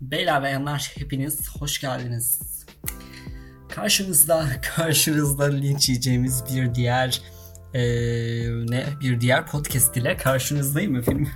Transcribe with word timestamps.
Beyler 0.00 0.42
ve 0.42 0.50
yanlar 0.50 0.92
hepiniz 0.94 1.48
hoş 1.58 1.80
geldiniz. 1.80 2.40
Karşınızda 3.68 4.46
karşınızda 4.76 5.44
linç 5.44 5.88
yiyeceğimiz 5.88 6.44
bir 6.54 6.74
diğer 6.74 7.22
ee, 7.74 7.80
ne 8.70 8.84
bir 9.00 9.20
diğer 9.20 9.46
podcast 9.46 9.96
ile 9.96 10.16
karşınızdayım 10.16 10.96
efendim. 10.96 11.28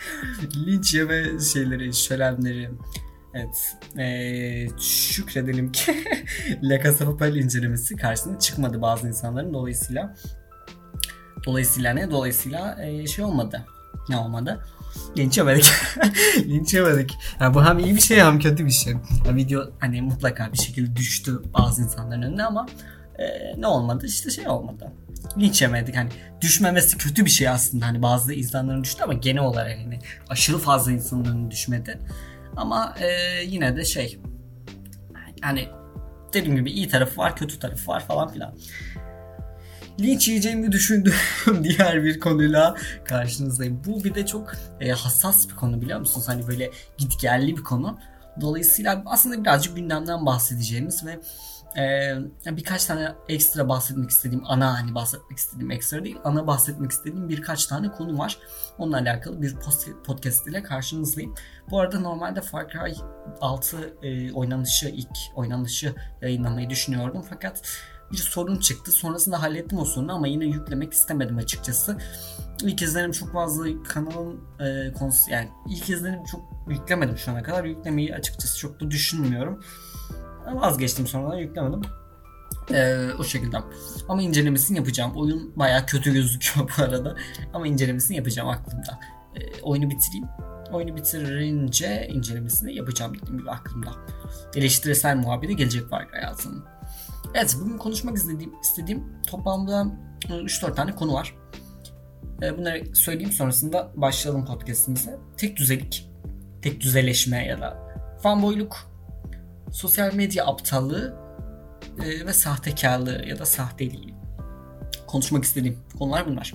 linç 0.66 0.94
yeme 0.94 1.40
şeyleri, 1.40 1.94
şölenleri. 1.94 2.70
Evet. 3.34 3.76
Ee, 3.98 4.68
şükredelim 4.80 5.72
ki 5.72 6.04
La 6.62 6.82
Casa 6.82 7.04
Papel 7.04 7.34
incelemesi 7.34 7.96
karşısına 7.96 8.38
çıkmadı 8.38 8.82
bazı 8.82 9.08
insanların 9.08 9.54
dolayısıyla. 9.54 10.16
Dolayısıyla 11.46 11.92
ne? 11.92 12.10
Dolayısıyla 12.10 12.84
e, 12.84 13.06
şey 13.06 13.24
olmadı. 13.24 13.66
Ne 14.08 14.16
olmadı? 14.16 14.66
Linç 15.16 15.38
yemedik. 16.74 17.14
Yani 17.40 17.54
bu 17.54 17.64
hem 17.64 17.78
iyi 17.78 17.94
bir 17.94 18.00
şey 18.00 18.20
hem 18.20 18.38
kötü 18.38 18.66
bir 18.66 18.70
şey. 18.70 18.94
Yani 19.26 19.36
video 19.36 19.70
hani 19.78 20.02
mutlaka 20.02 20.52
bir 20.52 20.58
şekilde 20.58 20.96
düştü 20.96 21.42
bazı 21.58 21.82
insanların 21.82 22.22
önüne 22.22 22.44
ama 22.44 22.66
e, 23.18 23.24
ne 23.60 23.66
olmadı? 23.66 24.06
İşte 24.06 24.30
şey 24.30 24.48
olmadı. 24.48 24.92
Linç. 25.38 25.62
Hani 25.62 26.08
düşmemesi 26.40 26.98
kötü 26.98 27.24
bir 27.24 27.30
şey 27.30 27.48
aslında. 27.48 27.86
Hani 27.86 28.02
bazı 28.02 28.34
insanların 28.34 28.84
düştü 28.84 29.02
ama 29.02 29.12
genel 29.12 29.42
olarak 29.42 29.78
hani 29.78 29.98
aşırı 30.28 30.58
fazla 30.58 30.92
insanın 30.92 31.24
önüne 31.24 31.50
düşmedi. 31.50 31.98
Ama 32.56 32.94
e, 33.00 33.42
yine 33.44 33.76
de 33.76 33.84
şey 33.84 34.18
hani 35.40 35.68
dediğim 36.32 36.56
gibi 36.56 36.70
iyi 36.70 36.88
tarafı 36.88 37.20
var, 37.20 37.36
kötü 37.36 37.58
tarafı 37.58 37.90
var 37.90 38.06
falan 38.06 38.32
filan 38.32 38.54
linç 40.00 40.28
yiyeceğimi 40.28 40.72
düşündüğüm 40.72 41.14
diğer 41.64 42.04
bir 42.04 42.20
konuyla 42.20 42.76
karşınızdayım. 43.04 43.82
Bu 43.86 44.04
bir 44.04 44.14
de 44.14 44.26
çok 44.26 44.52
e, 44.80 44.90
hassas 44.90 45.48
bir 45.48 45.54
konu 45.54 45.80
biliyor 45.80 46.00
musunuz? 46.00 46.28
Hani 46.28 46.48
böyle 46.48 46.70
gitgelli 46.98 47.56
bir 47.56 47.62
konu. 47.62 47.98
Dolayısıyla 48.40 49.02
aslında 49.06 49.40
birazcık 49.44 49.76
gündemden 49.76 50.26
bahsedeceğimiz 50.26 51.06
ve 51.06 51.20
e, 51.76 52.14
birkaç 52.46 52.86
tane 52.86 53.12
ekstra 53.28 53.68
bahsetmek 53.68 54.10
istediğim 54.10 54.44
ana 54.46 54.80
hani 54.80 54.94
bahsetmek 54.94 55.38
istediğim 55.38 55.70
ekstra 55.70 56.04
değil 56.04 56.16
ana 56.24 56.46
bahsetmek 56.46 56.90
istediğim 56.90 57.28
birkaç 57.28 57.66
tane 57.66 57.92
konu 57.92 58.18
var. 58.18 58.38
Onunla 58.78 58.96
alakalı 58.96 59.42
bir 59.42 59.56
podcast 60.06 60.46
ile 60.46 60.62
karşınızdayım. 60.62 61.34
Bu 61.70 61.80
arada 61.80 62.00
normalde 62.00 62.40
Far 62.40 62.68
Cry 62.68 62.94
6 63.40 63.94
e, 64.02 64.32
oynanışı 64.32 64.88
ilk 64.88 65.16
oynanışı 65.34 65.94
yayınlamayı 66.22 66.70
düşünüyordum 66.70 67.24
fakat 67.30 67.62
bir 68.12 68.16
sorun 68.16 68.56
çıktı. 68.56 68.92
Sonrasında 68.92 69.42
hallettim 69.42 69.78
o 69.78 69.84
sorunu 69.84 70.12
ama 70.12 70.26
yine 70.26 70.44
yüklemek 70.44 70.92
istemedim 70.92 71.36
açıkçası. 71.36 71.98
İlk 72.62 72.82
izlenim 72.82 73.12
çok 73.12 73.32
fazla 73.32 73.82
kanalın 73.82 74.40
e, 74.60 74.92
konusu 74.92 75.30
yani 75.30 75.48
ilk 75.68 75.90
izlenim 75.90 76.24
çok 76.24 76.40
yüklemedim 76.68 77.18
şu 77.18 77.30
ana 77.30 77.42
kadar. 77.42 77.64
Yüklemeyi 77.64 78.14
açıkçası 78.14 78.58
çok 78.58 78.80
da 78.80 78.90
düşünmüyorum. 78.90 79.60
Vazgeçtim 80.54 81.06
sonradan 81.06 81.36
yüklemedim. 81.36 81.82
Ee, 82.72 83.08
o 83.18 83.24
şekilde. 83.24 83.56
Ama 84.08 84.22
incelemesini 84.22 84.76
yapacağım. 84.76 85.12
Oyun 85.16 85.52
baya 85.56 85.86
kötü 85.86 86.12
gözüküyor 86.12 86.70
bu 86.78 86.82
arada. 86.82 87.16
Ama 87.54 87.66
incelemesini 87.66 88.16
yapacağım 88.16 88.48
aklımda. 88.48 89.00
Ee, 89.36 89.60
oyunu 89.62 89.90
bitireyim. 89.90 90.26
Oyunu 90.72 90.96
bitirince 90.96 92.08
incelemesini 92.08 92.74
yapacağım 92.74 93.14
dediğim 93.14 93.38
gibi 93.38 93.50
aklımda. 93.50 93.90
Eleştirisel 94.54 95.16
muhabbeti 95.16 95.56
gelecek 95.56 95.92
var 95.92 96.08
hayatının. 96.10 96.64
Evet 97.34 97.56
bugün 97.60 97.78
konuşmak 97.78 98.16
istediğim, 98.16 98.60
istediğim 98.60 99.04
toplamda 99.26 99.86
3-4 100.28 100.74
tane 100.74 100.94
konu 100.94 101.14
var. 101.14 101.34
E, 102.42 102.58
bunları 102.58 102.96
söyleyeyim 102.96 103.32
sonrasında 103.32 103.92
başlayalım 103.96 104.46
podcastimize. 104.46 105.18
Tek 105.36 105.56
düzelik, 105.56 106.10
tek 106.62 106.80
düzeleşme 106.80 107.46
ya 107.46 107.60
da 107.60 107.96
fanboyluk, 108.22 108.76
sosyal 109.72 110.14
medya 110.14 110.46
aptallığı 110.46 111.16
e, 112.04 112.26
ve 112.26 112.32
sahtekarlığı 112.32 113.24
ya 113.26 113.38
da 113.38 113.46
sahteliği. 113.46 114.14
Konuşmak 115.06 115.44
istediğim 115.44 115.78
konular 115.98 116.26
bunlar. 116.26 116.54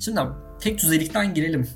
Şimdi 0.00 0.20
tek 0.60 0.78
düzelikten 0.78 1.34
girelim. 1.34 1.68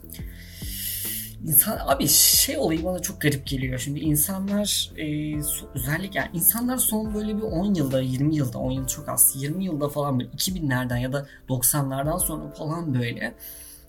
İnsan 1.45 1.79
abi 1.87 2.09
şey 2.09 2.59
olayı 2.59 2.85
bana 2.85 2.99
çok 2.99 3.21
garip 3.21 3.47
geliyor. 3.47 3.79
Şimdi 3.79 4.01
insanlar 4.01 4.91
e, 4.97 5.37
özellikle 5.75 6.19
yani 6.21 6.31
insanlar 6.35 6.77
son 6.77 7.15
böyle 7.15 7.37
bir 7.37 7.43
10 7.43 7.75
yılda 7.75 8.01
20 8.01 8.37
yılda 8.37 8.59
10 8.59 8.71
yıl 8.71 8.87
çok 8.87 9.09
az 9.09 9.33
20 9.37 9.65
yılda 9.65 9.89
falan 9.89 10.19
böyle 10.21 10.31
2000'lerden 10.31 10.97
ya 10.97 11.13
da 11.13 11.27
90'lardan 11.49 12.19
sonra 12.19 12.51
falan 12.51 12.95
böyle 12.95 13.35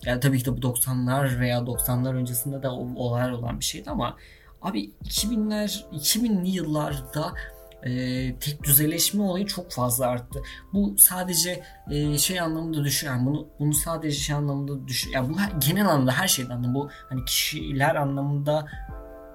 yani 0.04 0.20
tabii 0.20 0.38
ki 0.38 0.44
de 0.44 0.56
bu 0.56 0.60
90'lar 0.60 1.40
veya 1.40 1.58
90'lar 1.58 2.14
öncesinde 2.14 2.62
de 2.62 2.68
olaylar 2.68 3.32
olan 3.32 3.60
bir 3.60 3.64
şeydi 3.64 3.90
ama 3.90 4.16
abi 4.62 4.90
2000'ler 5.04 5.82
2000'li 5.92 6.50
yıllarda 6.50 7.34
e, 7.82 7.90
tek 8.38 8.62
düzeleşme 8.62 9.22
olayı 9.22 9.46
çok 9.46 9.72
fazla 9.72 10.06
arttı. 10.06 10.42
Bu 10.72 10.94
sadece 10.98 11.62
e, 11.90 12.18
şey 12.18 12.40
anlamında 12.40 12.84
düşüyor. 12.84 13.14
Yani 13.14 13.26
bunu 13.26 13.48
bunu 13.58 13.74
sadece 13.74 14.16
şey 14.16 14.36
anlamında 14.36 14.88
düşüyor. 14.88 15.14
Yani 15.14 15.28
bu 15.28 15.60
genel 15.60 15.88
anlamda 15.88 16.12
her 16.12 16.28
şeyden 16.28 16.50
anlamda 16.50 16.74
bu 16.74 16.90
hani 17.08 17.24
kişiler 17.24 17.94
anlamında 17.94 18.66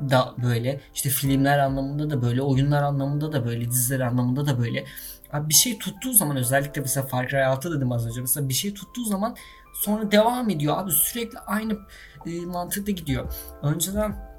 da 0.09 0.33
böyle 0.43 0.81
işte 0.95 1.09
filmler 1.09 1.59
anlamında 1.59 2.09
da 2.09 2.21
böyle 2.21 2.41
oyunlar 2.41 2.83
anlamında 2.83 3.31
da 3.31 3.45
böyle 3.45 3.71
diziler 3.71 3.99
anlamında 3.99 4.45
da 4.45 4.59
böyle 4.59 4.85
abi 5.31 5.49
bir 5.49 5.53
şey 5.53 5.77
tuttuğu 5.77 6.13
zaman 6.13 6.37
özellikle 6.37 6.81
mesela 6.81 7.05
Far 7.05 7.27
Cry 7.27 7.45
6 7.45 7.77
dedim 7.77 7.91
az 7.91 8.07
önce 8.07 8.21
mesela 8.21 8.49
bir 8.49 8.53
şey 8.53 8.73
tuttuğu 8.73 9.05
zaman 9.05 9.35
sonra 9.73 10.11
devam 10.11 10.49
ediyor 10.49 10.77
abi 10.77 10.91
sürekli 10.91 11.39
aynı 11.39 11.77
e, 12.25 12.45
mantıkta 12.45 12.91
gidiyor. 12.91 13.33
Önceden 13.61 14.33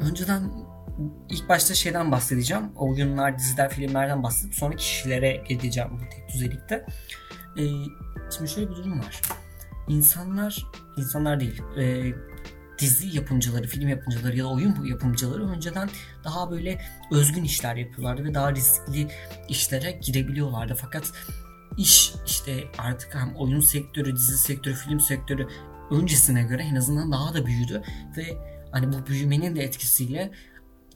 önceden 0.00 0.50
ilk 1.30 1.48
başta 1.48 1.74
şeyden 1.74 2.12
bahsedeceğim. 2.12 2.64
Oyunlar, 2.76 3.38
diziler, 3.38 3.70
filmlerden 3.70 4.22
bahsedip 4.22 4.54
sonra 4.54 4.76
kişilere 4.76 5.44
gideceğim 5.48 5.90
bu 5.92 6.10
tek 6.10 6.28
düzelikte. 6.34 6.86
Ee, 7.58 7.62
şimdi 8.36 8.50
şöyle 8.50 8.70
bir 8.70 8.76
durum 8.76 8.98
var. 8.98 9.20
İnsanlar, 9.88 10.66
insanlar 10.96 11.40
değil, 11.40 11.62
e, 11.78 12.12
dizi 12.78 13.16
yapımcıları, 13.16 13.66
film 13.66 13.88
yapımcıları 13.88 14.36
ya 14.36 14.44
da 14.44 14.48
oyun 14.48 14.84
yapımcıları 14.84 15.48
önceden 15.48 15.88
daha 16.24 16.50
böyle 16.50 16.80
özgün 17.10 17.44
işler 17.44 17.76
yapıyorlardı 17.76 18.24
ve 18.24 18.34
daha 18.34 18.52
riskli 18.52 19.08
işlere 19.48 19.90
girebiliyorlardı. 19.90 20.74
Fakat 20.74 21.12
iş 21.76 22.12
işte 22.26 22.64
artık 22.78 23.14
hem 23.14 23.36
oyun 23.36 23.60
sektörü, 23.60 24.16
dizi 24.16 24.38
sektörü, 24.38 24.74
film 24.74 25.00
sektörü 25.00 25.48
öncesine 25.90 26.42
göre 26.42 26.62
en 26.62 26.76
azından 26.76 27.12
daha 27.12 27.34
da 27.34 27.46
büyüdü 27.46 27.82
ve 28.16 28.38
hani 28.72 28.92
bu 28.92 29.06
büyümenin 29.06 29.56
de 29.56 29.62
etkisiyle 29.62 30.32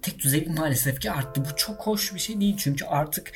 tek 0.03 0.19
düzeylik 0.19 0.59
maalesef 0.59 1.00
ki 1.00 1.11
arttı. 1.11 1.44
Bu 1.44 1.56
çok 1.56 1.87
hoş 1.87 2.15
bir 2.15 2.21
şey 2.21 2.41
değil 2.41 2.55
çünkü 2.59 2.84
artık 2.84 3.33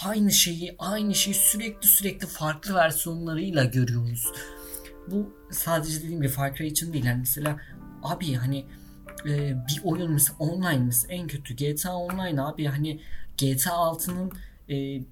aynı 0.00 0.32
şeyi 0.32 0.76
aynı 0.78 1.14
şeyi 1.14 1.34
sürekli 1.34 1.88
sürekli 1.88 2.26
farklı 2.26 2.74
versiyonlarıyla 2.74 3.64
görüyoruz. 3.64 4.26
Bu 5.10 5.34
sadece 5.50 6.02
dediğim 6.02 6.22
bir 6.22 6.28
Far 6.28 6.54
Cry 6.54 6.66
için 6.66 6.92
değil. 6.92 7.04
Yani 7.04 7.18
mesela 7.18 7.56
abi 8.02 8.34
hani 8.34 8.66
e, 9.26 9.56
bir 9.68 9.80
oyun 9.84 10.12
mesela 10.12 10.36
online 10.38 10.84
mesela 10.84 11.14
en 11.14 11.26
kötü 11.26 11.56
GTA 11.56 11.96
Online 11.96 12.42
abi 12.42 12.64
hani 12.64 13.00
GTA 13.38 13.70
6'nın 13.70 14.32
e, 14.68 15.04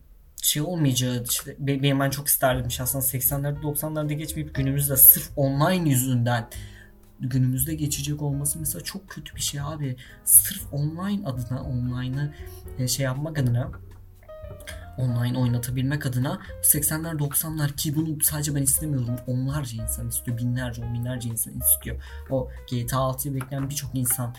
şey 0.42 0.62
olmayacağı 0.62 1.24
işte 1.30 1.56
benim 1.58 2.00
ben 2.00 2.10
çok 2.10 2.28
isterdim 2.28 2.70
şahsen 2.70 3.00
80'lerde 3.00 3.60
90'larda 3.60 4.12
geçmeyip 4.12 4.54
günümüzde 4.54 4.96
sırf 4.96 5.30
online 5.36 5.90
yüzünden 5.90 6.48
günümüzde 7.20 7.74
geçecek 7.74 8.22
olması 8.22 8.58
mesela 8.58 8.84
çok 8.84 9.08
kötü 9.08 9.36
bir 9.36 9.40
şey 9.40 9.60
abi. 9.60 9.96
Sırf 10.24 10.72
online 10.72 11.26
adına 11.26 11.62
online'ı 11.62 12.34
e, 12.78 12.88
şey 12.88 13.04
yapmak 13.04 13.38
adına 13.38 13.70
online 14.98 15.38
oynatabilmek 15.38 16.06
adına 16.06 16.40
80'ler 16.62 17.18
90'lar 17.18 17.76
ki 17.76 17.96
bunu 17.96 18.20
sadece 18.22 18.54
ben 18.54 18.62
istemiyorum. 18.62 19.16
Onlarca 19.26 19.82
insan 19.82 20.08
istiyor 20.08 20.38
binlerce 20.38 20.84
on 20.84 20.94
binlerce 20.94 21.28
insan 21.28 21.54
istiyor. 21.58 22.02
O 22.30 22.48
GTA 22.70 22.96
6'yı 22.96 23.34
bekleyen 23.34 23.70
birçok 23.70 23.90
insan 23.94 24.34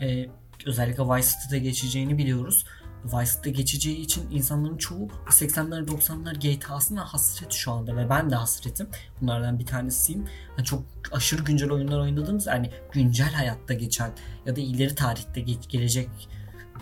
e, 0.00 0.26
özellikle 0.66 1.02
Vice 1.02 1.28
City'de 1.28 1.58
geçeceğini 1.58 2.18
biliyoruz 2.18 2.64
Vice'de 3.04 3.50
geçeceği 3.50 3.96
için 3.96 4.30
insanların 4.30 4.76
çoğu 4.76 5.08
80'ler 5.26 5.86
90'lar 5.86 6.56
GTA'sına 6.56 7.04
hasret 7.04 7.52
şu 7.52 7.72
anda 7.72 7.96
ve 7.96 8.10
ben 8.10 8.30
de 8.30 8.34
hasretim. 8.34 8.88
Bunlardan 9.20 9.58
bir 9.58 9.66
tanesiyim. 9.66 10.24
Yani 10.58 10.66
çok 10.66 10.82
aşırı 11.12 11.42
güncel 11.42 11.70
oyunlar 11.70 12.00
oynadığımız 12.00 12.46
yani 12.46 12.70
güncel 12.92 13.32
hayatta 13.32 13.74
geçen 13.74 14.10
ya 14.46 14.56
da 14.56 14.60
ileri 14.60 14.94
tarihte 14.94 15.40
geç, 15.40 15.68
gelecek 15.68 16.08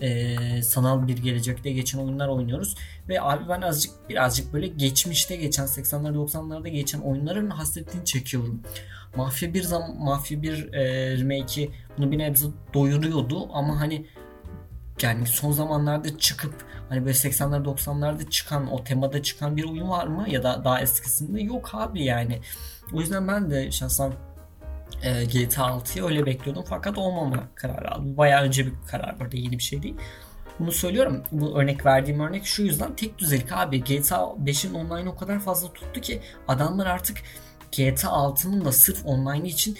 e, 0.01 0.63
sanal 0.63 1.09
bir 1.09 1.19
gelecekte 1.19 1.73
geçen 1.73 1.99
oyunlar 1.99 2.29
oynuyoruz. 2.29 2.77
Ve 3.09 3.23
abi 3.23 3.49
ben 3.49 3.61
azıcık 3.61 4.09
birazcık 4.09 4.53
böyle 4.53 4.67
geçmişte 4.67 5.37
geçen 5.37 5.65
80'ler 5.65 6.15
90'larda 6.15 6.69
geçen 6.69 7.01
oyunların 7.01 7.51
hasretini 7.51 8.05
çekiyorum. 8.05 8.63
Mafya 9.17 9.55
bir 9.55 9.63
zaman 9.63 9.97
Mafya 9.97 10.43
bir 10.43 10.73
e, 10.73 11.17
remake'i 11.19 11.71
bunu 11.99 12.11
bir 12.11 12.19
nebze 12.19 12.47
doyuruyordu 12.75 13.49
ama 13.53 13.81
hani 13.81 14.07
yani 15.03 15.27
son 15.27 15.53
zamanlarda 15.53 16.19
çıkıp 16.19 16.55
hani 16.89 17.01
böyle 17.01 17.19
80'ler 17.19 17.65
90'larda 17.65 18.31
çıkan 18.31 18.73
o 18.73 18.85
temada 18.85 19.23
çıkan 19.23 19.57
bir 19.57 19.65
oyun 19.65 19.89
var 19.89 20.07
mı 20.07 20.25
ya 20.29 20.43
da 20.43 20.65
daha 20.65 20.81
eskisinde 20.81 21.41
yok 21.43 21.71
abi 21.73 22.05
yani. 22.05 22.41
O 22.93 23.01
yüzden 23.01 23.29
ben 23.29 23.51
de 23.51 23.71
şahsen 23.71 24.13
e, 25.03 25.25
GTA 25.25 25.63
6'yı 25.63 26.05
öyle 26.05 26.27
bekliyordum 26.27 26.65
fakat 26.69 26.99
olmama 26.99 27.49
kararı 27.55 27.91
aldım. 27.91 28.17
Bayağı 28.17 28.43
önce 28.43 28.67
bir 28.67 28.73
karar 28.91 29.21
vardı 29.21 29.37
yeni 29.37 29.59
bir 29.59 29.63
şey 29.63 29.83
değil. 29.83 29.97
Bunu 30.59 30.73
söylüyorum. 30.73 31.23
Bu 31.33 31.61
örnek 31.61 31.87
verdiğim 31.87 32.21
örnek 32.21 32.47
şu 32.47 32.63
yüzden 32.63 32.97
tek 32.97 33.19
düzelik 33.19 33.53
abi. 33.53 33.85
GTA 33.85 34.17
5'in 34.17 34.75
online 34.75 35.09
o 35.09 35.17
kadar 35.17 35.41
fazla 35.41 35.73
tuttu 35.73 36.01
ki 36.01 36.21
adamlar 36.49 36.87
artık 36.87 37.19
GTA 37.73 38.09
6'nın 38.09 38.65
da 38.65 38.73
sırf 38.73 39.07
online 39.07 39.49
için 39.49 39.79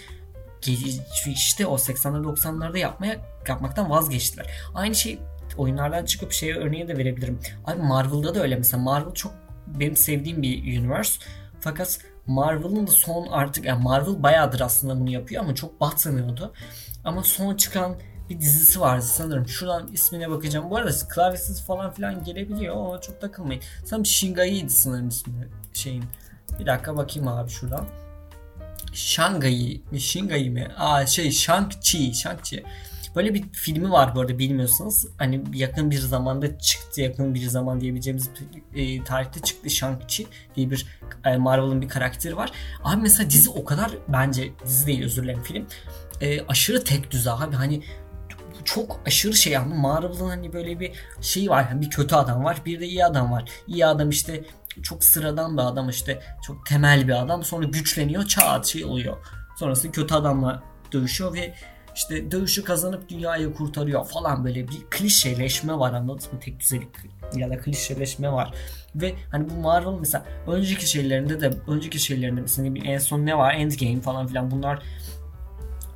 işte 1.27 1.65
o 1.65 1.75
80'ler 1.75 2.23
90'larda 2.23 2.77
yapmaya 2.77 3.17
yapmaktan 3.47 3.89
vazgeçtiler. 3.89 4.47
Aynı 4.73 4.95
şey 4.95 5.19
oyunlardan 5.57 6.05
çıkıp 6.05 6.31
şeye 6.31 6.55
örneği 6.55 6.87
de 6.87 6.97
verebilirim. 6.97 7.39
Abi 7.65 7.81
Marvel'da 7.81 8.35
da 8.35 8.41
öyle 8.41 8.55
mesela. 8.55 8.83
Marvel 8.83 9.13
çok 9.13 9.33
benim 9.67 9.95
sevdiğim 9.95 10.41
bir 10.41 10.79
universe. 10.79 11.19
Fakat 11.59 11.99
Marvel'ın 12.27 12.87
da 12.87 12.91
son 12.91 13.27
artık 13.27 13.65
yani 13.65 13.83
Marvel 13.83 14.23
bayağıdır 14.23 14.59
aslında 14.59 14.99
bunu 14.99 15.09
yapıyor 15.09 15.43
ama 15.43 15.55
çok 15.55 15.81
batmıyordu. 15.81 16.53
Ama 17.03 17.23
son 17.23 17.55
çıkan 17.55 17.95
bir 18.29 18.39
dizisi 18.39 18.79
vardı 18.79 19.05
sanırım. 19.05 19.47
Şuradan 19.47 19.87
ismine 19.87 20.29
bakacağım. 20.29 20.69
Bu 20.69 20.77
arada 20.77 20.91
klavyesiz 21.09 21.65
falan 21.65 21.93
filan 21.93 22.23
gelebiliyor 22.23 22.75
ama 22.75 23.01
çok 23.01 23.21
takılmayın. 23.21 23.61
Sanırım 23.85 24.05
Shingai'ydi 24.05 24.69
sanırım 24.69 25.07
ismi 25.07 25.47
şeyin. 25.73 26.03
Bir 26.59 26.65
dakika 26.65 26.97
bakayım 26.97 27.27
abi 27.27 27.49
şuradan. 27.49 27.87
Mi 28.91 29.99
Shingai 29.99 30.49
mi? 30.49 30.67
Aa 30.77 31.05
şey 31.05 31.27
Shang-Chi, 31.27 32.11
Shang-Chi. 32.11 32.63
Böyle 33.15 33.33
bir 33.33 33.43
filmi 33.51 33.91
var 33.91 34.15
bu 34.15 34.19
arada 34.19 34.39
bilmiyorsanız. 34.39 35.07
Hani 35.17 35.43
yakın 35.53 35.91
bir 35.91 35.99
zamanda 35.99 36.59
çıktı. 36.59 37.01
Yakın 37.01 37.33
bir 37.35 37.47
zaman 37.47 37.81
diyebileceğimiz 37.81 38.29
e, 38.75 39.03
tarihte 39.03 39.39
çıktı 39.39 39.69
Shang-Chi 39.69 40.25
diye 40.55 40.71
bir 40.71 40.85
e, 41.25 41.37
Marvel'ın 41.37 41.81
bir 41.81 41.89
karakteri 41.89 42.37
var. 42.37 42.51
Abi 42.83 43.01
mesela 43.01 43.29
dizi 43.29 43.49
o 43.49 43.65
kadar 43.65 43.91
bence 44.07 44.51
dizi 44.65 44.87
değil 44.87 45.03
özür 45.03 45.23
dilerim 45.23 45.43
film. 45.43 45.65
E, 46.21 46.41
aşırı 46.41 46.83
tek 46.83 47.11
düze 47.11 47.31
abi 47.31 47.55
hani 47.55 47.81
çok 48.65 48.99
aşırı 49.05 49.33
şey 49.33 49.57
ama 49.57 49.75
Marvel'ın 49.75 50.29
hani 50.29 50.53
böyle 50.53 50.79
bir 50.79 50.91
şey 51.21 51.49
var. 51.49 51.67
Yani 51.69 51.81
bir 51.81 51.89
kötü 51.89 52.15
adam 52.15 52.43
var, 52.43 52.61
bir 52.65 52.79
de 52.79 52.87
iyi 52.87 53.05
adam 53.05 53.31
var. 53.31 53.49
İyi 53.67 53.85
adam 53.85 54.09
işte 54.09 54.43
çok 54.83 55.03
sıradan 55.03 55.57
bir 55.57 55.61
adam 55.61 55.89
işte 55.89 56.21
çok 56.47 56.65
temel 56.65 57.07
bir 57.07 57.21
adam 57.21 57.43
sonra 57.43 57.65
güçleniyor 57.65 58.25
çat 58.25 58.65
şey 58.65 58.85
oluyor. 58.85 59.17
Sonrasında 59.59 59.91
kötü 59.91 60.15
adamla 60.15 60.63
dövüşüyor 60.91 61.33
ve 61.33 61.53
işte 61.95 62.31
dövüşü 62.31 62.63
kazanıp 62.63 63.09
dünyayı 63.09 63.53
kurtarıyor 63.53 64.05
falan 64.05 64.45
böyle 64.45 64.67
bir 64.67 64.77
klişeleşme 64.89 65.79
var 65.79 65.93
anladınız 65.93 66.33
mı? 66.33 66.39
Tek 66.39 66.59
düzelik 66.59 66.87
ya 67.35 67.49
da 67.49 67.57
klişeleşme 67.57 68.31
var. 68.31 68.53
Ve 68.95 69.15
hani 69.31 69.49
bu 69.49 69.53
Marvel 69.53 69.99
mesela 69.99 70.25
önceki 70.47 70.89
şeylerinde 70.89 71.41
de 71.41 71.51
önceki 71.67 71.99
şeylerinde 71.99 72.41
mesela 72.41 72.73
en 72.83 72.97
son 72.97 73.25
ne 73.25 73.37
var? 73.37 73.53
Endgame 73.53 74.01
falan 74.01 74.27
filan 74.27 74.51
bunlar 74.51 74.83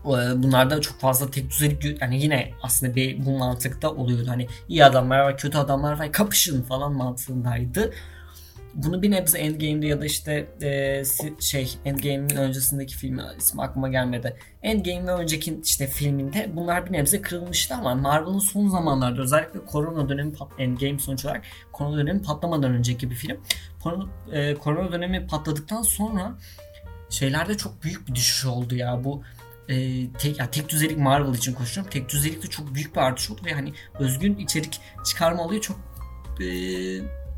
e, 0.05 0.43
bunlarda 0.43 0.81
çok 0.81 0.99
fazla 0.99 1.31
tek 1.31 1.49
düzelik 1.49 2.01
yani 2.01 2.21
yine 2.21 2.51
aslında 2.63 2.95
bir 2.95 3.25
bu 3.25 3.37
mantıkta 3.37 3.91
oluyordu. 3.91 4.29
Hani 4.29 4.47
iyi 4.69 4.85
adamlar 4.85 5.19
var, 5.19 5.37
kötü 5.37 5.57
adamlar 5.57 5.99
var, 5.99 6.11
kapışın 6.11 6.63
falan 6.63 6.93
mantığındaydı 6.93 7.93
bunu 8.75 9.01
bir 9.01 9.11
nebze 9.11 9.37
Endgame'de 9.37 9.87
ya 9.87 10.01
da 10.01 10.05
işte 10.05 10.47
e, 10.61 11.03
şey 11.39 11.77
Endgame'in 11.85 12.35
öncesindeki 12.35 12.95
filmi 12.95 13.21
ismi 13.37 13.61
aklıma 13.61 13.89
gelmedi. 13.89 14.37
Endgame 14.63 15.07
ve 15.07 15.11
önceki 15.11 15.59
işte 15.63 15.87
filminde 15.87 16.49
bunlar 16.53 16.85
bir 16.85 16.91
nebze 16.91 17.21
kırılmıştı 17.21 17.75
ama 17.75 17.95
Marvel'ın 17.95 18.39
son 18.39 18.67
zamanlarda 18.67 19.21
özellikle 19.21 19.65
korona 19.65 20.09
dönemi 20.09 20.33
Endgame 20.59 20.99
sonuç 20.99 21.25
olarak 21.25 21.43
korona 21.71 21.97
dönemi 21.97 22.21
patlamadan 22.21 22.71
önceki 22.71 23.09
bir 23.09 23.15
film. 23.15 23.37
Korona, 23.83 24.05
e, 24.31 24.55
korona 24.55 24.91
dönemi 24.91 25.27
patladıktan 25.27 25.81
sonra 25.81 26.35
şeylerde 27.09 27.57
çok 27.57 27.83
büyük 27.83 28.07
bir 28.07 28.15
düşüş 28.15 28.45
oldu 28.45 28.75
ya 28.75 29.03
bu 29.03 29.23
e, 29.69 29.75
tek, 30.11 30.39
ya 30.39 30.51
tek 30.51 30.69
düzelik 30.69 30.97
Marvel 30.97 31.33
için 31.33 31.53
konuşuyorum. 31.53 31.91
Tek 31.91 32.09
düzelikte 32.09 32.47
çok 32.47 32.75
büyük 32.75 32.95
bir 32.95 33.01
artış 33.01 33.31
oldu 33.31 33.41
ve 33.45 33.53
hani 33.53 33.73
özgün 33.99 34.37
içerik 34.37 34.79
çıkarma 35.05 35.43
olayı 35.43 35.61
çok 35.61 35.77
e, 36.41 36.45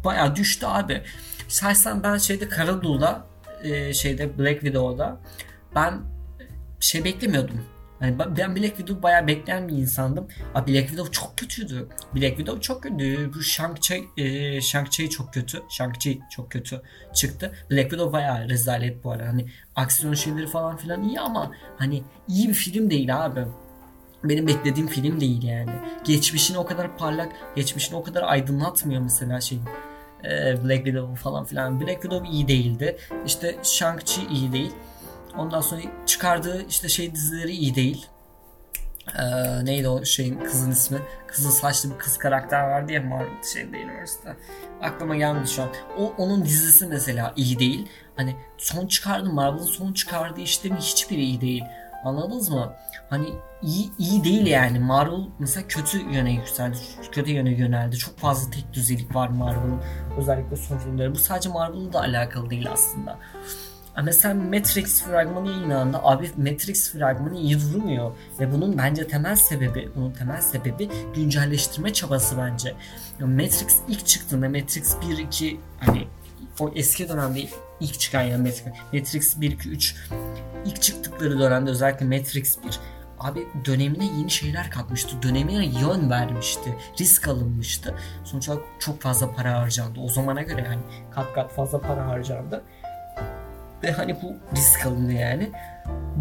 bayağı 0.03 0.35
düştü 0.35 0.65
abi. 0.65 1.03
Şahsen 1.47 2.03
ben 2.03 2.17
şeyde 2.17 2.49
Karadul'da 2.49 3.27
e, 3.63 3.93
şeyde 3.93 4.37
Black 4.37 4.61
Widow'da 4.61 5.19
ben 5.75 6.01
şey 6.79 7.03
beklemiyordum. 7.03 7.65
Yani 8.01 8.19
ben 8.19 8.55
Black 8.55 8.77
Widow 8.77 9.03
bayağı 9.03 9.27
bekleyen 9.27 9.67
bir 9.67 9.73
insandım. 9.73 10.27
Abi 10.55 10.73
Black 10.73 10.87
Widow 10.87 11.11
çok 11.11 11.37
kötüydü. 11.37 11.87
Black 12.15 12.37
Widow 12.37 12.61
çok 12.61 12.83
kötü. 12.83 13.33
Bu 13.33 13.39
Shang-Chi 13.39 14.03
e, 14.17 14.23
Shang-Chi 14.57 15.09
çok 15.09 15.33
kötü. 15.33 15.57
Shang-Chi 15.57 16.19
çok 16.29 16.51
kötü 16.51 16.81
çıktı. 17.13 17.51
Black 17.71 17.89
Widow 17.89 18.13
bayağı 18.13 18.49
rezalet 18.49 19.03
bu 19.03 19.11
arada. 19.11 19.27
Hani 19.27 19.45
aksiyon 19.75 20.13
şeyleri 20.13 20.47
falan 20.47 20.77
filan 20.77 21.03
iyi 21.03 21.19
ama 21.19 21.51
hani 21.77 22.03
iyi 22.27 22.49
bir 22.49 22.53
film 22.53 22.89
değil 22.89 23.25
abi 23.25 23.45
benim 24.23 24.47
beklediğim 24.47 24.87
film 24.87 25.19
değil 25.19 25.43
yani. 25.43 25.71
Geçmişini 26.03 26.57
o 26.57 26.65
kadar 26.65 26.97
parlak, 26.97 27.31
geçmişini 27.55 27.95
o 27.97 28.03
kadar 28.03 28.23
aydınlatmıyor 28.23 29.01
mesela 29.01 29.41
şey. 29.41 29.59
Black 30.63 30.85
Widow 30.85 31.15
falan 31.15 31.45
filan. 31.45 31.79
Black 31.79 32.01
Widow 32.01 32.29
iyi 32.29 32.47
değildi. 32.47 32.97
İşte 33.25 33.55
Shang-Chi 33.63 34.27
iyi 34.31 34.51
değil. 34.51 34.71
Ondan 35.37 35.61
sonra 35.61 35.81
çıkardığı 36.05 36.65
işte 36.69 36.89
şey 36.89 37.15
dizileri 37.15 37.51
iyi 37.51 37.75
değil. 37.75 38.07
Ee, 39.19 39.65
neydi 39.65 39.87
o 39.87 40.05
şeyin 40.05 40.39
kızın 40.39 40.71
ismi? 40.71 40.97
Kızıl 41.27 41.51
saçlı 41.51 41.93
bir 41.93 41.97
kız 41.97 42.17
karakter 42.17 42.63
vardı 42.63 42.91
ya 42.91 43.01
Marvel 43.01 43.43
şeyde 43.53 43.77
üniversite. 43.77 44.35
Aklıma 44.81 45.15
gelmedi 45.15 45.47
şu 45.47 45.63
an. 45.63 45.69
O 45.97 46.13
onun 46.17 46.45
dizisi 46.45 46.87
mesela 46.87 47.33
iyi 47.35 47.59
değil. 47.59 47.87
Hani 48.15 48.35
son 48.57 48.87
çıkardı 48.87 49.29
Marvel'ın 49.29 49.65
son 49.65 49.93
çıkardığı 49.93 50.41
işlerin 50.41 50.75
hiçbiri 50.75 51.21
iyi 51.21 51.41
değil. 51.41 51.63
Anladınız 52.03 52.49
mı? 52.49 52.73
Hani 53.09 53.33
iyi, 53.61 53.91
iyi 53.97 54.23
değil 54.23 54.47
yani. 54.47 54.79
Marvel 54.79 55.25
mesela 55.39 55.67
kötü 55.67 56.11
yöne 56.11 56.33
yükseldi. 56.33 56.77
Kötü 57.11 57.31
yöne 57.31 57.51
yöneldi. 57.51 57.97
Çok 57.97 58.17
fazla 58.17 58.51
tek 58.51 58.73
düzelik 58.73 59.15
var 59.15 59.27
Marvel'ın. 59.27 59.81
Özellikle 60.17 60.57
son 60.57 60.77
filmleri. 60.77 61.11
Bu 61.11 61.15
sadece 61.15 61.49
Marvel'la 61.49 61.93
da 61.93 61.99
alakalı 61.99 62.49
değil 62.49 62.71
aslında. 62.71 63.17
Mesela 64.03 64.33
Matrix 64.33 65.03
fragmanı 65.03 65.49
yayınlandı. 65.49 65.99
Abi 66.03 66.31
Matrix 66.37 66.91
fragmanı 66.91 67.37
iyi 67.37 67.59
durmuyor. 67.61 68.11
Ve 68.39 68.53
bunun 68.53 68.77
bence 68.77 69.07
temel 69.07 69.35
sebebi, 69.35 69.89
bunun 69.95 70.11
temel 70.11 70.41
sebebi 70.41 70.89
güncelleştirme 71.15 71.93
çabası 71.93 72.37
bence. 72.37 72.75
Matrix 73.19 73.75
ilk 73.87 74.05
çıktığında 74.05 74.49
Matrix 74.49 74.95
1, 75.09 75.17
2 75.17 75.59
hani 75.79 76.07
o 76.59 76.71
eski 76.75 77.09
dönemde 77.09 77.47
ilk 77.79 77.99
çıkan 77.99 78.21
yani 78.21 78.41
Matrix, 78.41 78.65
Matrix 78.93 79.41
1, 79.41 79.51
2, 79.51 79.69
3 79.69 79.95
ilk 80.67 80.81
çıktıkları 80.81 81.39
dönemde 81.39 81.69
özellikle 81.69 82.05
Matrix 82.05 82.63
1 82.63 82.79
abi 83.19 83.47
dönemine 83.65 84.05
yeni 84.05 84.31
şeyler 84.31 84.71
katmıştı. 84.71 85.21
Dönemine 85.21 85.65
yön 85.65 86.09
vermişti. 86.09 86.75
Risk 86.99 87.27
alınmıştı. 87.27 87.95
Sonuç 88.23 88.49
olarak 88.49 88.63
çok 88.79 89.01
fazla 89.01 89.31
para 89.31 89.59
harcandı. 89.59 89.99
O 89.99 90.09
zamana 90.09 90.41
göre 90.41 90.61
yani 90.61 90.81
kat 91.11 91.33
kat 91.33 91.53
fazla 91.53 91.81
para 91.81 92.07
harcandı. 92.07 92.63
Ve 93.83 93.91
hani 93.91 94.17
bu 94.21 94.55
risk 94.55 94.85
alındı 94.85 95.11
yani. 95.11 95.51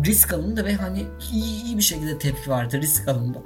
Risk 0.04 0.32
alındı 0.32 0.64
ve 0.64 0.74
hani 0.74 1.06
iyi, 1.32 1.64
iyi 1.64 1.76
bir 1.76 1.82
şekilde 1.82 2.18
tepki 2.18 2.50
vardı. 2.50 2.80
Risk 2.80 3.08
alındı. 3.08 3.38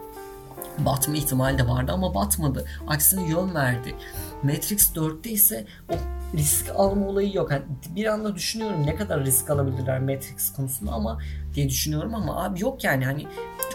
Batma 0.79 1.15
ihtimali 1.17 1.59
de 1.59 1.69
vardı 1.69 1.93
ama 1.93 2.15
batmadı. 2.15 2.65
Aksine 2.89 3.29
yön 3.29 3.55
verdi. 3.55 3.95
Matrix 4.43 4.93
4'te 4.97 5.31
ise 5.31 5.67
o 5.89 5.95
risk 6.37 6.71
alma 6.75 7.07
olayı 7.07 7.35
yok. 7.35 7.51
Yani 7.51 7.65
bir 7.97 8.07
anda 8.07 8.35
düşünüyorum 8.35 8.87
ne 8.87 8.95
kadar 8.95 9.25
risk 9.25 9.51
alabilirler 9.51 10.01
Matrix 10.01 10.53
konusunda 10.53 10.93
ama 10.93 11.19
diye 11.55 11.69
düşünüyorum 11.69 12.15
ama 12.15 12.45
abi 12.45 12.61
yok 12.61 12.85
yani 12.85 13.05
hani 13.05 13.27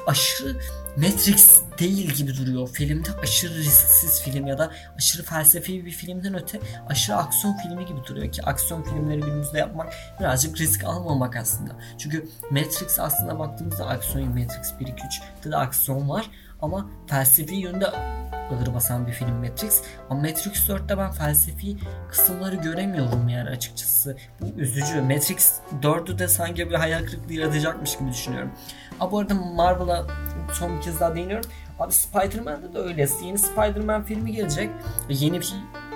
aşırı 0.07 0.57
Matrix 0.97 1.61
değil 1.79 2.11
gibi 2.11 2.37
duruyor. 2.37 2.69
Filmde 2.69 3.09
aşırı 3.23 3.53
risksiz 3.53 4.21
film 4.21 4.47
ya 4.47 4.57
da 4.57 4.71
aşırı 4.97 5.23
felsefi 5.23 5.85
bir 5.85 5.91
filmden 5.91 6.33
öte 6.33 6.59
aşırı 6.89 7.15
aksiyon 7.15 7.57
filmi 7.57 7.85
gibi 7.85 8.05
duruyor 8.07 8.31
ki 8.31 8.43
aksiyon 8.43 8.83
filmleri 8.83 9.21
günümüzde 9.21 9.57
yapmak 9.57 9.93
birazcık 10.19 10.59
risk 10.59 10.83
almamak 10.83 11.35
aslında. 11.35 11.71
Çünkü 11.97 12.29
Matrix 12.51 12.99
aslında 12.99 13.39
baktığımızda 13.39 13.87
aksiyon 13.87 14.27
Matrix 14.27 14.79
1 14.79 14.87
2 14.87 14.91
3'te 14.91 15.51
de 15.51 15.57
aksiyon 15.57 16.09
var 16.09 16.29
ama 16.65 16.89
felsefi 17.07 17.55
yönde 17.55 17.87
ağır 17.87 18.73
basan 18.73 19.07
bir 19.07 19.11
film 19.11 19.35
Matrix. 19.35 19.81
Ama 20.09 20.21
Matrix 20.21 20.69
4'te 20.69 20.97
ben 20.97 21.11
felsefi 21.11 21.77
kısımları 22.09 22.55
göremiyorum 22.55 23.29
yani 23.29 23.49
açıkçası. 23.49 24.17
Bu 24.41 24.45
üzücü. 24.61 25.01
Matrix 25.01 25.53
4'ü 25.81 26.19
de 26.19 26.27
sanki 26.27 26.69
bir 26.69 26.75
hayal 26.75 27.05
kırıklığı 27.05 27.33
yaratacakmış 27.33 27.97
gibi 27.97 28.09
düşünüyorum. 28.09 28.51
Ha 28.99 29.11
bu 29.11 29.19
arada 29.19 29.33
Marvel'a 29.33 30.05
son 30.53 30.77
bir 30.77 30.81
kez 30.81 30.99
daha 30.99 31.15
değiniyorum. 31.15 31.49
Abi 31.79 31.93
Spider-Man'de 31.93 32.73
de 32.73 32.79
öyle. 32.79 33.07
Yeni 33.23 33.37
Spider-Man 33.37 34.03
filmi 34.03 34.31
gelecek. 34.31 34.69
Yeni 35.09 35.39
bir 35.39 35.53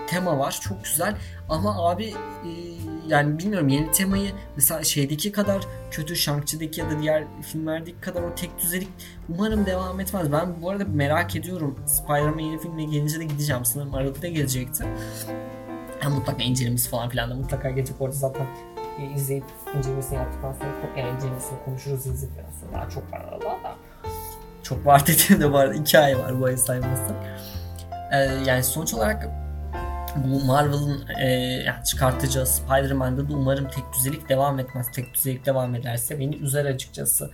tema 0.08 0.40
var. 0.40 0.60
Çok 0.62 0.84
güzel. 0.84 1.16
Ama 1.50 1.90
abi 1.90 2.06
e, 2.06 2.50
yani 3.10 3.40
bilmiyorum 3.40 3.68
yeni 3.68 3.92
temayı 3.92 4.32
mesela 4.56 4.84
şeydeki 4.84 5.32
kadar 5.32 5.64
kötü 5.92 6.14
Shang-Chi'deki 6.14 6.80
ya 6.80 6.90
da 6.90 7.02
diğer 7.02 7.24
filmlerdeki 7.42 8.02
kadar 8.02 8.22
o 8.22 8.36
tek 8.36 8.60
düzelik 8.60 8.90
umarım 9.30 9.66
devam 9.66 10.00
etmez. 10.00 10.32
Ben 10.32 10.62
bu 10.62 10.70
arada 10.70 10.86
merak 10.86 11.36
ediyorum. 11.36 11.80
Spider-Man 11.86 12.40
yeni 12.40 12.60
filmine 12.60 12.84
gelince 12.84 13.20
de 13.20 13.24
gideceğim. 13.24 13.66
Sanırım 13.66 13.96
Aralık'ta 13.96 14.28
gelecekti. 14.28 14.86
Yani 16.04 16.16
mutlaka 16.16 16.44
incelemesi 16.44 16.90
falan 16.90 17.10
filan 17.10 17.30
da 17.30 17.36
mutlaka 17.36 17.70
gelecek 17.70 17.96
orada 18.00 18.16
zaten 18.16 18.46
e, 19.00 19.14
izleyip 19.16 19.44
incelemesini 19.78 20.16
yaptıktan 20.16 20.54
sonra 20.54 20.70
yani 20.98 21.16
incelemesini 21.16 21.60
konuşuruz 21.66 22.06
izledikten 22.06 22.46
sonra 22.62 22.74
daha 22.74 22.90
çok 22.90 23.14
var 23.14 23.20
arada 23.20 23.46
da. 23.46 23.76
Çok 24.64 24.86
var 24.86 25.04
dediğimde 25.08 25.52
var. 25.52 25.74
iki 25.74 26.00
ay 26.00 26.20
var 26.20 26.42
bu 26.42 26.46
ay 26.46 26.58
saymazsak. 26.58 27.16
Ee, 28.12 28.18
yani 28.46 28.64
sonuç 28.64 28.94
olarak 28.94 29.30
bu 30.16 30.46
Marvel'ın 30.46 31.02
e, 31.20 31.30
yani 31.66 31.84
çıkartacağı 31.86 32.46
Spider-Man'da 32.48 33.30
da 33.30 33.34
umarım 33.34 33.68
tek 33.68 33.84
düzelik 33.98 34.30
devam 34.30 34.60
etmez. 34.60 34.88
Tek 34.92 35.14
düzelik 35.14 35.46
devam 35.46 35.76
ederse 35.76 36.20
beni 36.20 36.36
üzer 36.36 36.66
açıkçası. 36.66 37.32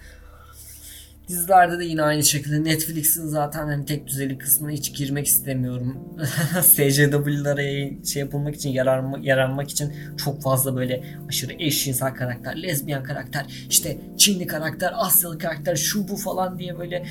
Dizilerde 1.28 1.80
de 1.80 1.86
yine 1.86 2.02
aynı 2.02 2.24
şekilde 2.24 2.64
Netflix'in 2.64 3.28
zaten 3.28 3.68
hani 3.68 3.86
tek 3.86 4.08
düzeli 4.08 4.38
kısmına 4.38 4.72
hiç 4.72 4.94
girmek 4.98 5.28
istemiyorum. 5.28 5.98
SCW'lara 6.62 7.62
şey 8.06 8.20
yapılmak 8.20 8.56
için 8.56 8.70
yaranma, 8.70 9.18
yaranmak 9.22 9.72
için 9.72 9.94
çok 10.18 10.42
fazla 10.42 10.76
böyle 10.76 11.04
aşırı 11.30 11.54
eşcinsel 11.60 12.14
karakter, 12.14 12.64
lezbiyen 12.64 13.04
karakter, 13.04 13.66
işte 13.70 13.98
Çinli 14.18 14.48
karakter, 14.48 14.94
Asyalı 14.96 15.38
karakter, 15.38 15.76
şu 15.76 16.08
bu 16.08 16.16
falan 16.16 16.60
diye 16.60 16.80
böyle 16.80 17.06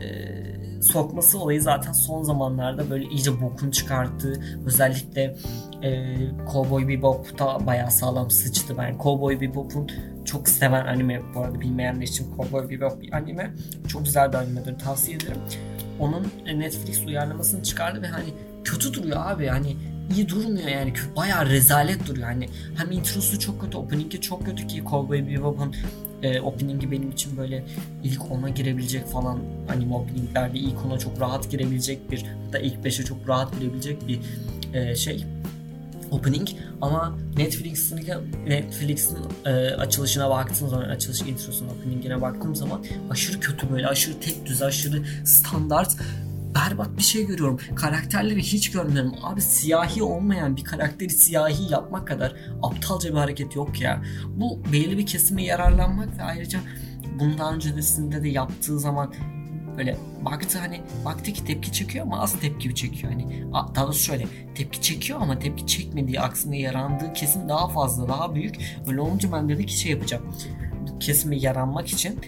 e, 0.00 0.59
sokması 0.80 1.38
olayı 1.38 1.62
zaten 1.62 1.92
son 1.92 2.22
zamanlarda 2.22 2.90
böyle 2.90 3.04
iyice 3.04 3.40
bokun 3.40 3.70
çıkarttığı 3.70 4.42
özellikle 4.66 5.36
e, 5.82 6.16
Cowboy 6.52 6.88
Bebop 6.88 7.38
da 7.38 7.66
bayağı 7.66 7.90
sağlam 7.90 8.30
sıçtı. 8.30 8.78
Ben 8.78 8.98
Cowboy 9.02 9.40
Bebop'un 9.40 9.90
çok 10.24 10.48
seven 10.48 10.86
anime 10.86 11.20
bu 11.34 11.40
arada 11.40 11.60
bilmeyenler 11.60 12.02
için 12.02 12.26
Cowboy 12.36 12.70
Bebop 12.70 13.02
bir 13.02 13.12
anime. 13.12 13.54
Çok 13.88 14.04
güzel 14.04 14.32
bir 14.32 14.36
animedir 14.36 14.78
tavsiye 14.78 15.16
ederim. 15.16 15.40
Onun 15.98 16.32
Netflix 16.54 17.06
uyarlamasını 17.06 17.62
çıkardı 17.62 18.02
ve 18.02 18.06
hani 18.06 18.28
kötü 18.64 18.94
duruyor 18.94 19.16
abi 19.20 19.46
hani 19.46 19.76
iyi 20.14 20.28
durmuyor 20.28 20.68
yani 20.68 20.92
bayağı 21.16 21.46
rezalet 21.46 22.06
duruyor 22.06 22.26
hani 22.26 22.48
hem 22.76 22.90
introsu 22.90 23.38
çok 23.38 23.60
kötü 23.60 23.76
opening'i 23.76 24.20
çok 24.20 24.46
kötü 24.46 24.66
ki 24.66 24.82
Cowboy 24.90 25.26
Bebop'un 25.26 25.74
e, 26.22 26.40
opening'i 26.40 26.90
benim 26.90 27.10
için 27.10 27.36
böyle 27.36 27.64
ilk 28.04 28.30
ona 28.30 28.48
girebilecek 28.48 29.06
falan 29.06 29.38
anime 29.74 29.94
openinglerde 29.94 30.58
ilk 30.58 30.84
ona 30.86 30.98
çok 30.98 31.20
rahat 31.20 31.50
girebilecek 31.50 32.10
bir 32.10 32.24
da 32.52 32.58
ilk 32.58 32.74
5'e 32.84 33.04
çok 33.04 33.28
rahat 33.28 33.60
girebilecek 33.60 34.08
bir 34.08 34.20
e, 34.74 34.96
şey 34.96 35.24
opening. 36.10 36.48
Ama 36.80 37.18
Netflix'in 37.36 38.00
Netflix'in 38.46 39.18
e, 39.44 39.50
açılışına 39.74 40.30
baktığım 40.30 40.68
zaman 40.68 40.82
açılış 40.82 41.20
introsuna 41.20 41.70
openingine 41.70 42.20
baktığım 42.20 42.56
zaman 42.56 42.84
aşırı 43.10 43.40
kötü 43.40 43.70
böyle 43.70 43.86
aşırı 43.86 44.20
tek 44.20 44.46
düz 44.46 44.62
aşırı 44.62 45.02
standart 45.24 45.96
berbat 46.54 46.96
bir 46.96 47.02
şey 47.02 47.26
görüyorum. 47.26 47.58
Karakterleri 47.74 48.42
hiç 48.42 48.70
görmüyorum. 48.70 49.14
Abi 49.22 49.40
siyahi 49.40 50.02
olmayan 50.02 50.56
bir 50.56 50.64
karakteri 50.64 51.10
siyahi 51.10 51.72
yapmak 51.72 52.08
kadar 52.08 52.36
aptalca 52.62 53.10
bir 53.10 53.18
hareket 53.18 53.56
yok 53.56 53.80
ya. 53.80 54.02
Bu 54.36 54.62
belli 54.72 54.98
bir 54.98 55.06
kesime 55.06 55.44
yararlanmak 55.44 56.18
ve 56.18 56.22
ayrıca 56.22 56.60
bundan 57.20 57.54
öncesinde 57.54 58.22
de 58.22 58.28
yaptığı 58.28 58.80
zaman 58.80 59.14
böyle 59.78 59.96
baktı 60.24 60.58
hani 60.58 60.80
baktı 61.04 61.32
ki 61.32 61.44
tepki 61.44 61.72
çekiyor 61.72 62.06
ama 62.06 62.20
az 62.20 62.40
tepki 62.40 62.74
çekiyor 62.74 63.12
hani 63.12 63.44
daha 63.52 63.86
doğrusu 63.86 64.04
şöyle 64.04 64.24
tepki 64.54 64.80
çekiyor 64.80 65.20
ama 65.22 65.38
tepki 65.38 65.66
çekmediği 65.66 66.20
aksine 66.20 66.58
yarandığı 66.58 67.12
kesim 67.12 67.48
daha 67.48 67.68
fazla 67.68 68.08
daha 68.08 68.34
büyük 68.34 68.56
öyle 68.88 69.00
olunca 69.00 69.32
ben 69.32 69.48
dedi 69.48 69.66
ki 69.66 69.78
şey 69.78 69.92
yapacağım 69.92 70.24
bu 70.88 70.98
kesime 70.98 71.36
yaranmak 71.36 71.88
için 71.88 72.20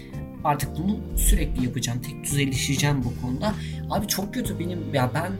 artık 0.45 0.79
bunu 0.79 0.97
sürekli 1.17 1.65
yapacağım 1.65 2.01
tek 2.03 2.25
düzeleşeceğim 2.25 3.05
bu 3.05 3.27
konuda 3.27 3.55
abi 3.91 4.07
çok 4.07 4.35
kötü 4.35 4.59
benim 4.59 4.95
ya 4.95 5.11
ben 5.15 5.33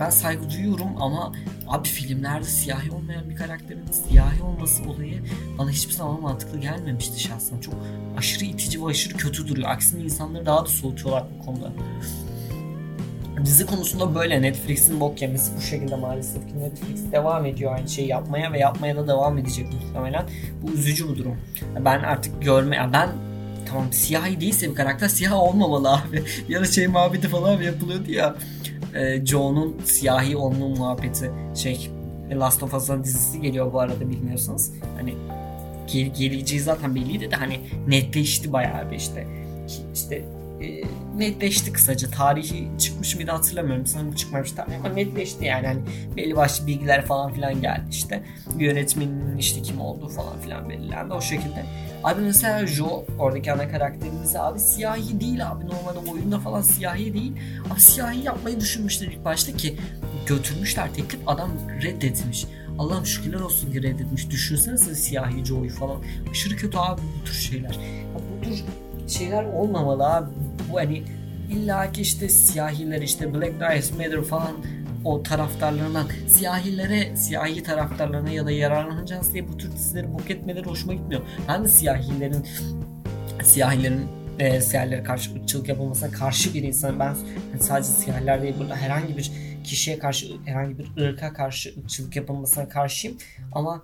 ben 0.00 0.10
saygı 0.10 0.50
duyuyorum 0.50 1.02
ama 1.02 1.32
abi 1.68 1.88
filmlerde 1.88 2.44
siyahi 2.44 2.90
olmayan 2.90 3.30
bir 3.30 3.36
karakterin 3.36 3.86
siyahi 4.08 4.42
olması 4.42 4.90
olayı 4.90 5.22
bana 5.58 5.70
hiçbir 5.70 5.94
zaman 5.94 6.20
mantıklı 6.20 6.58
gelmemişti 6.60 7.20
şahsen. 7.20 7.60
Çok 7.60 7.74
aşırı 8.18 8.44
itici 8.44 8.82
ve 8.82 8.86
aşırı 8.86 9.16
kötü 9.16 9.48
duruyor. 9.48 9.68
Aksine 9.70 10.02
insanları 10.02 10.46
daha 10.46 10.64
da 10.64 10.68
soğutuyorlar 10.68 11.24
bu 11.38 11.44
konuda. 11.44 11.72
Dizi 13.44 13.66
konusunda 13.66 14.14
böyle 14.14 14.42
Netflix'in 14.42 15.00
bok 15.00 15.22
yemesi 15.22 15.56
bu 15.56 15.60
şekilde 15.60 15.96
maalesef 15.96 16.48
ki 16.48 16.60
Netflix 16.60 17.12
devam 17.12 17.46
ediyor 17.46 17.74
aynı 17.74 17.88
şeyi 17.88 18.08
yapmaya 18.08 18.52
ve 18.52 18.58
yapmaya 18.58 18.96
da 18.96 19.08
devam 19.08 19.38
edecek 19.38 19.66
muhtemelen. 19.72 20.26
Bu 20.62 20.70
üzücü 20.70 21.08
bu 21.08 21.16
durum. 21.16 21.36
Ben 21.84 21.98
artık 22.00 22.42
görme, 22.42 22.90
ben 22.92 23.08
tamam 23.66 23.92
siyahi 23.92 24.40
değilse 24.40 24.70
bir 24.70 24.74
karakter 24.74 25.08
siyah 25.08 25.32
olmamalı 25.32 25.92
abi. 25.92 26.22
ya 26.48 26.60
da 26.60 26.64
şey 26.64 26.86
muhabbeti 26.86 27.28
falan 27.28 27.62
yapılıyordu 27.62 28.10
ya 28.10 28.36
e, 28.94 29.26
Joe'nun 29.26 29.76
siyahi 29.84 30.36
olma 30.36 30.68
muhabbeti 30.68 31.30
şey 31.54 31.90
Last 32.30 32.62
of 32.62 32.74
Us'ın 32.74 33.04
dizisi 33.04 33.40
geliyor 33.40 33.72
bu 33.72 33.80
arada 33.80 34.10
bilmiyorsanız. 34.10 34.72
Hani 34.96 35.14
gel, 35.92 36.14
geleceği 36.14 36.60
zaten 36.60 36.94
belliydi 36.94 37.30
de 37.30 37.36
hani 37.36 37.60
netleşti 37.88 38.52
bayağı 38.52 38.90
bir 38.90 38.96
işte. 38.96 39.26
İşte 39.94 40.24
e, 40.60 40.82
netleşti 41.16 41.72
kısaca. 41.72 42.10
Tarihi 42.10 42.68
çıkmış 42.78 43.16
mıydı 43.16 43.30
hatırlamıyorum. 43.30 43.86
Sanırım 43.86 44.14
çıkmamıştı 44.14 44.62
ama 44.62 44.94
netleşti 44.94 45.44
yani. 45.44 45.66
Hani 45.66 45.80
belli 46.16 46.36
başlı 46.36 46.66
bilgiler 46.66 47.06
falan 47.06 47.32
filan 47.32 47.60
geldi 47.60 47.86
işte. 47.90 48.22
Yönetmenin 48.58 49.38
işte 49.38 49.62
kim 49.62 49.80
olduğu 49.80 50.08
falan 50.08 50.40
filan 50.40 50.68
belirlendi 50.68 51.14
o 51.14 51.20
şekilde. 51.20 51.64
Abi 52.04 52.20
mesela 52.20 52.66
Joe 52.66 53.04
oradaki 53.18 53.52
ana 53.52 53.68
karakterimiz 53.68 54.36
abi 54.36 54.58
siyahi 54.58 55.20
değil 55.20 55.50
abi. 55.50 55.64
Normalde 55.66 56.10
oyunda 56.10 56.38
falan 56.38 56.62
siyahi 56.62 57.14
değil. 57.14 57.32
Abi 57.72 57.80
siyahi 57.80 58.24
yapmayı 58.24 58.60
düşünmüşler 58.60 59.06
ilk 59.06 59.24
başta 59.24 59.52
ki 59.52 59.76
götürmüşler 60.26 60.94
teklif 60.94 61.20
adam 61.26 61.50
reddetmiş. 61.82 62.46
Allah'ım 62.78 63.06
şükürler 63.06 63.40
olsun 63.40 63.72
ki 63.72 63.82
reddetmiş. 63.82 64.30
Düşünsenize 64.30 64.94
siyahi 64.94 65.44
Joe'yu 65.44 65.70
falan. 65.70 66.02
Aşırı 66.30 66.56
kötü 66.56 66.78
abi 66.78 67.00
bu 67.20 67.24
tür 67.24 67.34
şeyler. 67.34 67.74
Ya 67.74 68.20
bu 68.40 68.44
tür 68.44 68.64
şeyler 69.08 69.44
olmamalı 69.44 70.14
abi. 70.14 70.30
Bu 70.72 70.76
hani 70.76 71.02
illa 71.50 71.92
ki 71.92 72.00
işte 72.00 72.28
siyahiler 72.28 73.02
işte 73.02 73.34
Black 73.34 73.54
Lives 73.54 73.90
Matter 73.90 74.22
falan 74.22 74.52
o 75.04 75.22
taraftarlarından 75.22 76.06
siyahilere, 76.28 77.16
siyahi 77.16 77.62
taraftarlarına 77.62 78.30
ya 78.30 78.46
da 78.46 78.50
yararlanacağız 78.50 79.34
diye 79.34 79.48
bu 79.48 79.56
tür 79.56 79.72
dizileri 79.72 80.14
bok 80.14 80.30
etmeleri 80.30 80.66
hoşuma 80.66 80.94
gitmiyor. 80.94 81.22
Ben 81.48 81.64
de 81.64 81.68
siyahilerin 81.68 82.46
siyahilerin 83.42 84.06
e, 84.38 84.60
siyahilere 84.60 85.02
karşı 85.02 85.34
ırkçılık 85.34 85.68
yapılmasına 85.68 86.10
karşı 86.10 86.54
bir 86.54 86.62
insan. 86.62 86.98
Ben 86.98 87.14
yani 87.52 87.62
sadece 87.62 87.88
siyahiler 87.88 88.42
değil 88.42 88.54
burada 88.58 88.76
herhangi 88.76 89.16
bir 89.16 89.32
kişiye 89.64 89.98
karşı 89.98 90.26
herhangi 90.44 90.78
bir 90.78 91.02
ırka 91.02 91.32
karşı 91.32 91.74
ırkçılık 91.78 92.16
yapılmasına 92.16 92.68
karşıyım. 92.68 93.16
Ama 93.52 93.82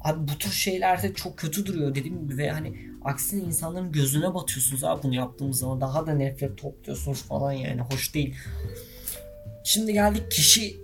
abi 0.00 0.28
bu 0.28 0.38
tür 0.38 0.50
şeylerde 0.50 1.14
çok 1.14 1.36
kötü 1.36 1.66
duruyor 1.66 1.94
dediğim 1.94 2.20
gibi 2.20 2.38
ve 2.38 2.50
hani 2.50 2.74
aksine 3.08 3.42
insanların 3.42 3.92
gözüne 3.92 4.34
batıyorsunuz 4.34 4.84
abi 4.84 5.02
bunu 5.02 5.14
yaptığımız 5.14 5.58
zaman 5.58 5.80
daha 5.80 6.06
da 6.06 6.12
nefret 6.12 6.58
topluyorsunuz 6.58 7.22
falan 7.22 7.52
yani 7.52 7.80
hoş 7.80 8.14
değil. 8.14 8.34
Şimdi 9.64 9.92
geldik 9.92 10.30
kişi 10.30 10.76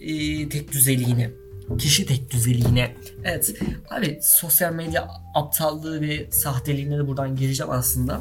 e, 0.00 0.48
tek 0.48 0.72
düzeliğine. 0.72 1.30
Kişi 1.78 2.06
tek 2.06 2.30
düzeliğine. 2.30 2.96
Evet 3.24 3.54
abi 3.90 4.18
sosyal 4.22 4.72
medya 4.72 5.08
aptallığı 5.34 6.00
ve 6.00 6.30
sahteliğine 6.30 6.98
de 6.98 7.06
buradan 7.06 7.36
gireceğim 7.36 7.72
aslında 7.72 8.20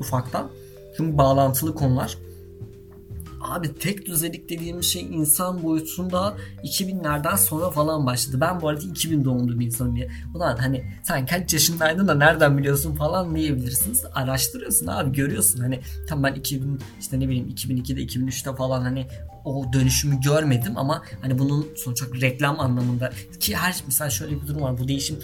ufaktan. 0.00 0.50
Çünkü 0.96 1.18
bağlantılı 1.18 1.74
konular. 1.74 2.18
Abi 3.44 3.74
tek 3.74 4.06
düzelik 4.06 4.48
dediğimiz 4.48 4.86
şey 4.86 5.02
insan 5.02 5.62
boyutunda 5.62 6.36
2000'lerden 6.64 7.36
sonra 7.36 7.70
falan 7.70 8.06
başladı. 8.06 8.40
Ben 8.40 8.60
bu 8.60 8.68
arada 8.68 8.84
2000 8.84 9.24
doğumlu 9.24 9.60
bir 9.60 9.66
insanım 9.66 9.96
ya. 9.96 10.08
Ulan 10.34 10.56
hani 10.56 10.84
sen 11.02 11.26
kaç 11.26 11.52
yaşındaydın 11.52 12.08
da 12.08 12.14
nereden 12.14 12.58
biliyorsun 12.58 12.94
falan 12.94 13.36
diyebilirsiniz. 13.36 14.04
Araştırıyorsun 14.14 14.86
abi 14.86 15.12
görüyorsun. 15.12 15.60
Hani 15.60 15.80
tam 16.08 16.22
ben 16.22 16.34
2000 16.34 16.80
işte 17.00 17.20
ne 17.20 17.28
bileyim 17.28 17.48
2002'de 17.48 18.02
2003'te 18.02 18.56
falan 18.56 18.82
hani 18.82 19.06
o 19.44 19.72
dönüşümü 19.72 20.20
görmedim 20.20 20.72
ama 20.76 21.02
hani 21.20 21.38
bunun 21.38 21.66
sonuç 21.76 22.02
olarak 22.02 22.22
reklam 22.22 22.60
anlamında 22.60 23.12
ki 23.40 23.56
her 23.56 23.82
mesela 23.86 24.10
şöyle 24.10 24.42
bir 24.42 24.46
durum 24.46 24.62
var. 24.62 24.78
Bu 24.78 24.88
değişim 24.88 25.18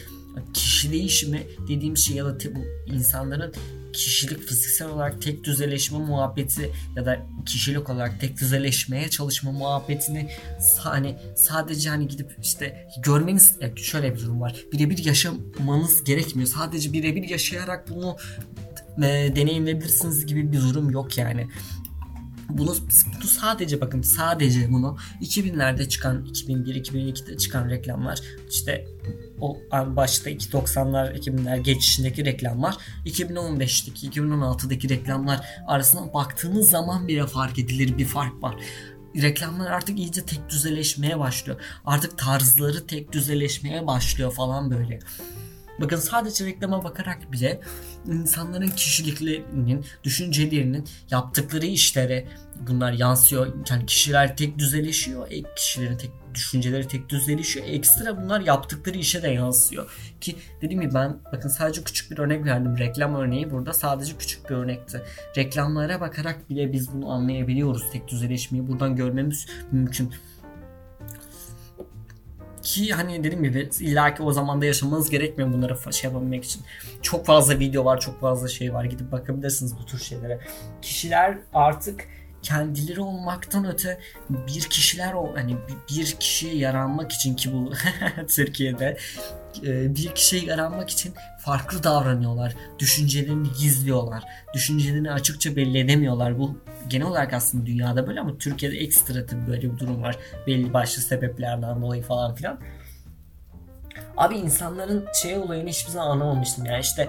kişi 0.55 0.93
değişimi 0.93 1.47
dediğim 1.69 1.97
şey 1.97 2.17
ya 2.17 2.25
da 2.25 2.35
bu 2.55 2.93
insanların 2.95 3.53
kişilik 3.93 4.49
fiziksel 4.49 4.89
olarak 4.89 5.23
tek 5.23 5.45
düzeleşme 5.45 5.99
muhabbeti 5.99 6.73
ya 6.97 7.07
da 7.07 7.27
kişilik 7.47 7.91
olarak 7.91 8.21
tek 8.21 8.41
düzeleşmeye 8.41 9.09
çalışma 9.09 9.53
muhabbetini 9.53 10.31
hani 10.79 11.17
sadece 11.37 11.91
hani 11.91 12.09
gidip 12.09 12.37
işte 12.43 12.89
görmeniz 13.03 13.57
şöyle 13.77 14.15
bir 14.15 14.21
durum 14.21 14.41
var. 14.41 14.65
Birebir 14.73 15.05
yaşamanız 15.05 16.05
gerekmiyor. 16.05 16.49
Sadece 16.49 16.93
birebir 16.93 17.29
yaşayarak 17.29 17.91
bunu 17.91 18.17
e, 18.99 19.37
deneyimleyebilirsiniz 19.37 20.27
gibi 20.27 20.53
bir 20.53 20.61
durum 20.61 20.91
yok 20.91 21.19
yani. 21.19 21.49
Bunu, 22.49 22.77
bunu 23.17 23.29
sadece 23.29 23.81
bakın 23.81 24.03
sadece 24.03 24.73
bunu 24.73 24.97
2000'lerde 25.21 25.89
çıkan 25.89 26.25
2001-2002'de 26.25 27.37
çıkan 27.37 27.71
reklamlar 27.71 28.21
işte 28.51 28.87
o 29.41 29.59
başta 29.73 30.31
90'lar 30.31 31.19
2000'ler 31.19 31.59
geçişindeki 31.61 32.25
reklamlar 32.25 32.77
2015'teki 33.07 34.11
2016'daki 34.11 34.89
reklamlar 34.89 35.47
arasında 35.67 36.15
baktığınız 36.15 36.71
zaman 36.71 37.09
bile 37.09 37.27
fark 37.27 37.59
edilir 37.59 37.99
bir 37.99 38.07
fark 38.07 38.43
var 38.43 38.57
reklamlar 39.17 39.71
artık 39.71 39.99
iyice 39.99 40.27
tek 40.27 40.49
düzeleşmeye 40.49 41.19
başlıyor. 41.19 41.61
Artık 41.85 42.19
tarzları 42.19 42.87
tek 42.87 43.13
düzeleşmeye 43.13 43.87
başlıyor 43.87 44.33
falan 44.33 44.71
böyle. 44.71 44.99
Bakın 45.81 45.97
sadece 45.97 46.47
reklama 46.47 46.85
bakarak 46.85 47.33
bile 47.33 47.61
insanların 48.07 48.69
kişiliklerinin, 48.69 49.85
düşüncelerinin, 50.05 50.85
yaptıkları 51.11 51.67
işlere 51.67 52.27
bunlar 52.69 52.93
yansıyor. 52.93 53.55
Yani 53.71 53.87
kişiler 53.87 54.37
tek 54.37 54.59
düzeleşiyor, 54.59 55.27
e, 55.31 55.55
kişilerin 55.57 55.97
tek 55.97 56.11
düşünceleri 56.35 56.89
tek 56.89 57.09
düzeleşiyor. 57.09 57.67
Ekstra 57.67 58.23
bunlar 58.23 58.41
yaptıkları 58.41 58.99
işe 58.99 59.23
de 59.23 59.29
yansıyor. 59.29 59.91
Ki 60.21 60.37
dediğim 60.63 60.83
gibi 60.83 60.95
ben 60.95 61.19
bakın 61.33 61.49
sadece 61.49 61.85
küçük 61.85 62.11
bir 62.11 62.19
örnek 62.19 62.45
verdim. 62.45 62.79
Reklam 62.79 63.15
örneği 63.15 63.51
burada 63.51 63.73
sadece 63.73 64.17
küçük 64.17 64.51
bir 64.51 64.55
örnekti. 64.55 65.03
Reklamlara 65.37 66.01
bakarak 66.01 66.51
bile 66.51 66.73
biz 66.73 66.93
bunu 66.93 67.11
anlayabiliyoruz. 67.11 67.83
Tek 67.93 68.09
düzeleşmeyi 68.09 68.69
buradan 68.69 68.97
görmemiz 68.97 69.47
mümkün 69.73 70.15
ki 72.63 72.93
hani 72.93 73.25
dediğim 73.25 73.45
gibi 73.45 73.71
illaki 73.81 74.23
o 74.23 74.33
zamanda 74.33 74.67
yaşamanız 74.67 75.11
gerekmiyor 75.11 75.53
bunları 75.53 75.93
şey 75.93 76.11
yapabilmek 76.11 76.45
için. 76.45 76.63
Çok 77.03 77.27
fazla 77.27 77.59
video 77.59 77.85
var, 77.85 78.01
çok 78.01 78.21
fazla 78.21 78.49
şey 78.49 78.75
var. 78.75 78.85
Gidip 78.85 79.13
bakabilirsiniz 79.13 79.79
bu 79.79 79.87
tür 79.87 79.99
şeylere. 79.99 80.41
Kişiler 80.83 81.39
artık 81.55 82.05
kendileri 82.43 83.01
olmaktan 83.01 83.65
öte 83.65 84.01
bir 84.31 84.61
kişiler 84.61 85.13
o 85.13 85.37
hani 85.37 85.57
bir 85.91 86.17
kişiye 86.21 86.57
yaranmak 86.57 87.13
için 87.13 87.35
ki 87.35 87.53
bu 87.53 87.73
Türkiye'de 88.29 88.97
e, 89.63 89.95
bir 89.95 90.15
kişiye 90.15 90.45
yaranmak 90.45 90.91
için 90.91 91.15
farklı 91.41 91.83
davranıyorlar. 91.83 92.55
Düşüncelerini 92.79 93.49
gizliyorlar. 93.59 94.25
Düşüncelerini 94.55 95.13
açıkça 95.13 95.57
belli 95.57 95.79
edemiyorlar. 95.79 96.39
Bu 96.39 96.57
genel 96.89 97.07
olarak 97.07 97.33
aslında 97.33 97.67
dünyada 97.67 98.07
böyle 98.07 98.21
ama 98.21 98.39
Türkiye'de 98.39 98.77
ekstra 98.77 99.27
tabii 99.27 99.47
böyle 99.47 99.73
bir 99.73 99.79
durum 99.79 100.03
var. 100.03 100.17
Belli 100.47 100.73
başlı 100.73 101.03
sebeplerden 101.03 101.83
dolayı 101.83 102.03
falan 102.03 102.35
filan. 102.35 102.61
Abi 104.17 104.35
insanların 104.35 105.07
şey 105.23 105.39
olayını 105.39 105.69
hiçbir 105.69 105.91
zaman 105.91 106.11
anlamamıştım. 106.11 106.65
Yani 106.65 106.81
işte 106.81 107.09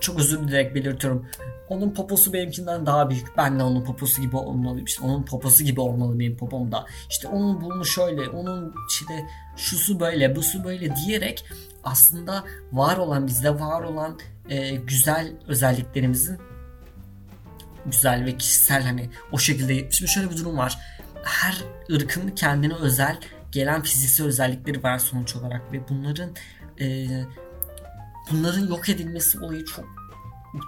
çok 0.00 0.18
özür 0.18 0.48
dilerim 0.48 0.74
belirtiyorum. 0.74 1.26
Onun 1.68 1.90
poposu 1.90 2.32
benimkinden 2.32 2.86
daha 2.86 3.10
büyük. 3.10 3.36
Ben 3.36 3.58
de 3.58 3.62
onun 3.62 3.84
poposu 3.84 4.22
gibi 4.22 4.36
olmalıyım. 4.36 4.84
İşte 4.84 5.04
onun 5.04 5.22
poposu 5.22 5.64
gibi 5.64 5.80
olmalı 5.80 6.18
benim 6.18 6.36
popom 6.36 6.72
da. 6.72 6.84
İşte 7.10 7.28
onun 7.28 7.60
bunu 7.60 7.84
şöyle, 7.84 8.28
onun 8.28 8.74
işte 8.90 9.26
şusu 9.56 10.00
böyle, 10.00 10.36
busu 10.36 10.64
böyle 10.64 10.96
diyerek 10.96 11.44
aslında 11.84 12.44
var 12.72 12.96
olan 12.96 13.26
bizde 13.26 13.60
var 13.60 13.82
olan 13.82 14.18
e, 14.48 14.76
güzel 14.76 15.32
özelliklerimizin 15.46 16.38
güzel 17.86 18.24
ve 18.24 18.36
kişisel 18.36 18.82
hani 18.82 19.10
o 19.32 19.38
şekilde 19.38 19.90
şimdi 19.90 20.10
şöyle 20.10 20.30
bir 20.30 20.36
durum 20.36 20.58
var. 20.58 20.78
Her 21.24 21.64
ırkın 21.92 22.28
kendine 22.28 22.74
özel 22.74 23.20
gelen 23.52 23.82
fiziksel 23.82 24.26
özellikleri 24.26 24.82
var 24.82 24.98
sonuç 24.98 25.36
olarak 25.36 25.72
ve 25.72 25.88
bunların 25.88 26.30
e, 26.80 27.08
bunların 28.30 28.66
yok 28.66 28.88
edilmesi 28.88 29.40
olayı 29.40 29.64
çok 29.64 29.84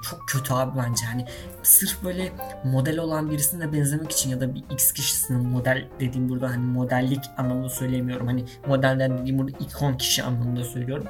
çok 0.02 0.28
kötü 0.28 0.55
abi 0.55 0.78
bence. 0.78 1.07
Hani 1.07 1.26
sırf 1.62 2.05
böyle 2.05 2.33
model 2.64 2.99
olan 2.99 3.31
birisine 3.31 3.73
benzemek 3.73 4.12
için 4.12 4.31
ya 4.31 4.40
da 4.40 4.55
bir 4.55 4.64
X 4.71 4.93
kişisinin 4.93 5.49
model 5.49 5.88
dediğim 6.00 6.28
burada 6.28 6.50
hani 6.50 6.66
modellik 6.66 7.21
anlamında 7.37 7.69
söylemiyorum. 7.69 8.26
Hani 8.26 8.45
modelden 8.66 9.19
dediğim 9.19 9.38
burada 9.38 9.59
ikon 9.59 9.95
kişi 9.95 10.23
anlamında 10.23 10.64
söylüyorum. 10.64 11.07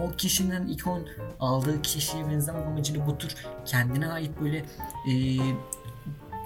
O 0.00 0.10
kişinin 0.10 0.68
ikon 0.68 1.06
aldığı 1.40 1.82
kişiye 1.82 2.28
benzemek 2.28 2.66
amacıyla 2.66 3.06
bu 3.06 3.18
tür 3.18 3.34
kendine 3.64 4.08
ait 4.08 4.30
böyle 4.40 4.58
e, 4.58 5.12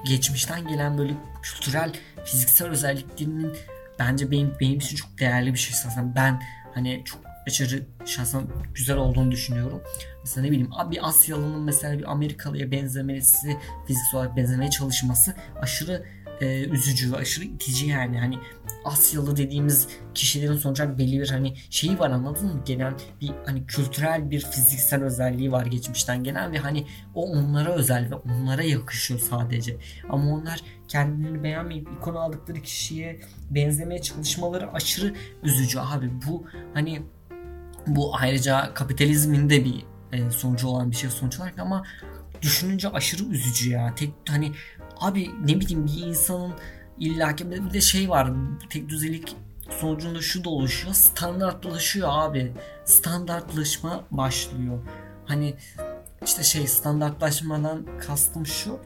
geçmişten 0.05 0.69
gelen 0.69 0.99
böyle 0.99 1.15
kültürel 1.43 1.93
fiziksel 2.25 2.69
özelliklerinin 2.69 3.53
bence 3.99 4.31
benim 4.31 4.55
benim 4.61 4.79
için 4.79 4.97
çok 4.97 5.19
değerli 5.19 5.53
bir 5.53 5.59
şey 5.59 5.77
aslında. 5.87 6.15
Ben 6.15 6.43
hani 6.75 7.03
çok 7.05 7.21
aşırı 7.47 7.87
şahsen 8.05 8.43
güzel 8.75 8.97
olduğunu 8.97 9.31
düşünüyorum. 9.31 9.83
Mesela 10.25 10.47
ne 10.47 10.51
bileyim 10.51 10.71
bir 10.91 11.09
Asyalı'nın 11.09 11.61
mesela 11.61 11.99
bir 11.99 12.11
Amerikalı'ya 12.13 12.71
benzemesi, 12.71 13.57
fiziksel 13.87 14.21
olarak 14.21 14.37
benzemeye 14.37 14.71
çalışması 14.71 15.35
aşırı 15.61 16.05
e, 16.41 16.65
üzücü 16.65 17.13
ve 17.13 17.17
aşırı 17.17 17.45
itici 17.45 17.89
yani. 17.89 18.19
Hani 18.19 18.39
Asyalı 18.85 19.37
dediğimiz 19.37 19.89
kişilerin 20.15 20.57
sonuç 20.57 20.81
olarak 20.81 20.99
belli 20.99 21.21
bir 21.21 21.31
hani 21.31 21.55
şeyi 21.71 21.99
var 21.99 22.11
anladın 22.11 22.47
mı? 22.47 22.63
Gelen 22.65 22.95
bir 23.21 23.31
hani 23.47 23.67
kültürel 23.67 24.31
bir 24.31 24.41
fiziksel 24.41 25.03
özelliği 25.03 25.53
var 25.53 25.67
geçmişten 25.67 26.25
gelen 26.25 26.53
ve 26.53 26.59
hani 26.59 26.87
o 27.15 27.31
onlara 27.31 27.73
özel 27.73 28.11
ve 28.11 28.15
onlara 28.15 28.63
yakışıyor 28.63 29.21
sadece. 29.21 29.77
Ama 30.09 30.35
onlar 30.35 30.61
kendilerini 30.89 31.43
beğenmeyip 31.43 31.89
ikon 31.99 32.15
aldıkları 32.15 32.61
kişiye 32.63 33.21
benzemeye 33.51 34.03
çalışmaları 34.03 34.73
aşırı 34.73 35.15
üzücü 35.43 35.79
abi. 35.79 36.11
Bu 36.29 36.47
hani 36.75 37.03
bu 37.87 38.17
ayrıca 38.17 38.75
kapitalizmin 38.75 39.51
de 39.51 39.65
bir 39.65 39.85
e, 40.15 40.31
sonucu 40.31 40.69
olan 40.69 40.91
bir 40.91 40.97
şey 40.97 41.11
sonuç 41.11 41.41
olarak 41.41 41.59
ama 41.59 41.85
düşününce 42.43 42.89
aşırı 42.89 43.25
üzücü 43.25 43.71
ya. 43.71 43.95
Tek 43.95 44.11
hani 44.29 44.53
abi 45.01 45.31
ne 45.45 45.61
bileyim 45.61 45.87
bir 45.87 46.07
insanın 46.07 46.53
illaki 46.99 47.51
bir 47.51 47.73
de 47.73 47.81
şey 47.81 48.09
var 48.09 48.33
tek 48.71 48.89
düzelik 48.89 49.37
sonucunda 49.81 50.21
şu 50.21 50.45
da 50.45 50.51
oluşuyor 50.51 50.95
standartlaşıyor 50.95 52.09
abi. 52.11 52.53
Standartlaşma 52.85 54.05
başlıyor. 54.11 54.79
Hani 55.27 55.55
işte 56.25 56.43
şey 56.43 56.67
standartlaşmadan 56.67 57.87
kastım 58.07 58.47
şu 58.47 58.79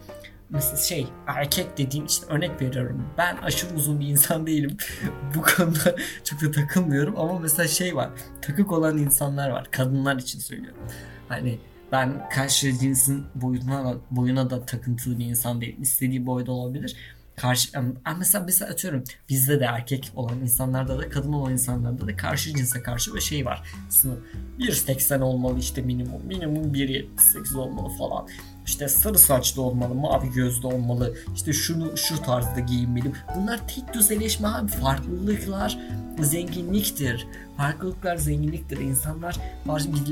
mesela 0.51 0.77
şey 0.77 1.07
erkek 1.27 1.79
dediğim 1.79 2.07
işte 2.07 2.27
örnek 2.27 2.62
veriyorum. 2.62 3.07
Ben 3.19 3.37
aşırı 3.37 3.75
uzun 3.75 4.01
bir 4.01 4.09
insan 4.09 4.47
değilim. 4.47 4.77
Bu 5.35 5.43
konuda 5.43 5.97
çok 6.25 6.41
da 6.41 6.51
takılmıyorum 6.51 7.19
ama 7.19 7.38
mesela 7.38 7.69
şey 7.69 7.97
var 7.97 8.11
takık 8.43 8.73
olan 8.73 8.99
insanlar 8.99 9.51
var. 9.51 9.69
Kadınlar 9.71 10.17
için 10.17 10.38
söylüyorum 10.38 10.81
hani 11.29 11.59
ben 11.93 12.29
karşı 12.29 12.79
cinsin 12.79 13.25
boyuna 13.35 13.95
boyuna 14.11 14.51
da 14.51 14.67
takıntılı 14.67 15.19
bir 15.19 15.25
insan 15.25 15.61
değilim 15.61 15.83
istediği 15.83 16.27
boyda 16.27 16.53
olabilir 16.53 16.97
karşı 17.38 17.71
yani 17.75 17.95
mesela 18.19 18.45
mesela 18.45 18.71
atıyorum 18.71 19.05
bizde 19.29 19.61
de 19.61 19.64
erkek 19.64 20.12
olan 20.17 20.41
insanlarda 20.41 20.99
da 20.99 21.09
kadın 21.09 21.33
olan 21.33 21.53
insanlarda 21.53 22.07
da 22.07 22.17
karşı 22.17 22.55
cinse 22.55 22.83
karşı 22.83 23.14
bir 23.14 23.21
şey 23.21 23.47
var. 23.47 23.62
Sınır 23.88 24.19
1.80 24.59 25.21
olmalı 25.21 25.59
işte 25.59 25.83
minimum. 25.83 26.27
Minimum 26.27 26.75
1.78 26.75 27.57
olmalı 27.57 27.88
falan. 27.99 28.29
İşte 28.69 28.89
sarı 28.89 29.19
saçlı 29.19 29.63
olmalı, 29.63 29.95
mavi 29.95 30.31
gözlü 30.31 30.67
olmalı. 30.67 31.15
İşte 31.35 31.53
şunu 31.53 31.97
şu 31.97 32.23
tarzda 32.23 32.61
giyinmeli. 32.61 33.13
Bunlar 33.37 33.69
tek 33.69 33.95
düzeleşme 33.95 34.49
abi. 34.49 34.69
Farklılıklar 34.69 35.79
zenginliktir. 36.21 37.27
Farklılıklar 37.57 38.17
zenginliktir. 38.17 38.79
İnsanlar 38.79 39.41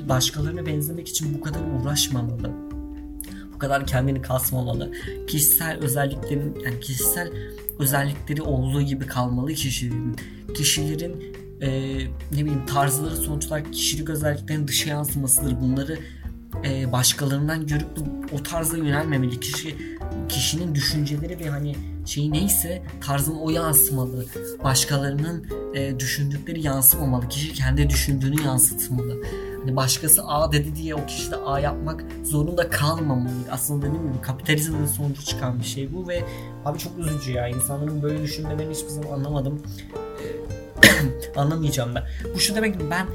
başkalarına 0.08 0.66
benzemek 0.66 1.08
için 1.08 1.38
bu 1.38 1.40
kadar 1.40 1.60
uğraşmamalı 1.60 2.50
bu 3.54 3.58
kadar 3.58 3.86
kendini 3.86 4.22
kasmamalı. 4.22 4.92
Kişisel 5.28 5.78
özelliklerin 5.78 6.58
yani 6.64 6.80
kişisel 6.80 7.30
özellikleri 7.78 8.42
olduğu 8.42 8.82
gibi 8.82 9.06
kalmalı 9.06 9.54
kişilerin. 9.54 10.16
Kişilerin 10.54 11.36
e, 11.60 11.98
ne 12.32 12.44
bileyim 12.44 12.66
tarzları 12.66 13.16
sonuç 13.16 13.46
olarak 13.46 13.72
kişilik 13.72 14.10
özelliklerin 14.10 14.68
dışa 14.68 14.90
yansımasıdır. 14.90 15.60
Bunları 15.60 15.98
e, 16.64 16.92
başkalarından 16.92 17.66
görüp 17.66 17.88
o 18.32 18.42
tarza 18.42 18.76
yönelmemeli. 18.76 19.40
Kişi 19.40 19.76
kişinin 20.28 20.74
düşünceleri 20.74 21.40
ve 21.40 21.48
hani 21.48 21.76
şeyi 22.06 22.32
neyse 22.32 22.82
tarzın 23.00 23.36
o 23.36 23.50
yansımalı. 23.50 24.24
Başkalarının 24.64 25.46
e, 25.74 26.00
düşündükleri 26.00 26.62
yansımamalı. 26.62 27.28
Kişi 27.28 27.52
kendi 27.52 27.90
düşündüğünü 27.90 28.42
yansıtmalı. 28.42 29.22
Hani 29.60 29.76
başkası 29.76 30.22
A 30.26 30.52
dedi 30.52 30.76
diye 30.76 30.94
o 30.94 31.06
kişi 31.06 31.30
de 31.30 31.36
A 31.36 31.60
yapmak 31.60 32.04
zorunda 32.24 32.70
kalmamalı. 32.70 33.32
Aslında 33.50 33.86
dediğim 33.86 34.12
gibi 34.12 34.22
kapitalizmin 34.22 34.86
sonucu 34.86 35.24
çıkan 35.24 35.60
bir 35.60 35.64
şey 35.64 35.94
bu 35.94 36.08
ve 36.08 36.24
abi 36.64 36.78
çok 36.78 36.98
üzücü 36.98 37.32
ya. 37.32 37.48
insanların 37.48 38.02
böyle 38.02 38.22
düşünmelerini 38.22 38.74
hiçbir 38.74 38.88
zaman 38.88 39.10
anlamadım. 39.10 39.62
Anlamayacağım 41.36 41.94
ben. 41.94 42.04
Bu 42.34 42.40
şu 42.40 42.54
demek 42.54 42.80
ki 42.80 42.86
ben 42.90 43.06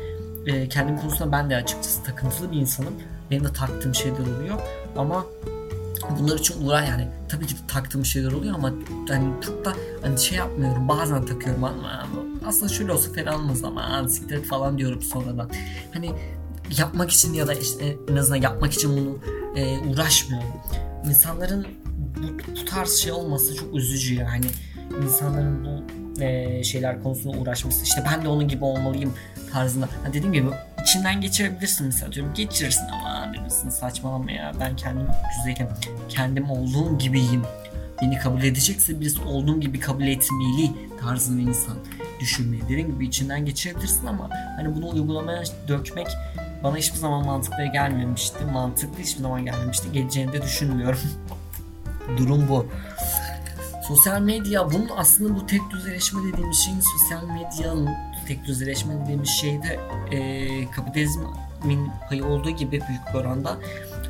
e, 0.46 0.70
kendim 0.70 0.98
konusunda 0.98 1.32
ben 1.32 1.50
de 1.50 1.56
açıkçası 1.56 2.04
takıntılı 2.04 2.52
bir 2.52 2.58
insanım. 2.58 2.94
Benim 3.32 3.44
de 3.44 3.54
taktığım 3.54 3.96
şeyler 3.96 4.20
oluyor. 4.20 4.60
Ama 4.98 5.26
bunlar 6.20 6.40
için 6.40 6.66
uğraş 6.66 6.90
yani 6.90 7.08
tabii 7.30 7.48
ki 7.48 7.56
de 7.56 7.60
taktığım 7.68 8.06
şeyler 8.06 8.32
oluyor 8.32 8.56
ama 8.56 8.74
hani 9.10 9.42
çok 9.42 9.66
da 9.66 9.74
hani 10.02 10.20
şey 10.20 10.38
yapmıyorum 10.38 10.88
bazen 10.88 11.26
takıyorum 11.26 11.64
ama 11.64 12.08
aslında 12.46 12.74
şöyle 12.74 12.92
olsa 12.92 13.14
fena 13.14 13.36
olmaz 13.36 13.64
ama 13.64 14.08
siktir 14.10 14.44
falan 14.44 14.78
diyorum 14.78 15.02
sonradan. 15.02 15.50
Hani 15.94 16.12
yapmak 16.78 17.12
için 17.12 17.34
ya 17.34 17.48
da 17.48 17.54
işte 17.54 17.98
en 18.12 18.16
azından 18.16 18.42
yapmak 18.42 18.74
için 18.74 18.98
bunu 18.98 19.18
e, 19.56 19.80
uğraşmıyorum. 19.80 20.50
İnsanların 21.06 21.68
bu, 22.18 22.52
bu 22.62 22.66
tarz 22.66 22.94
şey 22.94 23.12
olması 23.12 23.56
çok 23.56 23.76
üzücü 23.76 24.16
yani. 24.16 24.46
İnsanların 25.04 25.66
bu 25.66 25.84
e, 26.24 26.64
şeyler 26.64 27.04
konusunda 27.04 27.38
uğraşması. 27.38 27.84
İşte 27.84 28.04
ben 28.12 28.24
de 28.24 28.28
onun 28.28 28.48
gibi 28.48 28.64
olmalıyım 28.64 29.14
tarzında. 29.54 29.86
Ha 29.86 30.10
dediğim 30.14 30.34
gibi 30.34 30.48
içinden 30.84 31.22
geçirebilirsin 31.22 31.86
mesela 31.86 32.12
diyorum. 32.12 32.34
Geçirirsin 32.34 32.88
ama 32.88 33.34
demişsin 33.34 33.70
saçmalama 33.70 34.32
ya 34.32 34.52
ben 34.60 34.76
kendim 34.76 35.08
güzelim. 35.38 35.68
Kendim 36.10 36.50
olduğum 36.50 36.98
gibiyim. 36.98 37.44
Beni 38.02 38.18
kabul 38.18 38.44
edecekse 38.44 39.00
birisi 39.00 39.22
olduğum 39.22 39.60
gibi 39.60 39.80
kabul 39.80 40.08
etmeli 40.08 40.72
tarzında 41.02 41.42
insan 41.42 41.78
düşünmeyi. 42.20 42.64
Dediğim 42.64 42.92
gibi 42.94 43.06
içinden 43.06 43.46
geçirebilirsin 43.46 44.08
ama 44.08 44.30
hani 44.56 44.76
bunu 44.76 44.90
uygulamaya 44.90 45.44
dökmek 45.68 46.08
bana 46.64 46.78
hiçbir 46.78 46.98
zaman 46.98 47.26
mantıklı 47.26 47.66
gelmemişti. 47.66 48.46
Mantıklı 48.54 49.04
hiçbir 49.04 49.22
zaman 49.22 49.46
gelmemişti. 49.46 49.92
Geleceğini 49.92 50.34
de 50.34 50.42
düşünmüyorum. 50.42 51.00
Durum 52.18 52.50
bu. 52.50 52.68
Sosyal 53.88 54.22
medya 54.22 54.72
bunun 54.72 54.90
aslında 54.98 55.36
bu 55.36 55.46
tek 55.46 55.62
düzeleşme 55.70 56.20
dediğimiz 56.34 56.58
şeyin 56.58 56.80
sosyal 56.80 57.28
medyanın 57.28 57.90
tek 58.28 58.46
düzeleşme 58.46 58.94
dediğimiz 59.04 59.30
şeyde 59.30 59.80
e, 60.12 60.72
kapitalizmin 60.72 61.90
payı 62.10 62.26
olduğu 62.26 62.50
gibi 62.50 62.72
büyük 62.72 63.02
bir 63.14 63.20
oranda 63.20 63.58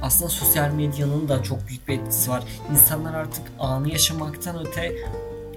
aslında 0.01 0.29
sosyal 0.29 0.71
medyanın 0.71 1.29
da 1.29 1.43
çok 1.43 1.67
büyük 1.67 1.87
bir 1.87 1.99
etkisi 1.99 2.31
var. 2.31 2.43
İnsanlar 2.71 3.13
artık 3.13 3.43
anı 3.59 3.89
yaşamaktan 3.89 4.65
öte 4.67 4.95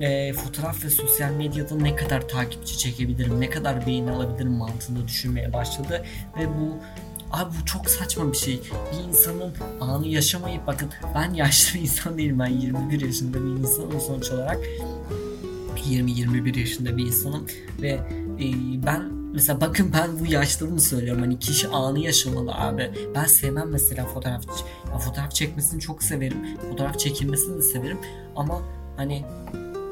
e, 0.01 0.33
fotoğraf 0.33 0.85
ve 0.85 0.91
sosyal 0.91 1.31
medyada 1.31 1.75
ne 1.75 1.97
kadar 1.97 2.29
takipçi 2.29 2.79
çekebilirim, 2.79 3.41
ne 3.41 3.51
kadar 3.51 3.87
beğeni 3.87 4.11
alabilirim 4.11 4.53
mantığında 4.53 5.09
düşünmeye 5.09 5.53
başladı 5.53 6.05
ve 6.39 6.49
bu 6.49 6.79
Abi 7.33 7.55
bu 7.61 7.67
çok 7.67 7.91
saçma 7.91 8.33
bir 8.33 8.37
şey. 8.37 8.61
Bir 8.93 9.09
insanın 9.09 9.55
anı 9.81 10.07
yaşamayıp 10.07 10.67
bakın 10.67 10.89
ben 11.15 11.35
yaşlı 11.35 11.75
bir 11.75 11.81
insan 11.81 12.19
değilim. 12.19 12.39
Ben 12.39 12.47
21 12.47 13.01
yaşında 13.01 13.45
bir 13.45 13.61
insanım 13.61 14.01
sonuç 14.01 14.31
olarak. 14.31 14.59
20-21 15.91 16.59
yaşında 16.59 16.97
bir 16.97 17.07
insanım 17.07 17.47
ve 17.83 18.01
e, 18.41 18.47
ben 18.87 19.03
mesela 19.33 19.61
bakın 19.61 19.93
ben 19.93 20.21
bu 20.21 20.33
yaşlılığımı 20.33 20.81
söylüyorum 20.81 21.23
hani 21.23 21.39
kişi 21.39 21.69
anı 21.69 22.01
yaşamalı 22.01 22.55
abi 22.55 22.91
ben 23.15 23.25
sevmem 23.25 23.69
mesela 23.69 24.07
fotoğraf 24.07 24.45
ya 24.93 24.99
fotoğraf 24.99 25.33
çekmesini 25.33 25.81
çok 25.81 26.03
severim 26.03 26.57
fotoğraf 26.71 26.99
çekilmesini 26.99 27.57
de 27.59 27.63
severim 27.63 27.99
ama 28.37 28.63
hani 28.97 29.25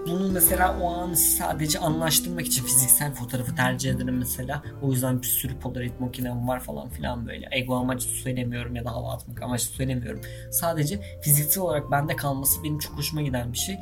bunu 0.06 0.32
mesela 0.32 0.78
o 0.80 0.94
an 0.94 1.14
sadece 1.14 1.78
anlaştırmak 1.78 2.46
için 2.46 2.64
fiziksel 2.64 3.12
fotoğrafı 3.12 3.54
tercih 3.54 3.90
ederim 3.90 4.18
mesela. 4.18 4.62
O 4.82 4.92
yüzden 4.92 5.22
bir 5.22 5.26
sürü 5.26 5.58
polaroid 5.58 5.92
makinem 6.00 6.48
var 6.48 6.60
falan 6.60 6.88
filan 6.88 7.26
böyle. 7.26 7.48
Ego 7.50 7.76
amaçlı 7.76 8.10
söylemiyorum 8.10 8.76
ya 8.76 8.84
da 8.84 8.92
hava 8.92 9.12
atmak 9.12 9.42
amaçlı 9.42 9.74
söylemiyorum. 9.74 10.20
Sadece 10.50 11.00
fiziksel 11.20 11.62
olarak 11.62 11.90
bende 11.90 12.16
kalması 12.16 12.64
benim 12.64 12.78
çok 12.78 12.98
hoşuma 12.98 13.22
giden 13.22 13.52
bir 13.52 13.58
şey. 13.58 13.78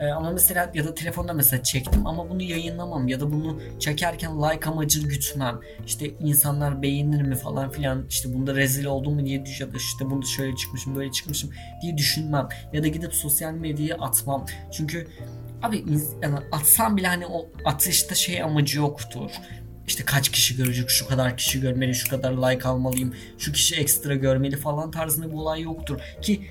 Ee, 0.00 0.06
ama 0.06 0.30
mesela 0.30 0.70
ya 0.74 0.84
da 0.84 0.94
telefonda 0.94 1.32
mesela 1.32 1.62
çektim 1.62 2.06
ama 2.06 2.30
bunu 2.30 2.42
yayınlamam 2.42 3.08
ya 3.08 3.20
da 3.20 3.32
bunu 3.32 3.60
çekerken 3.78 4.42
like 4.42 4.70
amacı 4.70 5.08
gütmem. 5.08 5.60
İşte 5.86 6.10
insanlar 6.20 6.82
beğenir 6.82 7.22
mi 7.22 7.34
falan 7.36 7.70
filan 7.70 8.06
işte 8.08 8.34
bunda 8.34 8.54
rezil 8.54 8.84
oldum 8.84 9.14
mu 9.14 9.26
diye 9.26 9.46
düş 9.46 9.60
ya 9.60 9.72
da 9.72 9.76
işte 9.76 10.10
bunda 10.10 10.26
şöyle 10.26 10.56
çıkmışım 10.56 10.96
böyle 10.96 11.12
çıkmışım 11.12 11.50
diye 11.82 11.98
düşünmem. 11.98 12.48
Ya 12.72 12.82
da 12.82 12.88
gidip 12.88 13.14
sosyal 13.14 13.52
medyaya 13.52 13.96
atmam. 13.96 14.46
Çünkü 14.72 15.08
abi 15.62 15.84
yani 16.22 16.36
atsam 16.52 16.96
bile 16.96 17.06
hani 17.06 17.26
o 17.26 17.48
atışta 17.64 18.14
şey 18.14 18.42
amacı 18.42 18.78
yoktur 18.78 19.30
işte 19.86 20.04
kaç 20.04 20.28
kişi 20.28 20.56
görecek, 20.56 20.90
şu 20.90 21.08
kadar 21.08 21.36
kişi 21.36 21.60
görmeli, 21.60 21.94
şu 21.94 22.10
kadar 22.10 22.32
like 22.32 22.68
almalıyım, 22.68 23.14
şu 23.38 23.52
kişi 23.52 23.76
ekstra 23.76 24.14
görmeli 24.14 24.56
falan 24.56 24.90
tarzında 24.90 25.28
bir 25.28 25.34
olay 25.34 25.62
yoktur. 25.62 26.00
Ki 26.22 26.50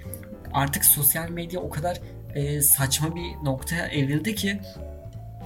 artık 0.53 0.85
sosyal 0.85 1.29
medya 1.29 1.59
o 1.59 1.69
kadar 1.69 2.01
e, 2.35 2.61
saçma 2.61 3.15
bir 3.15 3.45
noktaya 3.45 3.87
evrildi 3.87 4.35
ki 4.35 4.61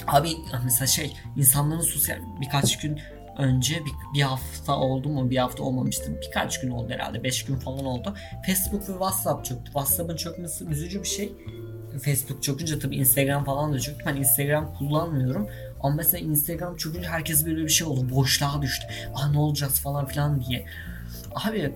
abi 0.07 0.29
mesela 0.63 0.87
şey 0.87 1.13
insanların 1.35 1.81
sosyal 1.81 2.17
birkaç 2.41 2.79
gün 2.79 2.99
önce 3.39 3.75
bir, 3.85 3.91
bir 4.13 4.21
hafta 4.21 4.77
oldu 4.77 5.09
mu 5.09 5.29
bir 5.29 5.37
hafta 5.37 5.63
olmamıştı 5.63 6.21
birkaç 6.21 6.61
gün 6.61 6.69
oldu 6.69 6.93
herhalde 6.93 7.23
5 7.23 7.45
gün 7.45 7.55
falan 7.55 7.85
oldu. 7.85 8.13
Facebook 8.45 8.81
ve 8.89 8.93
WhatsApp 8.93 9.45
çöktü. 9.45 9.65
WhatsApp'ın 9.65 10.15
çökmesi 10.15 10.65
üzücü 10.65 11.03
bir 11.03 11.07
şey. 11.07 11.33
Facebook 12.03 12.43
çökünce 12.43 12.79
tabii 12.79 12.95
Instagram 12.95 13.43
falan 13.43 13.73
da 13.73 13.79
çöktü. 13.79 14.03
Ben 14.05 14.15
Instagram 14.15 14.73
kullanmıyorum. 14.77 15.49
Ama 15.81 15.95
mesela 15.95 16.25
Instagram 16.25 16.75
çökünce 16.75 17.07
herkes 17.07 17.45
böyle 17.45 17.63
bir 17.63 17.69
şey 17.69 17.87
oldu. 17.87 18.15
Boşluğa 18.15 18.61
düştü. 18.61 18.87
Ah 19.15 19.31
ne 19.31 19.39
olacağız 19.39 19.79
falan 19.79 20.05
filan 20.05 20.43
diye. 20.43 20.65
Abi 21.35 21.73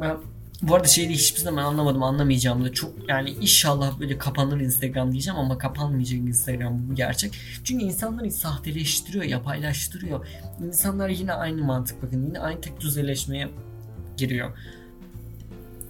ben 0.00 0.16
bu 0.62 0.74
arada 0.74 0.88
şeyi 0.88 1.08
hiçbir 1.08 1.40
zaman 1.40 1.64
anlamadım 1.64 2.02
anlamayacağım 2.02 2.64
da 2.64 2.72
çok 2.72 3.08
yani 3.08 3.30
inşallah 3.30 4.00
böyle 4.00 4.18
kapanır 4.18 4.60
Instagram 4.60 5.12
diyeceğim 5.12 5.38
ama 5.38 5.58
kapanmayacak 5.58 6.20
Instagram 6.20 6.88
bu 6.90 6.94
gerçek. 6.94 7.32
Çünkü 7.64 7.84
insanları 7.84 8.30
sahteleştiriyor, 8.30 9.24
yapaylaştırıyor. 9.24 10.26
İnsanlar 10.66 11.08
yine 11.08 11.32
aynı 11.32 11.64
mantık 11.64 12.02
bakın 12.02 12.26
yine 12.26 12.38
aynı 12.40 12.60
tek 12.60 12.80
düzeleşmeye 12.80 13.48
giriyor. 14.16 14.50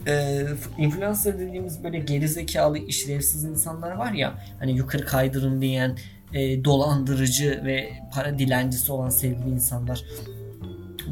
Ee, 0.06 0.46
influencer 0.78 1.38
dediğimiz 1.38 1.84
böyle 1.84 1.98
gerizekalı 1.98 2.78
işlevsiz 2.78 3.44
insanlar 3.44 3.90
var 3.90 4.12
ya 4.12 4.44
hani 4.58 4.72
yukarı 4.72 5.06
kaydırın 5.06 5.62
diyen 5.62 5.98
e, 6.32 6.64
dolandırıcı 6.64 7.62
ve 7.64 7.92
para 8.14 8.38
dilencisi 8.38 8.92
olan 8.92 9.10
sevgili 9.10 9.50
insanlar. 9.50 10.04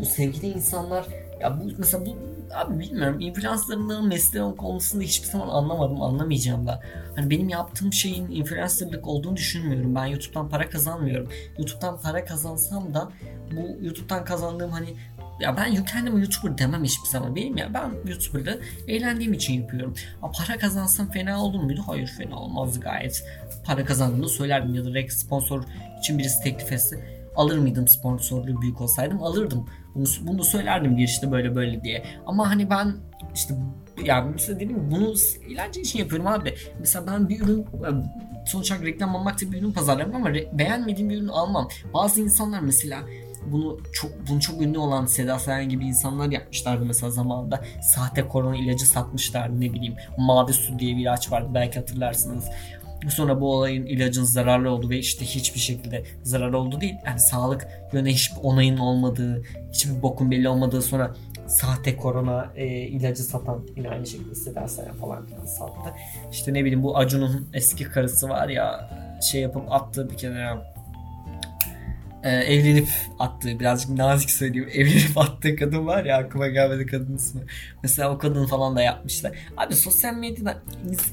Bu 0.00 0.04
sevgili 0.04 0.46
insanlar 0.46 1.06
ya 1.40 1.60
bu 1.60 1.70
mesela 1.78 2.06
bu 2.06 2.16
abi 2.54 2.78
bilmiyorum 2.78 3.20
influencerların 3.20 4.08
mesleği 4.08 4.56
konusunda 4.56 5.04
hiçbir 5.04 5.28
zaman 5.28 5.48
anlamadım 5.48 6.02
anlamayacağım 6.02 6.66
da. 6.66 6.82
Hani 7.16 7.30
benim 7.30 7.48
yaptığım 7.48 7.92
şeyin 7.92 8.30
influencerlık 8.30 9.06
olduğunu 9.06 9.36
düşünmüyorum. 9.36 9.94
Ben 9.94 10.06
YouTube'dan 10.06 10.48
para 10.48 10.70
kazanmıyorum. 10.70 11.28
YouTube'dan 11.58 12.00
para 12.00 12.24
kazansam 12.24 12.94
da 12.94 13.10
bu 13.56 13.84
YouTube'dan 13.84 14.24
kazandığım 14.24 14.70
hani 14.70 14.94
ya 15.40 15.56
ben 15.56 15.84
kendime 15.84 16.20
YouTuber 16.20 16.58
demem 16.58 16.84
hiçbir 16.84 17.08
zaman. 17.08 17.36
Benim 17.36 17.56
ya 17.56 17.74
ben 17.74 18.10
YouTuber'ı 18.10 18.60
eğlendiğim 18.88 19.32
için 19.32 19.54
yapıyorum. 19.54 19.94
A, 20.22 20.30
para 20.30 20.58
kazansam 20.58 21.10
fena 21.10 21.44
olur 21.44 21.60
muydu? 21.60 21.82
Hayır 21.86 22.06
fena 22.06 22.36
olmazdı 22.36 22.80
gayet. 22.80 23.24
Para 23.64 23.84
kazandığımı 23.84 24.28
söylerdim 24.28 24.74
ya 24.74 24.84
da 24.84 25.10
sponsor 25.10 25.62
için 25.98 26.18
birisi 26.18 26.42
teklif 26.42 26.72
etse 26.72 27.18
alır 27.36 27.58
mıydım 27.58 27.88
sponsorluğu 27.88 28.62
büyük 28.62 28.80
olsaydım 28.80 29.22
alırdım. 29.22 29.66
Bunu, 29.98 30.06
bunu 30.20 30.44
söylerdim 30.44 30.96
bir 30.96 31.04
işte 31.04 31.32
böyle 31.32 31.54
böyle 31.54 31.84
diye. 31.84 32.04
Ama 32.26 32.50
hani 32.50 32.70
ben 32.70 32.94
işte 33.34 33.54
yani 34.04 34.30
mesela 34.32 34.60
dedim 34.60 34.90
bunu 34.90 35.14
eğlence 35.50 35.80
için 35.80 35.98
yapıyorum 35.98 36.26
abi. 36.26 36.54
Mesela 36.80 37.06
ben 37.06 37.28
bir 37.28 37.40
ürün 37.40 37.66
sonuç 38.46 38.70
olarak 38.70 38.86
reklam 38.86 39.16
almak 39.16 39.40
bir 39.40 39.58
ürün 39.58 39.72
pazarlarım 39.72 40.16
ama 40.16 40.30
re- 40.30 40.58
beğenmediğim 40.58 41.10
bir 41.10 41.16
ürünü 41.16 41.30
almam. 41.30 41.68
Bazı 41.94 42.20
insanlar 42.20 42.60
mesela 42.60 42.98
bunu 43.46 43.78
çok 43.92 44.10
bunu 44.30 44.40
çok 44.40 44.62
ünlü 44.62 44.78
olan 44.78 45.06
Seda 45.06 45.38
Sayan 45.38 45.68
gibi 45.68 45.86
insanlar 45.86 46.30
yapmışlardı 46.30 46.84
mesela 46.84 47.10
zamanında. 47.10 47.64
Sahte 47.82 48.28
korona 48.28 48.56
ilacı 48.56 48.86
satmışlardı 48.86 49.60
ne 49.60 49.72
bileyim. 49.72 49.94
Mavi 50.18 50.52
su 50.52 50.78
diye 50.78 50.96
bir 50.96 51.02
ilaç 51.02 51.32
vardı 51.32 51.48
belki 51.54 51.78
hatırlarsınız. 51.78 52.44
Sonra 53.08 53.40
bu 53.40 53.54
olayın 53.54 53.86
ilacın 53.86 54.24
zararlı 54.24 54.70
oldu 54.70 54.90
ve 54.90 54.98
işte 54.98 55.24
hiçbir 55.24 55.60
şekilde 55.60 56.04
zarar 56.22 56.52
oldu 56.52 56.80
değil. 56.80 56.94
Yani 57.06 57.20
sağlık 57.20 57.68
yöne 57.92 58.12
hiçbir 58.12 58.40
onayın 58.42 58.76
olmadığı, 58.76 59.42
hiçbir 59.72 60.02
bokun 60.02 60.30
belli 60.30 60.48
olmadığı 60.48 60.82
sonra 60.82 61.14
sahte 61.46 61.96
korona 61.96 62.52
e, 62.56 62.66
ilacı 62.66 63.22
satan 63.22 63.66
yine 63.76 63.88
aynı 63.88 64.06
şekilde 64.06 64.34
Seda 64.34 64.68
Sayan 64.68 64.96
falan 64.96 65.26
filan 65.26 65.44
sattı. 65.44 65.90
İşte 66.32 66.54
ne 66.54 66.60
bileyim 66.64 66.82
bu 66.82 66.96
Acun'un 66.96 67.48
eski 67.52 67.84
karısı 67.84 68.28
var 68.28 68.48
ya 68.48 68.90
şey 69.32 69.40
yapıp 69.40 69.72
attı 69.72 70.10
bir 70.10 70.16
kenara 70.16 70.77
e, 72.22 72.30
evlenip 72.30 72.88
attığı 73.18 73.60
birazcık 73.60 73.90
nazik 73.90 74.30
söyleyeyim 74.30 74.68
evlenip 74.74 75.18
attığı 75.18 75.56
kadın 75.56 75.86
var 75.86 76.04
ya 76.04 76.16
aklıma 76.16 76.48
gelmedi 76.48 76.86
kadın 76.86 77.16
ismi. 77.16 77.40
Mesela 77.82 78.10
o 78.10 78.18
kadın 78.18 78.46
falan 78.46 78.76
da 78.76 78.82
yapmışlar. 78.82 79.32
Abi 79.56 79.74
sosyal 79.74 80.14
medyada 80.14 80.62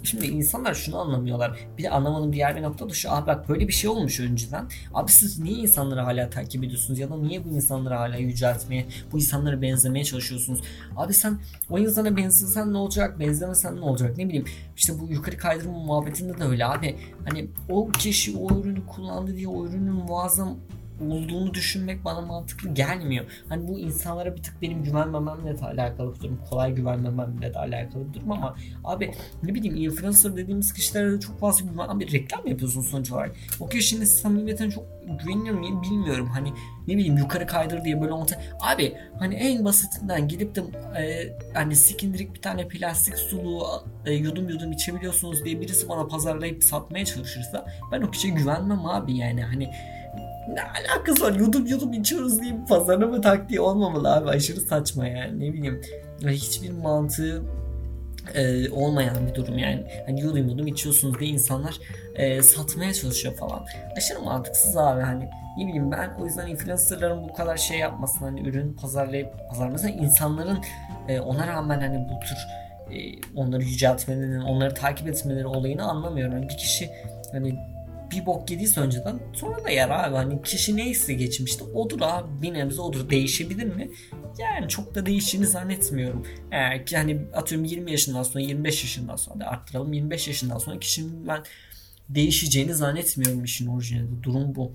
şimdi 0.04 0.26
insanlar 0.28 0.74
şunu 0.74 1.00
anlamıyorlar. 1.00 1.60
Bir 1.78 1.84
de 1.84 1.90
anlamadığım 1.90 2.34
diğer 2.34 2.56
bir 2.56 2.62
nokta 2.62 2.90
da 2.90 2.94
şu. 2.94 3.12
Abi 3.12 3.28
bak 3.28 3.50
böyle 3.50 3.68
bir 3.68 3.74
şey 3.74 3.90
olmuş 3.90 4.20
önceden. 4.20 4.66
Abi 4.94 5.12
siz 5.12 5.40
niye 5.40 5.58
insanları 5.58 6.02
hala 6.02 6.30
takip 6.30 6.64
ediyorsunuz 6.64 7.00
ya 7.00 7.10
da 7.10 7.18
niye 7.18 7.46
bu 7.46 7.50
insanları 7.50 7.94
hala 7.94 8.18
yüceltmeye, 8.18 8.86
bu 9.12 9.18
insanlara 9.18 9.62
benzemeye 9.62 10.06
çalışıyorsunuz? 10.06 10.60
Abi 10.96 11.14
sen 11.14 11.40
o 11.70 11.80
insana 11.80 12.18
benzesen 12.18 12.74
ne 12.74 12.78
olacak, 12.78 13.20
benzemesen 13.20 13.76
ne 13.76 13.82
olacak 13.82 14.18
ne 14.18 14.26
bileyim. 14.26 14.46
İşte 14.78 14.94
bu 15.00 15.08
yukarı 15.12 15.38
kaydırma 15.38 15.80
muhabbetinde 15.80 16.38
de 16.38 16.44
öyle 16.44 16.66
abi. 16.66 16.96
Hani 17.30 17.48
o 17.70 17.90
kişi 17.90 18.38
o 18.38 18.60
ürünü 18.60 18.86
kullandı 18.86 19.36
diye 19.38 19.48
o 19.48 19.66
ürünün 19.66 19.94
muazzam 19.94 20.58
olduğunu 21.02 21.54
düşünmek 21.54 22.06
bana 22.06 22.22
mantıklı 22.22 22.70
gelmiyor. 22.74 23.26
Hani 23.50 23.68
bu 23.68 23.80
insanlara 23.80 24.36
bir 24.36 24.44
tık 24.44 24.62
benim 24.62 24.84
güvenmememle 24.84 25.60
de 25.60 25.66
alakalı 25.66 26.16
bir 26.16 26.20
durum. 26.20 26.42
Kolay 26.50 26.76
güvenmememle 26.76 27.54
de 27.54 27.60
alakalı 27.60 28.10
bir 28.10 28.14
durum 28.14 28.32
ama 28.32 28.56
abi 28.84 29.12
ne 29.44 29.56
bileyim 29.56 29.76
influencer 29.76 30.36
dediğimiz 30.36 30.74
kişilere 30.74 31.12
de 31.12 31.20
çok 31.20 31.40
fazla 31.40 31.66
güven. 31.66 31.88
Abi 31.88 32.12
reklam 32.12 32.48
yapıyorsun 32.48 32.82
sonuç 32.82 33.12
olarak. 33.12 33.36
O 33.60 33.70
kişinin 33.70 34.06
samimiyetine 34.06 34.72
çok 34.72 34.84
güveniyor 35.24 35.56
muyum 35.56 35.84
bilmiyorum. 35.84 36.30
Hani 36.34 36.54
ne 36.88 36.98
bileyim 36.98 37.18
yukarı 37.18 37.48
kaydır 37.48 37.84
diye 37.84 38.02
böyle 38.02 38.14
olsa. 38.14 38.42
Abi 38.60 38.96
hani 39.20 39.36
en 39.36 39.66
basitinden 39.66 40.28
gidip 40.28 40.56
de 40.56 40.62
e, 41.00 41.34
hani 41.54 41.76
sikindirik 41.76 42.34
bir 42.36 42.42
tane 42.42 42.68
plastik 42.68 43.18
suluğu 43.18 43.66
e, 44.06 44.14
yudum 44.14 44.50
yudum 44.50 44.72
içebiliyorsunuz 44.72 45.46
diye 45.46 45.62
birisi 45.62 45.90
bana 45.90 46.08
pazarlayıp 46.08 46.64
satmaya 46.64 47.06
çalışırsa 47.06 47.66
ben 47.92 48.02
o 48.02 48.12
kişiye 48.12 48.34
güvenmem 48.34 48.86
abi 48.86 49.18
yani 49.18 49.44
hani 49.44 49.70
ne 50.54 50.62
alakası 50.62 51.24
var? 51.24 51.32
Yudum 51.32 51.66
yudum 51.66 51.94
içiyoruz 51.94 52.42
diye 52.42 52.54
bir 52.54 52.66
pazarlama 52.66 53.22
taktiği 53.22 53.60
olmamalı 53.60 54.14
abi. 54.14 54.30
Aşırı 54.30 54.62
saçma 54.62 55.08
yani. 55.08 55.40
Ne 55.40 55.54
bileyim. 55.54 55.82
Hiçbir 56.28 56.72
mantığı 56.72 57.44
e, 58.34 58.70
olmayan 58.70 59.28
bir 59.28 59.36
durum 59.36 59.58
yani. 59.58 59.84
Hani 60.06 60.22
yudum 60.22 60.50
yudum 60.50 60.68
içiyorsunuz 60.68 61.20
diye 61.20 61.30
insanlar 61.30 61.80
e, 62.16 62.42
satmaya 62.42 62.94
çalışıyor 62.94 63.36
falan. 63.36 63.66
Aşırı 63.98 64.22
mantıksız 64.22 64.78
abi 64.78 65.02
hani 65.02 65.30
ne 65.58 65.68
bileyim 65.68 65.92
ben 65.92 66.10
o 66.22 66.26
yüzden 66.26 66.48
influencerların 66.48 67.30
bu 67.30 67.34
kadar 67.34 67.58
şey 67.58 67.80
yapmasını 67.80 68.28
hani 68.28 68.50
ürün 68.50 68.74
pazarlayıp 68.74 69.50
pazarlamasını 69.50 69.92
insanların 69.92 70.60
e, 71.08 71.20
ona 71.20 71.48
rağmen 71.48 71.80
hani 71.80 72.08
bu 72.10 72.20
tür 72.20 72.38
e, 72.96 72.98
onları 73.36 73.64
yüceltmelerinin, 73.64 74.42
onları 74.42 74.74
takip 74.74 75.08
etmeleri 75.08 75.48
olayını 75.48 75.84
anlamıyorum. 75.84 76.34
Yani 76.34 76.50
bir 76.50 76.58
kişi 76.58 76.90
hani 77.32 77.75
bir 78.12 78.26
bok 78.26 78.52
yediyse 78.52 78.82
önceden 78.82 79.20
sonra 79.34 79.64
da 79.64 79.70
yer 79.70 79.90
abi. 79.90 80.16
Hani 80.16 80.42
kişi 80.42 80.78
neyse 80.78 81.14
geçmişte 81.14 81.64
odur 81.64 82.00
abi. 82.02 82.42
Bir 82.42 82.54
nebze 82.54 82.82
odur. 82.82 83.10
Değişebilir 83.10 83.66
mi? 83.66 83.92
Yani 84.40 84.70
çok 84.70 84.96
da 84.96 85.06
değiştiğini 85.06 85.48
zannetmiyorum. 85.48 86.28
Eğer 86.52 86.86
ki 86.86 86.98
hani 86.98 87.22
atıyorum 87.34 87.66
20 87.66 87.92
yaşından 87.92 88.24
sonra 88.24 88.44
25 88.44 88.84
yaşından 88.84 89.16
sonra 89.16 89.40
da 89.40 89.46
arttıralım 89.46 89.94
25 89.94 90.28
yaşından 90.28 90.58
sonra 90.58 90.80
kişinin 90.80 91.28
ben 91.28 91.44
değişeceğini 92.10 92.74
zannetmiyorum 92.74 93.44
işin 93.44 93.68
orijinalinde. 93.68 94.24
Durum 94.24 94.56
bu. 94.56 94.72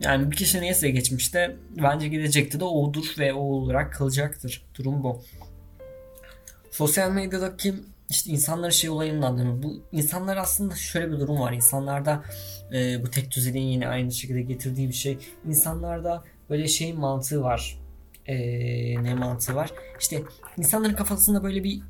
Yani 0.00 0.30
bir 0.30 0.36
kişi 0.36 0.60
neyse 0.60 0.90
geçmişte 0.90 1.56
bence 1.82 2.08
gelecekte 2.08 2.60
de 2.60 2.64
odur 2.64 3.04
ve 3.18 3.32
o 3.32 3.40
olarak 3.40 3.92
kalacaktır. 3.92 4.62
Durum 4.78 5.02
bu. 5.02 5.22
Sosyal 6.70 7.10
medyadaki 7.10 7.74
işte 8.10 8.30
insanların 8.30 8.70
şey 8.70 8.90
olayını 8.90 9.26
anlamıyorum. 9.26 9.62
Bu 9.62 9.82
insanlar 9.92 10.36
aslında 10.36 10.74
şöyle 10.74 11.12
bir 11.12 11.20
durum 11.20 11.40
var. 11.40 11.52
İnsanlarda 11.52 12.24
e, 12.72 13.02
bu 13.02 13.10
tek 13.10 13.30
düzeliğin 13.30 13.68
yine 13.68 13.88
aynı 13.88 14.12
şekilde 14.12 14.42
getirdiği 14.42 14.88
bir 14.88 14.94
şey. 14.94 15.18
İnsanlarda 15.46 16.24
böyle 16.50 16.68
şey 16.68 16.92
mantığı 16.92 17.42
var. 17.42 17.78
E, 18.26 18.36
ne 19.02 19.14
mantığı 19.14 19.54
var? 19.54 19.72
İşte 20.00 20.22
insanların 20.56 20.94
kafasında 20.94 21.42
böyle 21.42 21.64
bir 21.64 21.82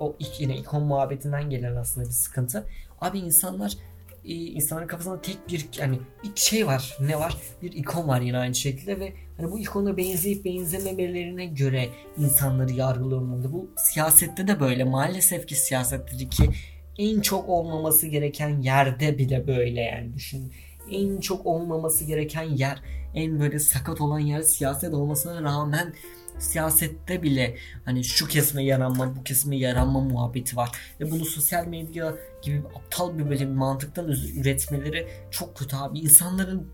o 0.00 0.16
yine 0.38 0.56
ikon 0.56 0.82
muhabbetinden 0.82 1.50
gelen 1.50 1.76
aslında 1.76 2.06
bir 2.06 2.12
sıkıntı. 2.12 2.66
Abi 3.00 3.18
insanlar 3.18 3.76
insanların 4.24 4.86
kafasında 4.86 5.20
tek 5.20 5.48
bir 5.48 5.68
yani 5.78 5.98
bir 6.22 6.30
şey 6.34 6.66
var. 6.66 6.96
Ne 7.00 7.18
var? 7.18 7.36
Bir 7.62 7.72
ikon 7.72 8.08
var 8.08 8.20
yine 8.20 8.38
aynı 8.38 8.54
şekilde 8.54 9.00
ve 9.00 9.12
hani 9.36 9.50
bu 9.50 9.58
ikona 9.58 9.96
benzeyip 9.96 10.44
benzememelerine 10.44 11.46
göre 11.46 11.88
insanları 12.18 12.72
yargılıyor 12.72 13.20
Bu 13.52 13.70
siyasette 13.76 14.48
de 14.48 14.60
böyle. 14.60 14.84
Maalesef 14.84 15.46
ki 15.46 15.54
siyasetteki 15.54 16.50
en 16.98 17.20
çok 17.20 17.48
olmaması 17.48 18.06
gereken 18.06 18.60
yerde 18.60 19.18
bile 19.18 19.46
böyle 19.46 19.80
yani 19.80 20.14
düşün. 20.14 20.52
En 20.90 21.20
çok 21.20 21.46
olmaması 21.46 22.04
gereken 22.04 22.42
yer, 22.42 22.82
en 23.14 23.40
böyle 23.40 23.58
sakat 23.58 24.00
olan 24.00 24.18
yer 24.18 24.42
siyaset 24.42 24.94
olmasına 24.94 25.42
rağmen 25.42 25.94
siyasette 26.38 27.22
bile 27.22 27.56
hani 27.84 28.04
şu 28.04 28.28
kesme 28.28 28.64
yaranma 28.64 29.16
bu 29.16 29.24
kesme 29.24 29.56
yaranma 29.56 30.00
muhabbeti 30.00 30.56
var. 30.56 30.70
Ve 31.00 31.10
bunu 31.10 31.24
sosyal 31.24 31.66
medya 31.66 32.14
gibi 32.42 32.62
aptal 32.76 33.18
bir 33.18 33.30
böyle 33.30 33.46
mantıktan 33.46 34.08
üretmeleri 34.36 35.08
çok 35.30 35.56
kötü 35.56 35.76
abi. 35.76 35.98
İnsanların 35.98 36.68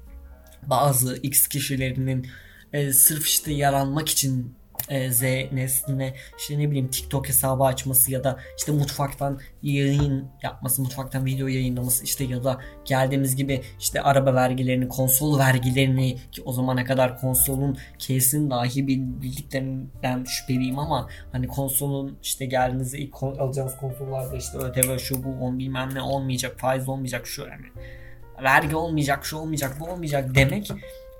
bazı 0.66 1.16
X 1.16 1.48
kişilerinin 1.48 2.26
e, 2.72 2.92
sırf 2.92 3.26
işte 3.26 3.52
yaranmak 3.52 4.08
için 4.08 4.54
e, 4.90 5.10
Z 5.10 5.22
nesline 5.52 6.14
işte 6.38 6.58
ne 6.58 6.70
bileyim 6.70 6.88
TikTok 6.88 7.28
hesabı 7.28 7.64
açması 7.64 8.12
ya 8.12 8.24
da 8.24 8.38
işte 8.58 8.72
mutfaktan 8.72 9.40
yayın 9.62 10.28
yapması, 10.42 10.82
mutfaktan 10.82 11.24
video 11.24 11.46
yayınlaması 11.46 12.04
işte 12.04 12.24
ya 12.24 12.44
da 12.44 12.60
geldiğimiz 12.84 13.36
gibi 13.36 13.62
işte 13.80 14.02
araba 14.02 14.34
vergilerini, 14.34 14.88
konsol 14.88 15.38
vergilerini 15.38 16.16
ki 16.32 16.42
o 16.44 16.52
zamana 16.52 16.84
kadar 16.84 17.20
konsolun 17.20 17.78
kesin 17.98 18.50
dahi 18.50 18.86
bildiklerinden 18.88 20.24
şüpheliyim 20.24 20.78
ama 20.78 21.08
hani 21.32 21.46
konsolun 21.46 22.18
işte 22.22 22.46
geldiğinizde 22.46 22.98
ilk 22.98 23.22
alacağınız 23.22 23.76
konsollarda 23.76 24.36
işte 24.36 24.58
ÖTV 24.58 24.98
şu 24.98 25.24
bu 25.24 25.28
on 25.44 25.58
bilmem 25.58 25.94
ne 25.94 26.02
olmayacak, 26.02 26.58
faiz 26.58 26.88
olmayacak 26.88 27.26
şu 27.26 27.42
yani 27.42 27.66
vergi 28.42 28.76
olmayacak, 28.76 29.24
şu 29.24 29.36
olmayacak, 29.36 29.76
bu 29.80 29.84
olmayacak 29.84 30.34
demek 30.34 30.70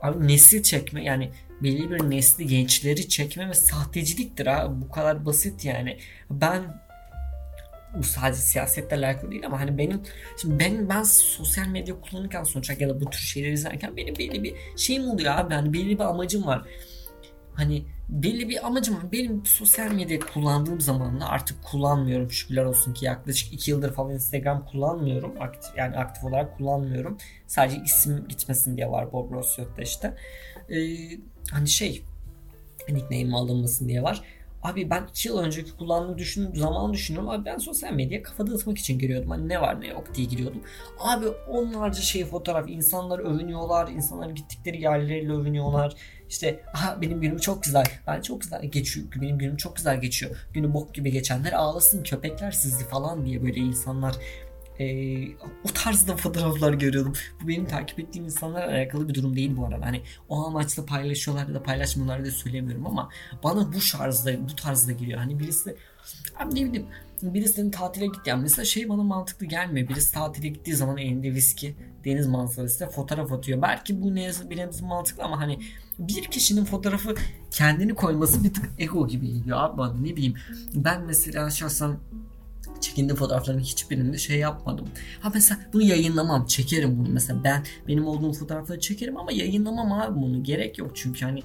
abi 0.02 0.28
nesil 0.28 0.62
çekme 0.62 1.04
yani 1.04 1.30
belli 1.62 1.90
bir 1.90 2.10
nesli 2.10 2.46
gençleri 2.46 3.08
çekme 3.08 3.48
ve 3.48 3.54
sahteciliktir 3.54 4.46
ha 4.46 4.72
bu 4.82 4.90
kadar 4.90 5.26
basit 5.26 5.64
yani 5.64 5.98
ben 6.30 6.82
bu 7.98 8.02
sadece 8.02 8.40
siyasetle 8.40 8.96
alakalı 8.96 9.30
değil 9.30 9.46
ama 9.46 9.60
hani 9.60 9.78
benim 9.78 10.02
şimdi 10.40 10.58
ben 10.58 10.88
ben 10.88 11.02
sosyal 11.02 11.66
medya 11.66 12.00
kullanırken 12.00 12.44
sonuçta 12.44 12.74
ya 12.78 12.88
da 12.88 13.00
bu 13.00 13.10
tür 13.10 13.18
şeyleri 13.18 13.52
izlerken 13.52 13.96
benim 13.96 14.16
belli 14.16 14.42
bir 14.42 14.54
şeyim 14.76 15.10
oluyor 15.10 15.34
abi 15.34 15.54
hani 15.54 15.72
belli 15.72 15.98
bir 15.98 16.04
amacım 16.04 16.46
var 16.46 16.62
hani 17.60 17.84
belli 18.08 18.48
bir 18.48 18.66
amacım 18.66 18.96
var. 18.96 19.12
Benim 19.12 19.46
sosyal 19.46 19.92
medya 19.92 20.20
kullandığım 20.20 20.80
zamanla 20.80 21.28
artık 21.28 21.64
kullanmıyorum. 21.64 22.30
Şükürler 22.30 22.64
olsun 22.64 22.94
ki 22.94 23.04
yaklaşık 23.04 23.52
2 23.52 23.70
yıldır 23.70 23.92
falan 23.94 24.10
Instagram 24.10 24.66
kullanmıyorum. 24.66 25.42
Aktif, 25.42 25.70
yani 25.76 25.96
aktif 25.96 26.24
olarak 26.24 26.56
kullanmıyorum. 26.56 27.18
Sadece 27.46 27.82
isim 27.84 28.28
gitmesin 28.28 28.76
diye 28.76 28.90
var 28.90 29.12
Bob 29.12 29.32
Rossiyot'ta 29.32 29.82
işte. 29.82 30.16
Ee, 30.70 31.18
hani 31.50 31.68
şey 31.68 32.02
nickname 32.88 33.36
alınmasın 33.36 33.88
diye 33.88 34.02
var. 34.02 34.22
Abi 34.62 34.90
ben 34.90 35.06
2 35.10 35.28
yıl 35.28 35.38
önceki 35.38 35.76
kullandığım 35.76 36.18
düşün, 36.18 36.54
zaman 36.54 36.92
düşünüyorum. 36.92 37.30
Abi 37.30 37.44
ben 37.44 37.58
sosyal 37.58 37.92
medyaya 37.92 38.22
kafa 38.22 38.46
dağıtmak 38.46 38.78
için 38.78 38.98
giriyordum. 38.98 39.30
Hani 39.30 39.48
ne 39.48 39.60
var 39.60 39.80
ne 39.80 39.86
yok 39.86 40.14
diye 40.14 40.26
giriyordum. 40.26 40.62
Abi 40.98 41.26
onlarca 41.28 42.00
şey 42.02 42.24
fotoğraf. 42.24 42.68
insanlar 42.68 43.18
övünüyorlar. 43.18 43.88
insanlar 43.88 44.30
gittikleri 44.30 44.82
yerleriyle 44.82 45.32
övünüyorlar. 45.32 45.94
İşte 46.28 46.62
aha 46.74 47.00
benim 47.00 47.20
günüm 47.20 47.38
çok 47.38 47.62
güzel. 47.62 47.84
Ben 48.06 48.20
çok 48.20 48.40
güzel 48.40 48.64
geçiyor. 48.64 49.06
Benim 49.22 49.38
günüm 49.38 49.56
çok 49.56 49.76
güzel 49.76 50.00
geçiyor. 50.00 50.36
Günü 50.52 50.74
bok 50.74 50.94
gibi 50.94 51.12
geçenler 51.12 51.52
ağlasın 51.52 52.02
köpekler 52.02 52.50
sizi 52.50 52.84
falan 52.84 53.26
diye 53.26 53.42
böyle 53.42 53.60
insanlar 53.60 54.16
e, 54.80 55.28
o 55.64 55.68
tarzda 55.74 56.16
fotoğraflar 56.16 56.72
görüyordum. 56.72 57.12
Bu 57.42 57.48
benim 57.48 57.66
takip 57.66 58.00
ettiğim 58.00 58.24
insanlarla 58.24 58.72
alakalı 58.72 59.08
bir 59.08 59.14
durum 59.14 59.36
değil 59.36 59.56
bu 59.56 59.66
arada. 59.66 59.86
Hani 59.86 60.02
o 60.28 60.46
amaçla 60.46 60.86
paylaşıyorlar 60.86 61.54
da 61.54 61.62
paylaşmıyorlar 61.62 62.22
diye 62.22 62.32
söylemiyorum 62.32 62.86
ama 62.86 63.08
bana 63.44 63.72
bu 63.72 63.78
tarzda 63.92 64.48
bu 64.48 64.56
tarzda 64.56 64.92
geliyor. 64.92 65.18
Hani 65.18 65.38
birisi 65.38 65.76
abi 66.38 66.54
ne 66.54 66.64
bileyim 66.64 66.86
birisinin 67.22 67.70
tatile 67.70 68.06
gitti. 68.06 68.20
Yani 68.26 68.42
mesela 68.42 68.64
şey 68.64 68.88
bana 68.88 69.02
mantıklı 69.02 69.46
gelmiyor. 69.46 69.88
Birisi 69.88 70.14
tatile 70.14 70.48
gittiği 70.48 70.74
zaman 70.74 70.98
elinde 70.98 71.34
viski, 71.34 71.76
deniz 72.04 72.26
manzarasıyla 72.26 72.90
fotoğraf 72.92 73.32
atıyor. 73.32 73.62
Belki 73.62 74.02
bu 74.02 74.14
ne 74.14 74.30
bir 74.50 74.82
mantıklı 74.82 75.24
ama 75.24 75.40
hani 75.40 75.58
bir 75.98 76.24
kişinin 76.24 76.64
fotoğrafı 76.64 77.14
kendini 77.50 77.94
koyması 77.94 78.44
bir 78.44 78.54
tık 78.54 78.70
ego 78.78 79.08
gibi 79.08 79.26
geliyor 79.26 79.58
abi 79.60 79.78
bana 79.78 79.94
ne 79.94 80.16
bileyim. 80.16 80.34
Ben 80.74 81.02
mesela 81.02 81.50
şahsen 81.50 81.96
çekindiğim 82.80 83.16
fotoğrafların 83.16 83.60
hiçbirinde 83.60 84.18
şey 84.18 84.38
yapmadım. 84.38 84.88
Ha 85.20 85.30
mesela 85.34 85.60
bunu 85.72 85.82
yayınlamam. 85.82 86.46
Çekerim 86.46 86.98
bunu. 86.98 87.08
Mesela 87.08 87.44
ben 87.44 87.64
benim 87.88 88.06
olduğum 88.06 88.32
fotoğrafları 88.32 88.80
çekerim 88.80 89.16
ama 89.16 89.32
yayınlamam 89.32 89.92
abi 89.92 90.20
bunu. 90.20 90.42
Gerek 90.42 90.78
yok 90.78 90.90
çünkü 90.94 91.24
hani 91.24 91.42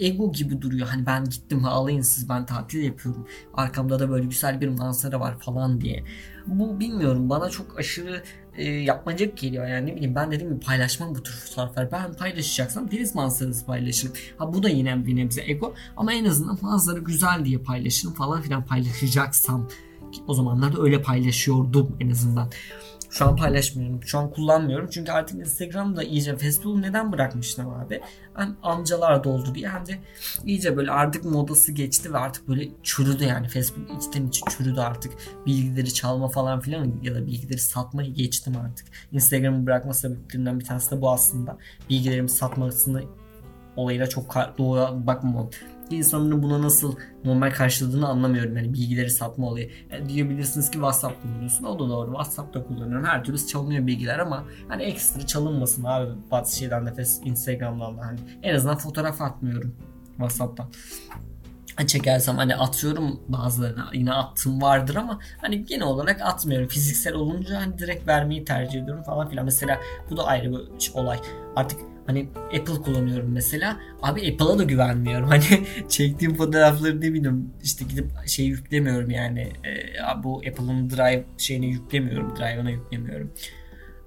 ego 0.00 0.32
gibi 0.32 0.62
duruyor. 0.62 0.88
Hani 0.88 1.06
ben 1.06 1.24
gittim 1.24 1.64
alayın 1.64 2.00
siz 2.00 2.28
ben 2.28 2.46
tatil 2.46 2.82
yapıyorum. 2.82 3.26
Arkamda 3.54 3.98
da 3.98 4.10
böyle 4.10 4.26
güzel 4.26 4.60
bir 4.60 4.68
manzara 4.68 5.20
var 5.20 5.38
falan 5.38 5.80
diye. 5.80 6.04
Bu 6.46 6.80
bilmiyorum 6.80 7.30
bana 7.30 7.50
çok 7.50 7.78
aşırı 7.78 8.22
e, 8.56 8.64
yapmacık 8.64 9.36
geliyor. 9.38 9.66
Yani 9.66 9.90
ne 9.90 9.96
bileyim 9.96 10.14
ben 10.14 10.30
dedim 10.30 10.60
ki 10.60 10.66
paylaşmam 10.66 11.14
bu 11.14 11.22
tür 11.22 11.32
fotoğrafları. 11.32 11.92
Ben 11.92 12.12
paylaşacaksam 12.14 12.90
deniz 12.90 13.14
manzarası 13.14 13.66
paylaşırım. 13.66 14.14
Ha 14.38 14.54
bu 14.54 14.62
da 14.62 14.68
yine 14.68 15.06
bir 15.06 15.16
nebze 15.16 15.42
ego 15.50 15.74
ama 15.96 16.12
en 16.12 16.24
azından 16.24 16.58
manzara 16.62 16.98
güzel 16.98 17.44
diye 17.44 17.58
paylaşırım 17.58 18.14
falan 18.14 18.42
filan 18.42 18.64
paylaşacaksam. 18.64 19.68
O 20.26 20.34
zamanlarda 20.34 20.82
öyle 20.82 21.02
paylaşıyordum 21.02 21.96
en 22.00 22.10
azından. 22.10 22.50
Şu 23.10 23.24
an 23.24 23.36
paylaşmıyorum. 23.36 24.02
Şu 24.02 24.18
an 24.18 24.30
kullanmıyorum. 24.30 24.88
Çünkü 24.90 25.12
artık 25.12 25.40
Instagram'da 25.40 26.02
iyice 26.02 26.36
Facebook'u 26.36 26.82
neden 26.82 27.12
bırakmıştım 27.12 27.68
abi? 27.68 28.00
Hem 28.34 28.56
amcalar 28.62 29.24
doldu 29.24 29.54
diye 29.54 29.68
hem 29.68 29.86
de 29.86 29.98
iyice 30.44 30.76
böyle 30.76 30.90
artık 30.90 31.24
modası 31.24 31.72
geçti 31.72 32.12
ve 32.12 32.18
artık 32.18 32.48
böyle 32.48 32.68
çürüdü 32.82 33.24
yani. 33.24 33.48
Facebook 33.48 34.02
içten 34.02 34.26
içe 34.26 34.40
çürüdü 34.50 34.80
artık. 34.80 35.12
Bilgileri 35.46 35.94
çalma 35.94 36.28
falan 36.28 36.60
filan 36.60 36.92
ya 37.02 37.14
da 37.14 37.26
bilgileri 37.26 37.58
satmayı 37.58 38.14
geçtim 38.14 38.56
artık. 38.64 38.86
Instagram'ı 39.12 39.66
bırakma 39.66 39.94
sebeplerinden 39.94 40.60
bir 40.60 40.64
tanesi 40.64 40.90
de 40.90 41.00
bu 41.00 41.10
aslında. 41.10 41.58
Bilgilerimi 41.90 42.28
satmasını 42.28 43.02
olayına 43.76 44.06
çok 44.06 44.34
doğru 44.58 45.06
bakmamam 45.06 45.50
insanların 45.90 46.42
buna 46.42 46.62
nasıl 46.62 46.96
normal 47.24 47.50
karşıladığını 47.50 48.08
anlamıyorum. 48.08 48.56
Yani 48.56 48.72
bilgileri 48.72 49.10
satma 49.10 49.46
olayı. 49.46 49.70
Yani 49.92 50.08
diyebilirsiniz 50.08 50.70
ki 50.70 50.72
WhatsApp 50.72 51.22
kullanıyorsun. 51.22 51.64
O 51.64 51.78
da 51.78 51.88
doğru. 51.88 52.10
WhatsApp'ta 52.10 52.66
kullanıyorum. 52.66 53.04
Her 53.04 53.24
türlü 53.24 53.46
çalınıyor 53.46 53.86
bilgiler 53.86 54.18
ama 54.18 54.44
hani 54.68 54.82
ekstra 54.82 55.26
çalınmasın 55.26 55.84
abi. 55.84 56.10
Batı 56.30 56.56
şeyden 56.56 56.86
de 56.86 57.04
Instagram'dan 57.24 57.98
da 57.98 58.02
hani 58.02 58.18
en 58.42 58.54
azından 58.54 58.76
fotoğraf 58.76 59.22
atmıyorum 59.22 59.76
WhatsApp'tan 60.16 60.68
çekersem 61.86 62.36
hani 62.36 62.56
atıyorum 62.56 63.20
bazılarına 63.28 63.90
yine 63.92 64.12
attım 64.12 64.62
vardır 64.62 64.94
ama 64.96 65.20
hani 65.40 65.64
genel 65.64 65.86
olarak 65.86 66.22
atmıyorum. 66.22 66.68
Fiziksel 66.68 67.14
olunca 67.14 67.60
hani 67.60 67.78
direkt 67.78 68.08
vermeyi 68.08 68.44
tercih 68.44 68.82
ediyorum 68.82 69.02
falan 69.02 69.28
filan. 69.28 69.44
Mesela 69.44 69.80
bu 70.10 70.16
da 70.16 70.24
ayrı 70.24 70.52
bir 70.52 70.90
olay. 70.94 71.18
Artık 71.56 71.80
Hani 72.06 72.28
Apple 72.58 72.74
kullanıyorum 72.74 73.32
mesela. 73.32 73.76
Abi 74.02 74.32
Apple'a 74.32 74.58
da 74.58 74.62
güvenmiyorum. 74.62 75.28
Hani 75.36 75.66
çektiğim 75.88 76.34
fotoğrafları 76.34 77.00
ne 77.00 77.12
bileyim 77.12 77.50
işte 77.64 77.84
gidip 77.84 78.10
şey 78.26 78.46
yüklemiyorum 78.46 79.10
yani. 79.10 79.40
E, 79.40 80.22
bu 80.24 80.36
Apple'ın 80.36 80.90
Drive 80.90 81.24
şeyini 81.38 81.66
yüklemiyorum. 81.66 82.36
Drive'ına 82.36 82.70
yüklemiyorum. 82.70 83.32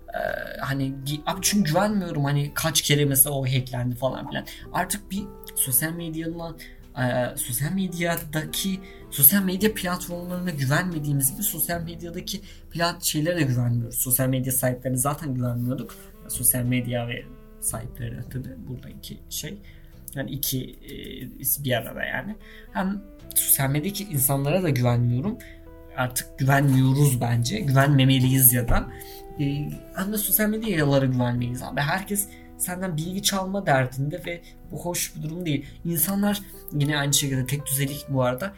E, 0.09 0.19
hani 0.62 0.95
abi 1.25 1.39
çünkü 1.41 1.71
güvenmiyorum 1.71 2.23
hani 2.23 2.51
kaç 2.53 2.81
kere 2.81 3.05
mesela 3.05 3.35
o 3.35 3.45
hacklendi 3.45 3.95
falan 3.95 4.29
filan. 4.29 4.45
Artık 4.73 5.12
bir 5.12 5.23
sosyal 5.55 5.91
medyanın 5.91 6.57
e, 6.97 7.38
sosyal 7.38 7.71
medyadaki 7.71 8.79
sosyal 9.12 9.43
medya 9.43 9.73
platformlarına 9.73 10.49
güvenmediğimiz 10.49 11.31
gibi 11.31 11.43
sosyal 11.43 11.81
medyadaki 11.81 12.41
plat 12.71 13.03
şeylere 13.03 13.38
de 13.38 13.43
güvenmiyoruz. 13.43 13.99
Sosyal 13.99 14.27
medya 14.27 14.51
sahiplerine 14.51 14.97
zaten 14.97 15.33
güvenmiyorduk. 15.33 15.95
Sosyal 16.27 16.63
medya 16.63 17.07
ve 17.07 17.25
sahipleri 17.62 18.15
tabii 18.30 18.67
buradaki 18.67 19.17
şey. 19.30 19.58
Yani 20.15 20.32
iki 20.32 20.63
e, 20.72 21.63
bir 21.63 21.78
arada 21.78 22.04
yani. 22.04 22.36
Hem 22.74 23.02
sosyal 23.36 23.69
medyadaki 23.69 24.04
insanlara 24.04 24.63
da 24.63 24.69
güvenmiyorum. 24.69 25.38
Artık 25.98 26.39
güvenmiyoruz 26.39 27.22
bence. 27.22 27.60
Güvenmemeliyiz 27.60 28.54
ya 28.54 28.69
da. 28.69 28.89
E, 29.39 29.69
hem 29.95 30.13
de 30.13 30.17
sosyal 30.17 30.50
medyalara 30.50 31.06
güvenmeliyiz 31.06 31.63
abi. 31.63 31.82
Herkes 31.82 32.28
senden 32.58 32.98
bilgi 32.98 33.24
çalma 33.24 33.65
derdinde 33.65 34.26
ve 34.26 34.41
bu 34.72 34.78
hoş 34.80 35.15
bir 35.15 35.24
durum 35.24 35.45
değil. 35.45 35.65
İnsanlar 35.86 36.41
yine 36.74 36.98
aynı 36.98 37.13
şekilde 37.13 37.45
tek 37.45 37.65
düzelik 37.65 38.06
bu 38.10 38.24
arada 38.24 38.54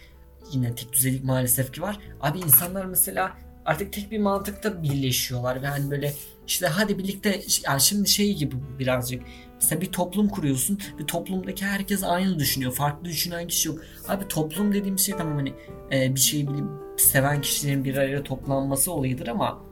yine 0.52 0.76
tek 0.76 0.94
düzelik 0.94 1.24
maalesef 1.24 1.74
ki 1.74 1.82
var. 1.82 2.00
Abi 2.22 2.40
insanlar 2.40 2.86
mesela 2.86 3.32
artık 3.66 3.94
tek 3.94 4.12
bir 4.12 4.20
mantıkta 4.20 4.84
birleşiyorlar 4.84 5.62
ve 5.62 5.68
hani 5.68 5.92
böyle 5.92 6.14
işte 6.52 6.68
hadi 6.68 6.98
birlikte 6.98 7.42
yani 7.68 7.82
şimdi 7.82 8.10
şey 8.10 8.36
gibi 8.36 8.56
birazcık 8.80 9.24
mesela 9.56 9.82
bir 9.82 9.92
toplum 9.92 10.30
kuruyorsun 10.30 10.80
ve 11.00 11.06
toplumdaki 11.06 11.66
herkes 11.66 12.04
aynı 12.04 12.40
düşünüyor. 12.40 12.74
Farklı 12.74 13.06
düşünen 13.06 13.48
kişi 13.48 13.68
yok. 13.68 13.80
Abi 14.08 14.28
toplum 14.28 14.74
dediğim 14.74 15.00
şey 15.00 15.16
tamam 15.18 15.36
hani 15.36 15.54
e, 15.92 16.16
bir 16.16 16.20
şeyi 16.20 16.48
bilip 16.48 16.66
seven 16.98 17.42
kişilerin 17.42 17.84
bir 17.84 17.98
araya 17.98 18.24
toplanması 18.24 18.92
olayıdır 18.92 19.28
ama 19.28 19.64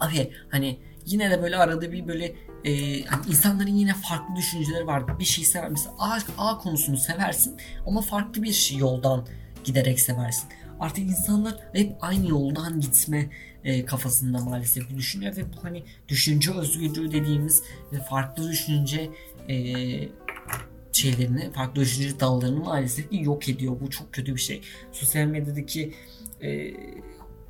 abi 0.00 0.30
hani 0.48 0.78
yine 1.06 1.30
de 1.30 1.42
böyle 1.42 1.56
arada 1.56 1.92
bir 1.92 2.08
böyle 2.08 2.34
e, 2.64 2.70
yani 2.72 3.26
insanların 3.28 3.74
yine 3.74 3.94
farklı 3.94 4.36
düşünceleri 4.36 4.86
var. 4.86 5.18
Bir 5.18 5.24
şey 5.24 5.44
sever 5.44 5.68
mesela 5.68 5.94
A, 5.98 6.18
A 6.38 6.58
konusunu 6.58 6.96
seversin 6.96 7.56
ama 7.86 8.00
farklı 8.00 8.42
bir 8.42 8.52
şey 8.52 8.78
yoldan 8.78 9.26
giderek 9.64 10.00
seversin. 10.00 10.48
Artık 10.80 11.04
insanlar 11.04 11.54
hep 11.72 11.96
aynı 12.00 12.28
yoldan 12.28 12.80
gitme 12.80 13.30
e, 13.64 13.84
kafasında 13.84 14.38
maalesef 14.38 14.90
düşünüyor 14.96 15.36
ve 15.36 15.42
bu 15.52 15.64
hani 15.64 15.82
düşünce 16.08 16.52
özgürlüğü 16.52 17.12
dediğimiz 17.12 17.62
ve 17.92 17.96
farklı 17.96 18.50
düşünce 18.50 19.10
e, 19.48 19.54
şeylerini, 20.92 21.52
farklı 21.52 21.82
düşünce 21.82 22.20
dallarını 22.20 22.60
maalesef 22.60 23.06
yok 23.10 23.48
ediyor. 23.48 23.76
Bu 23.80 23.90
çok 23.90 24.12
kötü 24.12 24.34
bir 24.34 24.40
şey. 24.40 24.60
Sosyal 24.92 25.26
medyadaki 25.26 25.94
e, 26.42 26.74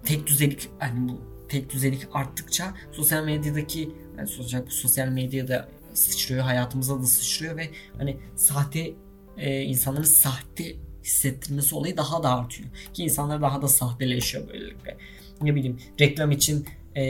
tek 0.04 0.26
düzelik 0.26 0.68
hani 0.78 1.08
bu 1.08 1.20
tek 1.48 1.72
düzelik 1.72 2.06
arttıkça 2.12 2.74
sosyal 2.92 3.24
medyadaki 3.24 3.90
yani 4.18 4.28
sosyal, 4.28 4.66
sosyal 4.68 5.08
medyada 5.08 5.68
sıçrıyor, 5.94 6.40
hayatımıza 6.40 7.00
da 7.00 7.06
sıçrıyor 7.06 7.56
ve 7.56 7.70
hani 7.98 8.16
sahte 8.36 8.94
e, 9.36 9.62
insanların 9.62 10.04
sahte 10.04 10.76
hissettirmesi 11.04 11.74
olayı 11.74 11.96
daha 11.96 12.22
da 12.22 12.38
artıyor. 12.38 12.68
Ki 12.94 13.02
insanlar 13.02 13.42
daha 13.42 13.62
da 13.62 13.68
sahteleşiyor 13.68 14.48
böylelikle. 14.48 14.96
Ne 15.42 15.54
bileyim 15.54 15.78
reklam 16.00 16.30
için 16.30 16.66
e, 16.96 17.02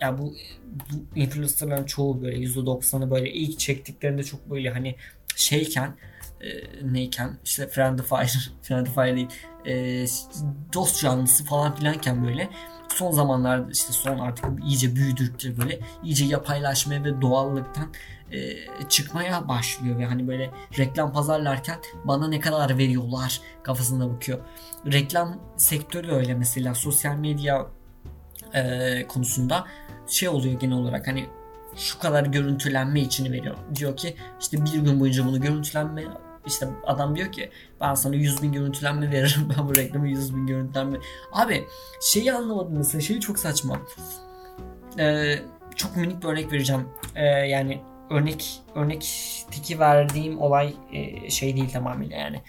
ya 0.00 0.18
bu, 0.18 0.34
bu 0.64 1.18
influencerların 1.18 1.84
çoğu 1.84 2.22
böyle 2.22 2.36
%90'ı 2.36 3.10
böyle 3.10 3.32
ilk 3.32 3.58
çektiklerinde 3.58 4.22
çok 4.22 4.50
böyle 4.50 4.70
hani 4.70 4.96
şeyken 5.36 5.96
e, 6.40 6.48
neyken 6.92 7.38
işte 7.44 7.68
Friendly 7.68 8.02
Fire, 8.02 8.40
Friendly 8.62 8.90
Fire 8.90 9.16
değil 9.16 9.28
e, 9.66 10.04
dost 10.74 11.02
canlısı 11.02 11.44
falan 11.44 11.76
filanken 11.76 12.26
böyle 12.26 12.48
son 12.88 13.10
zamanlarda 13.10 13.70
işte 13.72 13.92
son 13.92 14.18
artık 14.18 14.44
iyice 14.64 14.96
büyüdükçe 14.96 15.58
böyle 15.58 15.80
iyice 16.04 16.24
yapaylaşmaya 16.24 17.04
ve 17.04 17.20
doğallıktan 17.20 17.92
e, 18.32 18.88
çıkmaya 18.88 19.48
başlıyor 19.48 19.98
ve 19.98 20.04
hani 20.04 20.28
böyle 20.28 20.50
reklam 20.78 21.12
pazarlarken 21.12 21.78
bana 22.04 22.28
ne 22.28 22.40
kadar 22.40 22.78
veriyorlar 22.78 23.40
kafasında 23.62 24.14
bakıyor. 24.14 24.38
Reklam 24.92 25.38
sektörü 25.56 26.12
öyle 26.12 26.34
mesela 26.34 26.74
sosyal 26.74 27.16
medya 27.16 27.66
e, 28.54 29.06
konusunda 29.08 29.66
şey 30.06 30.28
oluyor 30.28 30.60
genel 30.60 30.76
olarak 30.76 31.06
hani 31.06 31.26
şu 31.76 31.98
kadar 31.98 32.26
görüntülenme 32.26 33.00
içini 33.00 33.32
veriyor. 33.32 33.56
Diyor 33.74 33.96
ki 33.96 34.16
işte 34.40 34.64
bir 34.64 34.74
gün 34.74 35.00
boyunca 35.00 35.26
bunu 35.26 35.40
görüntülenme 35.40 36.04
işte 36.46 36.68
adam 36.86 37.16
diyor 37.16 37.32
ki 37.32 37.50
ben 37.80 37.94
sana 37.94 38.14
100 38.14 38.42
bin 38.42 38.52
görüntülenme 38.52 39.10
veririm 39.10 39.48
ben 39.58 39.68
bu 39.68 39.76
reklamı 39.76 40.08
100 40.08 40.36
bin 40.36 40.46
görüntülenme. 40.46 40.98
Abi 41.32 41.64
şeyi 42.00 42.32
anlamadım 42.32 42.74
mesela 42.76 43.00
şeyi 43.00 43.20
çok 43.20 43.38
saçma. 43.38 43.80
Ee, 44.98 45.38
çok 45.76 45.96
minik 45.96 46.22
bir 46.22 46.28
örnek 46.28 46.52
vereceğim. 46.52 46.88
Ee, 47.14 47.24
yani 47.24 47.82
örnek 48.12 48.62
örnekteki 48.74 49.78
verdiğim 49.78 50.40
olay 50.40 50.74
e, 50.92 51.30
şey 51.30 51.56
değil 51.56 51.72
tamamıyla 51.72 52.16
yani. 52.16 52.42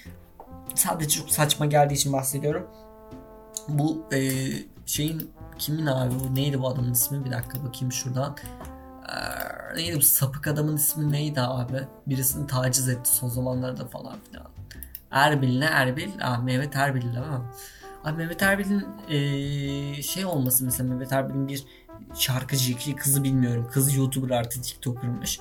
Sadece 0.76 1.10
çok 1.10 1.30
saçma 1.30 1.66
geldiği 1.66 1.94
için 1.94 2.14
bahsediyorum. 2.14 2.68
Bu 3.68 4.06
e, 4.14 4.20
şeyin 4.86 5.32
kimin 5.60 5.86
abi 5.86 6.14
bu 6.20 6.36
neydi 6.36 6.62
bu 6.62 6.68
adamın 6.68 6.92
ismi 6.92 7.26
bir 7.26 7.32
dakika 7.32 7.64
bakayım 7.66 7.92
şuradan. 7.92 8.36
Ee, 9.10 9.76
neydi 9.76 9.98
bu 9.98 10.02
sapık 10.02 10.48
adamın 10.48 10.76
ismi 10.76 11.12
neydi 11.12 11.42
abi? 11.42 11.88
Birisini 12.08 12.48
taciz 12.48 12.90
etti 12.90 13.10
son 13.10 13.28
zamanlarda 13.28 13.88
falan 13.88 14.16
filan. 14.32 14.48
Erbil 15.12 15.60
ne 15.60 15.66
Erbil? 15.66 16.10
Ah 16.22 16.44
Mehmet 16.44 16.76
Erbil 16.76 17.02
değil 17.02 17.18
mi? 17.18 17.42
Abi 18.04 18.18
Mehmet 18.18 18.42
Erbil'in 18.42 18.86
e, 19.10 20.02
şey 20.02 20.26
olması 20.26 20.66
mesela 20.66 20.90
Mehmet 20.90 21.14
Erbil'in 21.14 21.48
bir 21.48 21.64
şarkıcı 22.16 22.96
kızı 22.96 23.24
bilmiyorum. 23.24 23.70
Kız 23.72 23.96
YouTuber 23.96 24.30
artık 24.30 24.64
TikToker'mış. 24.64 25.40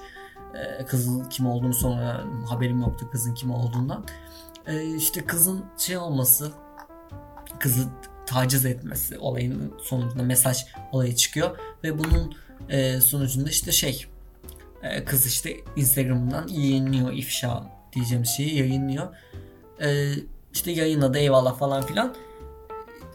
Ee, 0.54 0.84
kızın 0.86 1.24
kim 1.24 1.46
olduğunu 1.46 1.74
sonra 1.74 2.24
haberim 2.48 2.80
yoktu 2.80 3.08
kızın 3.12 3.34
kim 3.34 3.50
olduğundan. 3.50 4.04
Ee, 4.66 4.96
işte 4.96 5.24
kızın 5.24 5.64
şey 5.78 5.96
olması 5.96 6.52
kızı 7.58 7.88
taciz 8.26 8.66
etmesi 8.66 9.18
olayının 9.18 9.74
sonucunda 9.82 10.22
mesaj 10.22 10.64
olayı 10.92 11.14
çıkıyor 11.14 11.58
ve 11.84 11.98
bunun 11.98 12.34
e, 12.68 13.00
sonucunda 13.00 13.50
işte 13.50 13.72
şey 13.72 14.06
e, 14.82 15.04
kız 15.04 15.26
işte 15.26 15.56
Instagram'dan 15.76 16.48
yayınlıyor 16.48 17.12
ifşa 17.12 17.64
diyeceğim 17.92 18.26
şeyi 18.26 18.58
yayınlıyor. 18.58 19.16
E, 19.82 20.12
işte 20.52 20.70
yayınladı 20.70 21.18
eyvallah 21.18 21.58
falan 21.58 21.86
filan. 21.86 22.14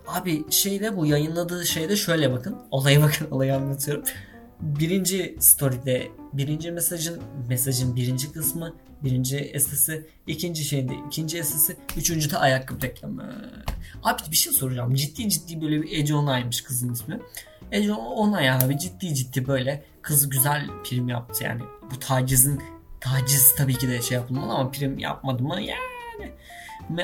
Abi 0.07 0.51
şeyde 0.51 0.97
bu 0.97 1.05
yayınladığı 1.05 1.65
şeyde 1.65 1.95
şöyle 1.95 2.31
bakın. 2.31 2.57
Olaya 2.71 3.01
bakın 3.01 3.27
olayı 3.31 3.55
anlatıyorum. 3.55 4.03
Birinci 4.61 5.37
story'de 5.39 6.07
birinci 6.33 6.71
mesajın 6.71 7.21
mesajın 7.49 7.95
birinci 7.95 8.31
kısmı 8.31 8.73
birinci 9.03 9.37
esası 9.37 10.07
ikinci 10.27 10.63
şeyde 10.63 10.93
ikinci 11.07 11.37
esası 11.37 11.75
üçüncü 11.97 12.31
de 12.31 12.37
ayakkabı 12.37 12.81
reklamı. 12.81 13.51
Abi 14.03 14.21
bir 14.31 14.35
şey 14.35 14.53
soracağım. 14.53 14.95
Ciddi 14.95 15.29
ciddi 15.29 15.61
böyle 15.61 15.81
bir 15.81 15.99
Ece 15.99 16.15
Onay'mış 16.15 16.61
kızın 16.61 16.93
ismi. 16.93 17.19
Ece 17.71 17.93
Onay 17.93 18.49
abi 18.49 18.79
ciddi 18.79 19.15
ciddi 19.15 19.47
böyle 19.47 19.83
kız 20.01 20.29
güzel 20.29 20.67
prim 20.83 21.09
yaptı 21.09 21.43
yani. 21.43 21.61
Bu 21.91 21.99
tacizin 21.99 22.61
taciz 22.99 23.55
tabii 23.55 23.77
ki 23.77 23.87
de 23.87 24.01
şey 24.01 24.17
yapılmalı 24.17 24.53
ama 24.53 24.71
prim 24.71 24.99
yapmadı 24.99 25.43
mı 25.43 25.61
yani. 25.61 25.96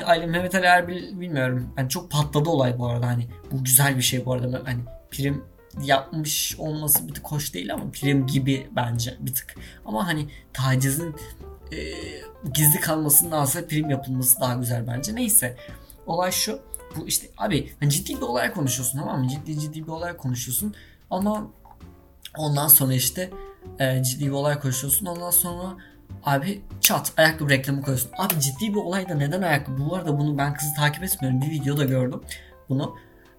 Ali 0.06 0.26
Mehmet 0.26 0.54
Ali 0.54 0.66
Erbil 0.66 1.20
bilmiyorum. 1.20 1.72
Yani 1.78 1.88
çok 1.88 2.10
patladı 2.10 2.48
olay 2.48 2.78
bu 2.78 2.86
arada 2.86 3.06
hani 3.06 3.26
bu 3.52 3.64
güzel 3.64 3.96
bir 3.96 4.02
şey 4.02 4.26
bu 4.26 4.32
arada 4.32 4.62
hani 4.64 4.80
prim 5.10 5.44
yapmış 5.82 6.56
olması 6.58 7.08
bir 7.08 7.14
tık 7.14 7.26
hoş 7.26 7.54
değil 7.54 7.74
ama 7.74 7.84
prim 7.90 8.26
gibi 8.26 8.68
bence 8.76 9.16
bir 9.20 9.34
tık. 9.34 9.54
Ama 9.84 10.06
hani 10.06 10.28
tacizin 10.52 11.14
e, 11.72 11.76
gizli 12.54 12.80
kalmasındansa 12.80 13.66
prim 13.66 13.90
yapılması 13.90 14.40
daha 14.40 14.54
güzel 14.54 14.86
bence. 14.86 15.14
Neyse 15.14 15.56
olay 16.06 16.32
şu. 16.32 16.60
Bu 16.96 17.08
işte 17.08 17.26
abi 17.38 17.72
hani 17.80 17.90
ciddi 17.90 18.16
bir 18.16 18.22
olay 18.22 18.52
konuşuyorsun 18.52 18.98
tamam 18.98 19.20
mı? 19.20 19.28
Ciddi 19.28 19.60
ciddi 19.60 19.82
bir 19.82 19.92
olay 19.92 20.16
konuşuyorsun. 20.16 20.74
Ama 21.10 21.50
ondan 22.36 22.68
sonra 22.68 22.94
işte 22.94 23.30
e, 23.78 24.02
ciddi 24.02 24.26
bir 24.26 24.30
olay 24.30 24.60
konuşuyorsun. 24.60 25.06
Ondan 25.06 25.30
sonra 25.30 25.76
Abi 26.24 26.62
çat 26.80 27.12
ayakkabı 27.16 27.50
reklamı 27.50 27.82
koyuyorsun. 27.82 28.10
Abi 28.18 28.40
ciddi 28.40 28.70
bir 28.74 28.78
olayda 28.80 29.14
neden 29.14 29.42
ayakkabı? 29.42 29.78
Bu 29.90 29.94
arada 29.96 30.18
bunu 30.18 30.38
ben 30.38 30.54
kızı 30.54 30.74
takip 30.74 31.04
etmiyorum. 31.04 31.40
Bir 31.40 31.50
videoda 31.50 31.84
gördüm 31.84 32.20
bunu. 32.68 32.96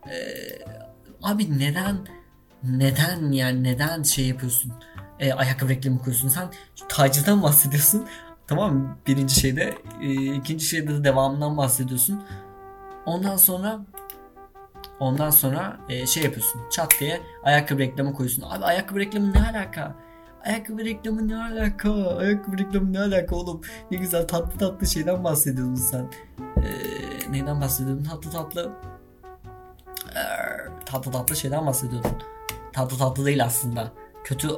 Ee, 0.10 0.14
abi 1.24 1.60
neden 1.60 1.98
neden 2.64 3.32
yani 3.32 3.64
neden 3.64 4.04
şey 4.04 4.28
yapıyorsun? 4.28 4.74
Ee, 5.20 5.34
ayakkabı 5.34 5.70
reklamı 5.70 6.00
koyuyorsun. 6.00 6.28
Sen 6.28 6.48
tacizden 6.90 7.44
bahsediyorsun. 7.44 8.08
Tamam? 8.48 8.98
Birinci 9.08 9.40
şeyde. 9.40 9.74
E, 10.02 10.36
ikinci 10.36 10.66
şeyde 10.66 10.94
de 10.94 11.04
devamından 11.04 11.58
bahsediyorsun. 11.58 12.24
Ondan 13.06 13.38
sonra 13.38 13.80
ondan 15.00 15.30
sonra 15.30 15.78
e, 15.90 16.06
şey 16.08 16.24
yapıyorsun. 16.24 16.62
Çat 16.72 16.94
diye 17.00 17.22
ayakkabı 17.44 17.80
reklamı 17.80 18.14
koyuyorsun. 18.14 18.44
Abi 18.50 18.66
ayakkabı 18.66 19.00
reklamı 19.00 19.34
ne 19.34 19.50
alaka? 19.50 19.96
Ayakkabı 20.46 20.86
reklamı 20.86 21.28
ne 21.28 21.38
alaka? 21.38 22.18
Ayakkabı 22.18 22.58
reklamı 22.58 22.94
ne 22.94 23.00
alaka 23.00 23.36
oğlum? 23.36 23.62
Ne 23.92 23.98
güzel 23.98 24.28
tatlı 24.28 24.60
tatlı 24.60 24.88
şeyden 24.88 25.24
bahsediyordun 25.24 25.76
sen. 25.76 26.10
Ee, 26.58 27.32
neyden 27.32 27.62
bahsediyordun? 27.62 28.04
Tatlı 28.04 28.32
tatlı. 28.32 28.72
Ee, 30.16 30.86
tatlı 30.86 31.12
tatlı 31.12 31.36
şeyden 31.36 31.66
bahsediyordun. 31.66 32.12
Tatlı 32.74 32.98
tatlı 32.98 33.26
değil 33.26 33.44
aslında. 33.46 33.92
Kötü 34.26 34.50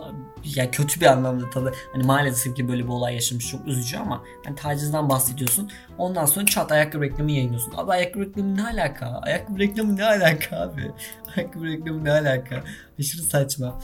ya 0.55 0.71
kötü 0.71 1.01
bir 1.01 1.05
anlamda 1.05 1.49
tadı. 1.49 1.73
Hani 1.93 2.03
maalesef 2.03 2.55
ki 2.55 2.67
böyle 2.67 2.83
bir 2.83 2.89
olay 2.89 3.13
yaşamış 3.13 3.47
çok 3.47 3.67
üzücü 3.67 3.97
ama 3.97 4.23
hani 4.45 4.55
tacizden 4.55 5.09
bahsediyorsun. 5.09 5.71
Ondan 5.97 6.25
sonra 6.25 6.45
çat 6.45 6.71
ayakkabı 6.71 7.03
reklamı 7.03 7.31
yayınlıyorsun. 7.31 7.73
Abi 7.77 7.91
ayakkabı 7.91 8.25
reklamı 8.25 8.57
ne 8.57 8.63
alaka? 8.63 9.05
Ayakkabı 9.05 9.59
reklamı 9.59 9.97
ne 9.97 10.05
alaka 10.05 10.59
abi? 10.61 10.91
Ayakkabı 11.37 11.65
reklamı 11.65 12.03
ne 12.03 12.11
alaka? 12.11 12.63
Aşırı 12.99 13.21
saçma. 13.21 13.79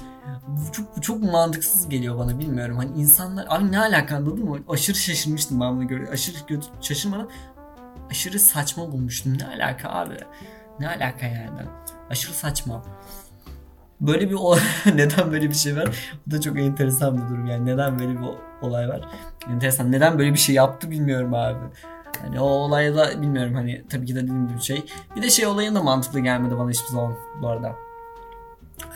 Bu 0.47 0.71
çok, 0.71 1.03
çok 1.03 1.23
mantıksız 1.23 1.89
geliyor 1.89 2.17
bana 2.17 2.39
bilmiyorum. 2.39 2.77
Hani 2.77 2.91
insanlar 3.01 3.45
abi 3.49 3.71
ne 3.71 3.79
alaka 3.79 4.15
anladın 4.15 4.45
mı? 4.45 4.59
Aşırı 4.69 4.97
şaşırmıştım 4.97 5.61
ben 5.61 5.75
bunu 5.75 5.87
göre. 5.87 6.09
Aşırı 6.09 6.45
kötü 6.47 6.67
şaşırmadan 6.81 7.29
aşırı 8.11 8.39
saçma 8.39 8.91
bulmuştum. 8.91 9.37
Ne 9.39 9.47
alaka 9.47 9.89
abi? 9.89 10.17
Ne 10.79 10.87
alaka 10.87 11.25
yani? 11.25 11.61
Aşırı 12.09 12.33
saçma. 12.33 12.83
Böyle 14.01 14.29
bir 14.29 14.35
olay, 14.35 14.59
neden 14.95 15.31
böyle 15.31 15.49
bir 15.49 15.53
şey 15.53 15.77
var? 15.77 15.89
Bu 16.27 16.31
da 16.31 16.41
çok 16.41 16.59
enteresan 16.59 17.17
bir 17.17 17.29
durum 17.29 17.45
yani. 17.45 17.65
Neden 17.65 17.99
böyle 17.99 18.11
bir 18.11 18.27
olay 18.61 18.89
var? 18.89 19.01
Enteresan. 19.49 19.91
Neden 19.91 20.19
böyle 20.19 20.33
bir 20.33 20.39
şey 20.39 20.55
yaptı 20.55 20.91
bilmiyorum 20.91 21.33
abi. 21.33 21.59
Hani 22.21 22.39
o 22.39 22.45
olaya 22.45 22.95
da 22.95 23.21
bilmiyorum 23.21 23.53
hani 23.53 23.83
tabii 23.89 24.05
ki 24.05 24.15
de 24.15 24.23
dediğim 24.23 24.47
gibi 24.47 24.61
şey. 24.61 24.83
Bir 25.15 25.21
de 25.21 25.29
şey 25.29 25.45
olayın 25.45 25.75
da 25.75 25.83
mantıklı 25.83 26.19
gelmedi 26.19 26.57
bana 26.57 26.69
hiçbir 26.69 26.89
zaman 26.89 27.15
bu 27.41 27.47
arada. 27.47 27.75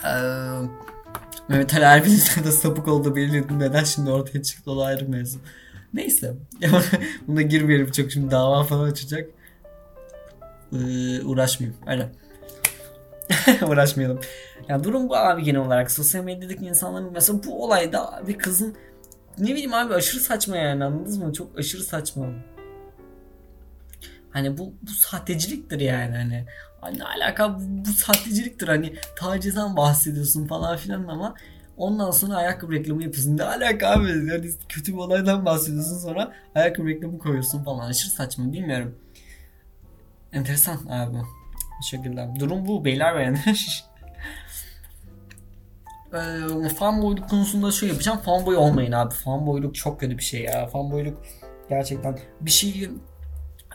Ee, 0.04 0.10
Mehmet 1.48 1.74
Ali 1.74 1.84
Erbil'in 1.84 2.16
de 2.44 2.52
sapık 2.52 2.88
olduğu 2.88 3.16
belirliyordum. 3.16 3.60
Neden 3.60 3.84
şimdi 3.84 4.10
ortaya 4.10 4.42
çıktı 4.42 4.72
o 4.72 4.82
ayrı 4.82 5.08
mevzu. 5.08 5.38
Neyse. 5.94 6.34
Buna 7.28 7.42
girmeyelim 7.42 7.90
çok 7.92 8.10
şimdi 8.12 8.30
dava 8.30 8.64
falan 8.64 8.90
açacak. 8.90 9.30
Ee, 10.72 11.22
uğraşmayayım. 11.22 11.78
Aynen. 11.86 12.08
Uğraşmayalım. 13.68 14.20
Ya 14.68 14.84
durum 14.84 15.08
bu 15.08 15.16
abi 15.16 15.42
genel 15.42 15.60
olarak. 15.60 15.90
Sosyal 15.90 16.24
medyadaki 16.24 16.64
insanların 16.64 17.12
mesela 17.12 17.40
bu 17.44 17.64
olayda 17.64 18.22
bir 18.26 18.38
kızın 18.38 18.76
ne 19.38 19.50
bileyim 19.50 19.74
abi 19.74 19.94
aşırı 19.94 20.20
saçma 20.20 20.56
yani 20.56 20.84
anladınız 20.84 21.18
mı? 21.18 21.32
Çok 21.32 21.58
aşırı 21.58 21.82
saçma. 21.82 22.26
Hani 24.30 24.58
bu, 24.58 24.74
bu 24.82 24.90
sahteciliktir 24.90 25.80
yani 25.80 26.16
hani. 26.16 26.46
Ne 26.98 27.04
alaka 27.04 27.54
bu, 27.58 27.60
bu 27.60 27.92
sahteciliktir 27.92 28.68
hani 28.68 28.94
tacizden 29.16 29.76
bahsediyorsun 29.76 30.46
falan 30.46 30.76
filan 30.76 31.08
ama 31.08 31.34
ondan 31.76 32.10
sonra 32.10 32.36
ayakkabı 32.36 32.72
reklamı 32.72 33.02
yapıyorsun. 33.02 33.36
Ne 33.36 33.44
alaka 33.44 33.88
abi 33.90 34.08
yani 34.08 34.50
kötü 34.68 34.92
bir 34.92 34.98
olaydan 34.98 35.44
bahsediyorsun 35.46 35.98
sonra 35.98 36.32
ayakkabı 36.54 36.88
reklamı 36.88 37.18
koyuyorsun 37.18 37.64
falan 37.64 37.88
aşırı 37.88 38.10
saçma 38.10 38.52
bilmiyorum. 38.52 38.94
Enteresan 40.32 40.78
abi. 40.90 41.18
Şekilde. 41.82 42.28
Durum 42.40 42.66
bu 42.66 42.84
beyler 42.84 43.16
beğenir. 43.16 43.84
ee, 46.14 46.68
fanboyluk 46.68 47.30
konusunda 47.30 47.72
şey 47.72 47.88
yapacağım. 47.88 48.18
Fanboy 48.18 48.56
olmayın 48.56 48.92
abi. 48.92 49.14
Fanboyluk 49.14 49.74
çok 49.74 50.00
kötü 50.00 50.18
bir 50.18 50.22
şey 50.22 50.42
ya. 50.42 50.66
Fanboyluk 50.66 51.22
gerçekten 51.68 52.18
bir 52.40 52.50
şeyi 52.50 52.90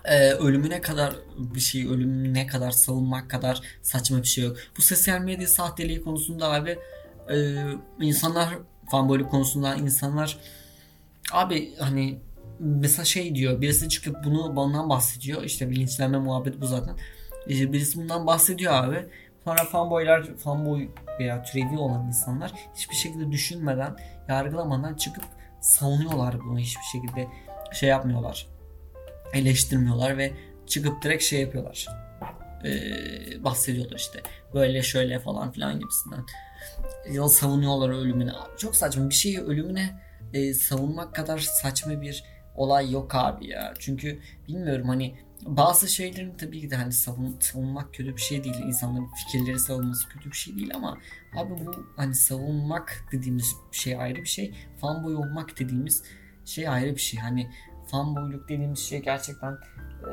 e, 0.06 0.32
ölümüne 0.32 0.82
kadar 0.82 1.14
bir 1.38 1.60
şey 1.60 1.88
ölümüne 1.88 2.48
kadar 2.48 2.72
savunmak 2.72 3.30
kadar 3.30 3.62
saçma 3.82 4.18
bir 4.18 4.28
şey 4.28 4.44
yok. 4.44 4.58
Bu 4.78 4.82
sosyal 4.82 5.20
medya 5.20 5.48
sahteliği 5.48 6.04
konusunda 6.04 6.52
abi 6.52 6.80
e, 7.32 7.36
insanlar 8.00 8.50
fanboyluk 8.92 9.32
konusunda 9.32 9.76
insanlar 9.76 10.38
abi 11.32 11.76
hani 11.80 12.20
mesela 12.60 13.06
şey 13.06 13.36
diyor 13.36 13.62
birisi 13.62 13.90
çıkıp 13.90 14.16
bunu 14.26 14.56
bundan 14.56 14.90
bahsediyor 14.90 15.44
işte 15.44 15.70
bilinçlenme 15.70 16.18
muhabbeti 16.18 16.62
bu 16.62 16.68
zaten 16.68 16.96
e, 17.50 17.74
birisi 17.74 18.00
bundan 18.00 18.28
bahsediyor 18.28 18.74
abi. 18.74 19.06
Sonra 19.44 19.64
fanboylar 19.64 20.36
fanboy 20.38 20.90
veya 21.20 21.44
türevi 21.44 21.78
olan 21.78 22.08
insanlar 22.08 22.54
hiçbir 22.76 22.96
şekilde 22.96 23.32
düşünmeden 23.32 23.96
yargılamadan 24.30 24.94
çıkıp 24.94 25.24
savunuyorlar 25.62 26.40
bunu 26.40 26.60
hiçbir 26.60 26.84
şekilde 26.84 27.28
şey 27.72 27.90
yapmıyorlar 27.90 28.54
eleştirmiyorlar 29.34 30.18
ve 30.18 30.34
çıkıp 30.68 31.02
direkt 31.02 31.24
şey 31.24 31.42
yapıyorlar. 31.42 31.88
Ee, 32.66 33.44
bahsediyorlar 33.44 33.96
işte 33.96 34.22
böyle 34.54 34.84
şöyle 34.84 35.20
falan 35.20 35.52
filan 35.52 35.80
gibisinden. 35.80 36.26
Ya 37.12 37.30
savunuyorlar 37.30 37.90
ölümüne. 37.90 38.32
Çok 38.58 38.76
saçma. 38.76 39.10
Bir 39.10 39.16
şeyi 39.16 39.42
ölümüne 39.42 40.00
e, 40.34 40.54
savunmak 40.54 41.16
kadar 41.16 41.40
saçma 41.40 42.02
bir 42.02 42.24
olay 42.56 42.92
yok 42.92 43.16
abi 43.16 43.48
ya. 43.48 43.74
Çünkü 43.80 44.20
bilmiyorum 44.48 44.88
hani 44.88 45.16
bazı 45.46 45.88
şeylerin 45.88 46.34
tabii 46.38 46.62
ki 46.62 46.72
de 46.72 46.76
hani 46.76 46.94
savun, 46.94 47.38
savunmak 47.40 47.94
kötü 47.94 48.16
bir 48.16 48.22
şey 48.22 48.44
değil. 48.44 48.60
İnsanların 48.60 49.08
fikirleri 49.08 49.60
savunması 49.60 50.10
kötü 50.10 50.32
bir 50.32 50.36
şey 50.36 50.56
değil 50.56 50.72
ama 50.76 50.98
abi 51.36 51.66
bu 51.66 51.86
hani 51.96 52.16
savunmak 52.16 53.06
dediğimiz 53.12 53.56
şey 53.72 53.98
ayrı 53.98 54.22
bir 54.22 54.30
şey. 54.30 54.56
Fanboy 54.82 55.16
olmak 55.16 55.60
dediğimiz 55.60 56.04
şey 56.46 56.68
ayrı 56.68 56.96
bir 56.96 57.02
şey. 57.02 57.20
Hani 57.20 57.50
fanboyluk 57.88 58.50
dediğimiz 58.50 58.80
şey 58.80 59.02
gerçekten 59.02 59.52
e, 59.52 60.12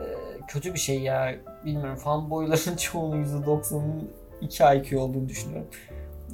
kötü 0.48 0.74
bir 0.74 0.78
şey 0.78 1.00
ya. 1.00 1.36
Bilmiyorum 1.64 1.96
fanboyların 1.96 2.76
çoğunun 2.76 3.24
%90'ın 3.24 4.10
2 4.40 4.62
IQ 4.62 5.00
olduğunu 5.00 5.28
düşünüyorum. 5.28 5.68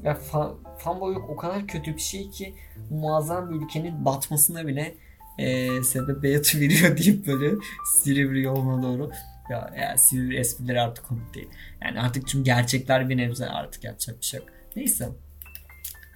Ya 0.03 0.15
fan, 0.15 0.55
fanboyluk 0.79 1.31
o 1.31 1.37
kadar 1.37 1.67
kötü 1.67 1.95
bir 1.95 2.01
şey 2.01 2.31
ki 2.31 2.55
muazzam 2.91 3.51
bir 3.51 3.65
ülkenin 3.65 4.05
batmasına 4.05 4.67
bile 4.67 4.95
e, 5.39 5.83
sebebiyet 5.83 6.55
veriyor 6.55 6.99
deyip 6.99 7.27
böyle 7.27 7.55
Silivri 7.95 8.43
yoluna 8.43 8.83
doğru 8.83 9.11
ya, 9.51 9.75
ya 9.79 9.99
Silivri 9.99 10.37
esprileri 10.37 10.81
artık 10.81 11.05
komik 11.05 11.35
değil. 11.35 11.49
Yani 11.83 12.01
artık 12.01 12.29
çünkü 12.29 12.45
gerçekler 12.45 13.09
bir 13.09 13.17
nebze 13.17 13.47
artık 13.47 13.85
yapacak 13.85 14.21
bir 14.21 14.27
şey 14.27 14.41
yok. 14.41 14.49
Neyse. 14.77 15.09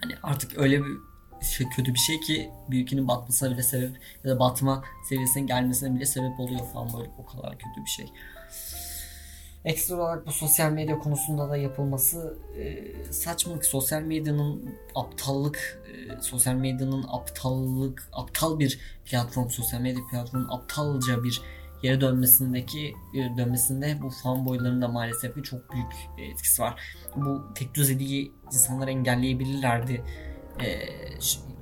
Hani 0.03 0.15
artık 0.23 0.59
öyle 0.59 0.83
bir 0.83 0.97
şey 1.43 1.67
kötü 1.77 1.95
bir 1.95 1.99
şey 1.99 2.21
ki 2.21 2.51
bir 2.71 2.83
ülkenin 2.83 3.09
batmasına 3.09 3.51
bile 3.51 3.63
sebep 3.63 3.97
ya 4.25 4.31
da 4.31 4.39
batma 4.39 4.85
seviyesine 5.09 5.43
gelmesine 5.43 5.95
bile 5.95 6.07
sebep 6.07 6.41
oluyor 6.41 6.73
falan 6.73 6.93
böyle 6.99 7.11
o 7.19 7.27
kadar 7.27 7.53
kötü 7.53 7.85
bir 7.85 7.91
şey. 7.91 8.07
Ekstra 9.65 9.97
olarak 9.97 10.27
bu 10.27 10.33
sosyal 10.33 10.73
medya 10.73 10.99
konusunda 10.99 11.51
da 11.51 11.57
yapılması 11.57 12.39
e, 12.59 13.13
saçmalık. 13.13 13.65
Sosyal 13.65 14.03
medyanın 14.03 14.75
aptallık, 14.95 15.83
e, 15.89 16.23
sosyal 16.23 16.55
medyanın 16.55 17.05
aptallık, 17.09 18.09
aptal 18.13 18.59
bir 18.59 18.81
platform, 19.05 19.49
sosyal 19.49 19.81
medya 19.81 20.03
platformunun 20.11 20.49
aptalca 20.51 21.25
bir 21.25 21.43
yere 21.83 22.01
dönmesindeki 22.01 22.95
e, 23.15 23.37
dönmesinde 23.37 23.99
bu 24.03 24.11
fanboyların 24.11 24.83
da 24.83 24.89
maalesef 24.89 25.37
bir 25.37 25.43
çok 25.43 25.73
büyük 25.73 25.93
e, 26.19 26.25
etkisi 26.25 26.63
var. 26.63 26.83
Bu 27.17 27.43
tek 27.55 27.75
düzeliği 27.75 28.33
insanlar 28.47 28.89
engelleyebilirlerdi. 28.89 30.05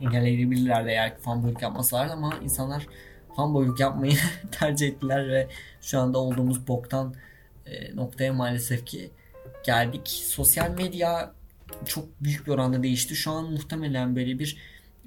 Engelleyebilirlerdi 0.00 0.88
eğer 0.88 1.18
fanboyluk 1.18 1.62
yapmasalardı 1.62 2.12
ama 2.12 2.34
insanlar 2.44 2.86
fanboyluk 3.36 3.80
yapmayı 3.80 4.16
tercih 4.50 4.88
ettiler 4.88 5.28
ve 5.28 5.48
şu 5.80 6.00
anda 6.00 6.18
olduğumuz 6.18 6.68
boktan 6.68 7.14
e, 7.70 7.96
noktaya 7.96 8.32
maalesef 8.32 8.86
ki 8.86 9.10
geldik. 9.64 10.08
Sosyal 10.08 10.70
medya 10.70 11.32
çok 11.86 12.22
büyük 12.22 12.46
bir 12.46 12.52
oranda 12.52 12.82
değişti. 12.82 13.16
Şu 13.16 13.30
an 13.30 13.52
muhtemelen 13.52 14.16
böyle 14.16 14.38
bir 14.38 14.56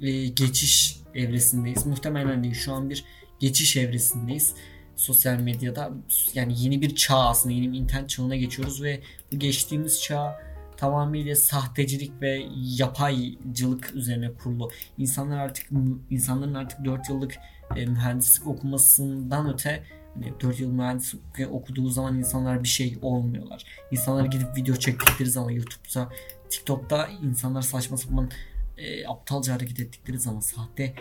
e, 0.01 0.27
geçiş 0.27 0.97
evresindeyiz. 1.15 1.85
Muhtemelen 1.85 2.43
değil 2.43 2.55
şu 2.55 2.73
an 2.73 2.89
bir 2.89 3.05
geçiş 3.39 3.77
evresindeyiz. 3.77 4.53
Sosyal 4.95 5.39
medyada 5.39 5.91
yani 6.33 6.53
yeni 6.57 6.81
bir 6.81 6.95
çağ 6.95 7.17
aslında 7.17 7.55
yeni 7.55 7.73
bir 7.73 7.77
internet 7.77 8.09
çağına 8.09 8.35
geçiyoruz 8.35 8.83
ve 8.83 9.01
bu 9.31 9.39
geçtiğimiz 9.39 10.01
çağ 10.01 10.41
tamamıyla 10.77 11.35
sahtecilik 11.35 12.21
ve 12.21 12.47
yapaycılık 12.55 13.95
üzerine 13.95 14.33
kurulu. 14.33 14.71
İnsanlar 14.97 15.37
artık 15.37 15.69
insanların 16.09 16.53
artık 16.53 16.85
4 16.85 17.09
yıllık 17.09 17.35
e, 17.75 17.85
mühendislik 17.85 18.47
okumasından 18.47 19.53
öte 19.53 19.83
Hani 20.13 20.33
4 20.41 20.59
yıl 20.59 20.71
mühendislik 20.71 21.51
okuduğu 21.51 21.89
zaman 21.89 22.17
insanlar 22.17 22.63
bir 22.63 22.67
şey 22.67 22.97
olmuyorlar. 23.01 23.63
İnsanlar 23.91 24.25
gidip 24.25 24.57
video 24.57 24.75
çektikleri 24.75 25.29
zaman 25.29 25.51
YouTube'da, 25.51 26.09
TikTok'ta 26.49 27.07
insanlar 27.07 27.61
saçma 27.61 27.97
sapan 27.97 28.29
e, 28.77 29.07
aptalca 29.07 29.53
hareket 29.53 29.79
ettikleri 29.79 30.19
zaman 30.19 30.39
sahte 30.39 30.93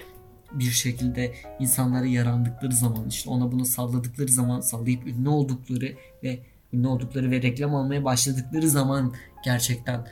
bir 0.52 0.70
şekilde 0.70 1.34
insanlara 1.60 2.06
yarandıkları 2.06 2.72
zaman 2.72 3.08
işte 3.08 3.30
ona 3.30 3.52
bunu 3.52 3.64
salladıkları 3.64 4.28
zaman 4.28 4.60
sallayıp 4.60 5.06
ünlü 5.06 5.28
oldukları 5.28 5.94
ve 6.22 6.40
ünlü 6.72 6.86
oldukları 6.86 7.30
ve 7.30 7.42
reklam 7.42 7.74
almaya 7.74 8.04
başladıkları 8.04 8.68
zaman 8.68 9.14
gerçekten 9.44 10.06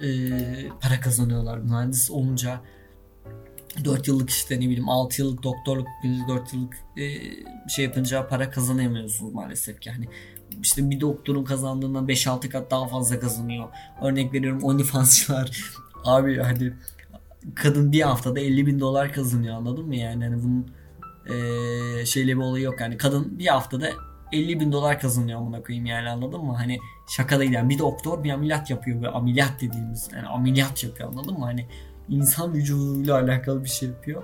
e, 0.00 0.08
para 0.80 1.00
kazanıyorlar. 1.00 1.58
Mühendis 1.58 2.10
olunca 2.10 2.60
4 3.84 4.08
yıllık 4.08 4.30
işte 4.30 4.56
ne 4.56 4.60
bileyim 4.60 4.88
6 4.88 5.22
yıllık 5.22 5.42
doktorluk 5.42 5.86
4 6.28 6.52
yıllık 6.52 6.76
e, 6.96 7.04
şey 7.68 7.84
yapınca 7.84 8.28
para 8.28 8.50
kazanamıyorsunuz 8.50 9.34
maalesef 9.34 9.80
ki. 9.80 9.88
Yani 9.88 10.08
işte 10.62 10.90
bir 10.90 11.00
doktorun 11.00 11.44
kazandığından 11.44 12.06
5-6 12.06 12.48
kat 12.48 12.70
daha 12.70 12.88
fazla 12.88 13.20
kazanıyor. 13.20 13.68
Örnek 14.02 14.32
veriyorum 14.32 14.62
OnlyFans'çılar. 14.62 15.70
Abi 16.04 16.38
hani 16.38 16.72
kadın 17.54 17.92
bir 17.92 18.02
haftada 18.02 18.40
50 18.40 18.66
bin 18.66 18.80
dolar 18.80 19.12
kazanıyor 19.12 19.54
anladın 19.54 19.86
mı 19.86 19.96
yani 19.96 20.24
hani 20.24 20.42
bunun 20.42 20.66
e, 21.26 22.06
şeyle 22.06 22.36
bir 22.36 22.42
olayı 22.42 22.64
yok 22.64 22.80
yani 22.80 22.96
kadın 22.96 23.38
bir 23.38 23.46
haftada 23.46 23.90
50 24.32 24.60
bin 24.60 24.72
dolar 24.72 25.00
kazanıyor 25.00 25.40
amına 25.40 25.62
koyayım 25.62 25.86
yani 25.86 26.08
anladın 26.08 26.44
mı 26.44 26.56
hani 26.56 26.78
şaka 27.08 27.40
değil 27.40 27.52
yani 27.52 27.68
bir 27.68 27.78
doktor 27.78 28.24
bir 28.24 28.30
ameliyat 28.30 28.70
yapıyor 28.70 29.02
ve 29.02 29.08
ameliyat 29.08 29.52
dediğimiz 29.60 30.08
yani 30.12 30.26
ameliyat 30.26 30.84
yapıyor 30.84 31.08
anladın 31.08 31.38
mı 31.38 31.44
hani 31.44 31.66
insan 32.08 32.54
vücuduyla 32.54 33.18
alakalı 33.18 33.64
bir 33.64 33.68
şey 33.68 33.88
yapıyor 33.88 34.22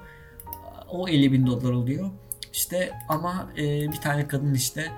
o 0.90 1.08
50 1.08 1.32
bin 1.32 1.46
dolar 1.46 1.72
oluyor 1.72 2.10
işte 2.52 2.92
ama 3.08 3.50
e, 3.58 3.92
bir 3.92 4.00
tane 4.00 4.28
kadın 4.28 4.54
işte 4.54 4.92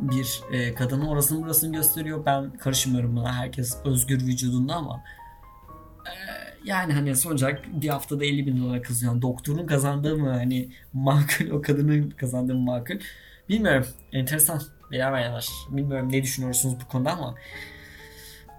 bir 0.00 0.40
e, 0.52 0.74
kadının 0.74 1.06
orasını 1.06 1.42
burasını 1.42 1.72
gösteriyor. 1.72 2.26
Ben 2.26 2.50
karışmıyorum 2.50 3.16
buna. 3.16 3.34
Herkes 3.34 3.76
özgür 3.84 4.26
vücudunda 4.26 4.74
ama 4.74 5.04
e, 6.06 6.12
yani 6.64 6.92
hani 6.92 7.16
sonuç 7.16 7.42
olarak 7.42 7.82
bir 7.82 7.88
haftada 7.88 8.24
50 8.24 8.46
bin 8.46 8.60
dolar 8.60 8.82
kazanıyor. 8.82 9.22
Doktorun 9.22 9.66
kazandığı 9.66 10.16
mı 10.16 10.30
hani 10.30 10.68
makul 10.92 11.50
o 11.50 11.62
kadının 11.62 12.10
kazandığı 12.10 12.54
mı 12.54 12.60
makul 12.60 12.94
bilmiyorum. 13.48 13.86
Enteresan. 14.12 14.62
Beraber 14.92 15.48
Bilmiyorum 15.70 16.12
ne 16.12 16.22
düşünüyorsunuz 16.22 16.76
bu 16.84 16.88
konuda 16.88 17.12
ama 17.12 17.34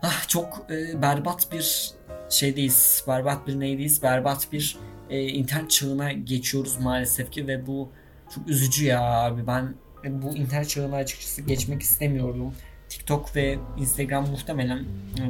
ah, 0.01 0.27
çok 0.27 0.65
e, 0.69 1.01
berbat 1.01 1.51
bir 1.51 1.91
şeydeyiz. 2.29 3.03
Berbat 3.07 3.47
bir 3.47 3.59
neydeyiz? 3.59 4.03
Berbat 4.03 4.47
bir 4.51 4.77
e, 5.09 5.27
internet 5.27 5.71
çağına 5.71 6.11
geçiyoruz 6.11 6.77
maalesef 6.79 7.31
ki 7.31 7.47
ve 7.47 7.67
bu 7.67 7.89
çok 8.35 8.47
üzücü 8.47 8.85
ya 8.85 9.01
abi. 9.01 9.47
Ben 9.47 9.73
bu 10.03 10.35
internet 10.35 10.69
çağına 10.69 10.95
açıkçası 10.95 11.41
geçmek 11.41 11.81
istemiyorum. 11.81 12.53
TikTok 12.89 13.35
ve 13.35 13.57
Instagram 13.77 14.29
muhtemelen 14.29 14.85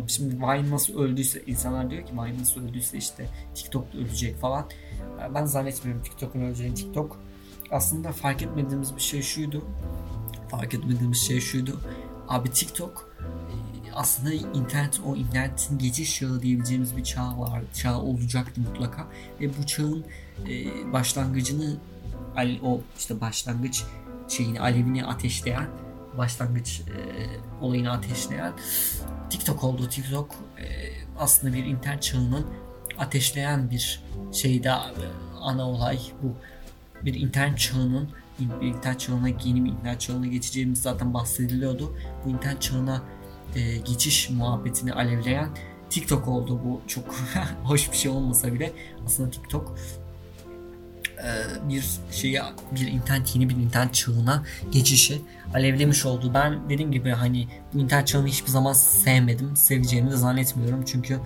şimdi 0.08 0.36
Vine 0.36 0.70
nasıl 0.70 1.00
öldüyse 1.00 1.41
insanlar 1.48 1.89
diyor 1.89 2.06
ki 2.06 2.14
Vine 2.14 2.39
nasıl 2.39 2.68
öldüyse 2.68 2.98
işte 2.98 3.26
TikTok 3.56 3.93
da 3.93 3.98
ölecek 3.98 4.38
falan. 4.38 4.70
Ben 5.36 5.45
zannetmiyorum 5.45 6.04
TikTok'un 6.04 6.41
öleceğini. 6.41 6.76
TikTok 6.76 7.20
aslında 7.72 8.12
fark 8.12 8.41
etmediğimiz 8.41 8.95
bir 8.95 9.02
şey 9.02 9.22
şuydu. 9.22 9.66
Fark 10.50 10.74
etmediğimiz 10.74 11.18
şey 11.18 11.41
şuydu. 11.41 11.80
Abi 12.28 12.52
TikTok 12.52 13.18
aslında 13.98 14.34
internet 14.34 15.00
o 15.06 15.16
internetin 15.16 15.78
geçiş 15.78 16.20
çağı 16.20 16.41
diyebileceğimiz 16.41 16.98
bir 16.98 17.04
çağ 17.04 17.39
var. 17.39 17.62
Çağ 17.74 18.02
olacaktı 18.02 18.62
mutlaka. 18.62 19.08
Ve 19.41 19.50
bu 19.58 19.66
çağın 19.66 20.06
başlangıcını 20.93 21.78
o 22.64 22.82
işte 22.98 23.22
başlangıç 23.22 23.84
şeyini 24.28 24.62
alevini 24.62 25.06
ateşleyen 25.06 25.68
başlangıç 26.18 26.82
e, 26.82 27.02
olayını 27.62 27.91
ateşleyen 27.91 28.54
TikTok 29.30 29.64
oldu. 29.64 29.89
TikTok 29.89 30.32
e, 30.60 30.66
aslında 31.20 31.54
bir 31.54 31.66
internet 31.66 32.04
çağının 32.04 32.45
ateşleyen 32.98 33.72
bir 33.72 34.04
şeyde 34.32 34.72
ana 35.41 35.70
olay 35.70 36.00
bu. 36.24 36.34
Bir 37.06 37.14
internet 37.14 37.60
çağının 37.60 38.10
bir 38.39 38.68
internet 38.68 39.00
çağına 39.00 39.28
yeni 39.28 39.66
bir 39.66 39.70
internet 39.70 40.02
çağına 40.02 40.28
geçeceğimiz 40.28 40.82
zaten 40.82 41.14
bahsediliyordu. 41.14 41.98
Bu 42.26 42.30
internet 42.30 42.62
çağına 42.62 43.04
e, 43.56 43.78
geçiş 43.78 44.30
muhabbetini 44.30 44.93
alevleyen 44.93 45.50
TikTok 45.89 46.28
oldu. 46.28 46.60
Bu 46.66 46.82
çok 46.88 47.16
hoş 47.64 47.91
bir 47.91 47.98
şey 47.98 48.12
olmasa 48.12 48.54
bile 48.54 48.74
aslında 49.06 49.32
TikTok 49.32 49.76
e, 51.18 51.30
bir 51.70 51.86
şeyi 52.12 52.39
bir 52.72 52.88
internet 52.88 53.36
yeni 53.36 53.50
bir 53.50 53.56
internet 53.56 53.93
çağına 53.93 54.43
geçişi 54.72 55.22
alevlemiş 55.54 56.06
oldu. 56.06 56.32
Ben 56.34 56.70
dediğim 56.70 56.91
gibi 56.91 57.10
hani 57.10 57.48
bu 57.74 57.80
internet 57.80 58.08
çağını 58.08 58.28
hiçbir 58.28 58.50
zaman 58.50 58.74
sevmedim. 58.74 59.56
Seveceğimi 59.58 60.12
de 60.12 60.16
zannetmiyorum. 60.16 60.86
Çünkü 60.86 61.20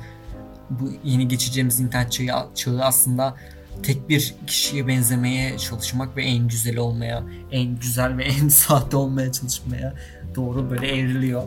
bu 0.70 0.92
yeni 1.04 1.28
geçeceğimiz 1.28 1.80
internet 1.80 2.12
çağı, 2.12 2.56
çağı 2.56 2.84
aslında 2.84 3.36
tek 3.84 4.10
bir 4.10 4.36
kişiye 4.48 4.88
benzemeye 4.88 5.58
çalışmak 5.58 6.18
ve 6.18 6.24
en 6.24 6.48
güzel 6.48 6.78
olmaya, 6.78 7.24
en 7.52 7.80
güzel 7.80 8.18
ve 8.18 8.24
en 8.42 8.48
sahte 8.48 8.98
olmaya 8.98 9.32
çalışmaya 9.32 9.94
doğru 10.36 10.70
böyle 10.70 10.88
evriliyor. 10.88 11.44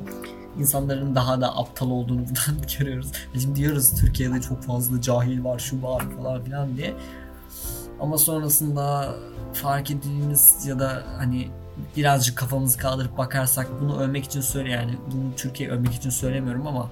İnsanların 0.58 1.14
daha 1.14 1.40
da 1.40 1.56
aptal 1.56 1.90
olduğunu 1.90 2.20
buradan 2.28 2.66
görüyoruz. 2.78 3.12
Şimdi 3.40 3.56
diyoruz 3.56 4.00
Türkiye'de 4.00 4.40
çok 4.40 4.62
fazla 4.62 5.00
cahil 5.00 5.44
var, 5.44 5.58
şu 5.58 5.82
var 5.82 6.04
falan 6.16 6.44
filan 6.44 6.76
diye. 6.76 6.94
Ama 8.00 8.18
sonrasında 8.18 9.14
fark 9.52 9.90
ettiğimiz 9.90 10.66
ya 10.66 10.78
da 10.78 11.02
hani 11.18 11.48
birazcık 11.96 12.36
kafamızı 12.36 12.78
kaldırıp 12.78 13.18
bakarsak 13.18 13.80
bunu 13.80 14.00
övmek 14.00 14.24
için 14.24 14.40
söyle 14.40 14.70
yani 14.70 14.98
bunu 15.12 15.36
Türkiye 15.36 15.70
övmek 15.70 15.94
için 15.94 16.10
söylemiyorum 16.10 16.66
ama 16.66 16.90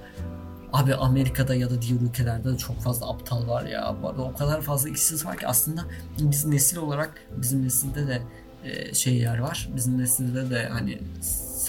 abi 0.73 0.95
Amerika'da 0.95 1.55
ya 1.55 1.69
da 1.69 1.81
diğer 1.81 2.01
ülkelerde 2.01 2.53
de 2.53 2.57
çok 2.57 2.79
fazla 2.79 3.09
aptal 3.09 3.47
var 3.47 3.63
ya. 3.63 3.95
Bu 4.01 4.09
arada 4.09 4.21
o 4.21 4.33
kadar 4.33 4.61
fazla 4.61 4.89
işsiz 4.89 5.25
var 5.25 5.37
ki 5.37 5.47
aslında 5.47 5.81
biz 6.19 6.45
nesil 6.45 6.77
olarak 6.77 7.21
bizim 7.37 7.65
nesilde 7.65 8.07
de 8.07 8.21
e, 8.63 8.93
şeyler 8.93 9.39
var. 9.39 9.69
Bizim 9.75 9.97
nesilde 9.97 10.49
de 10.49 10.69
hani 10.69 11.01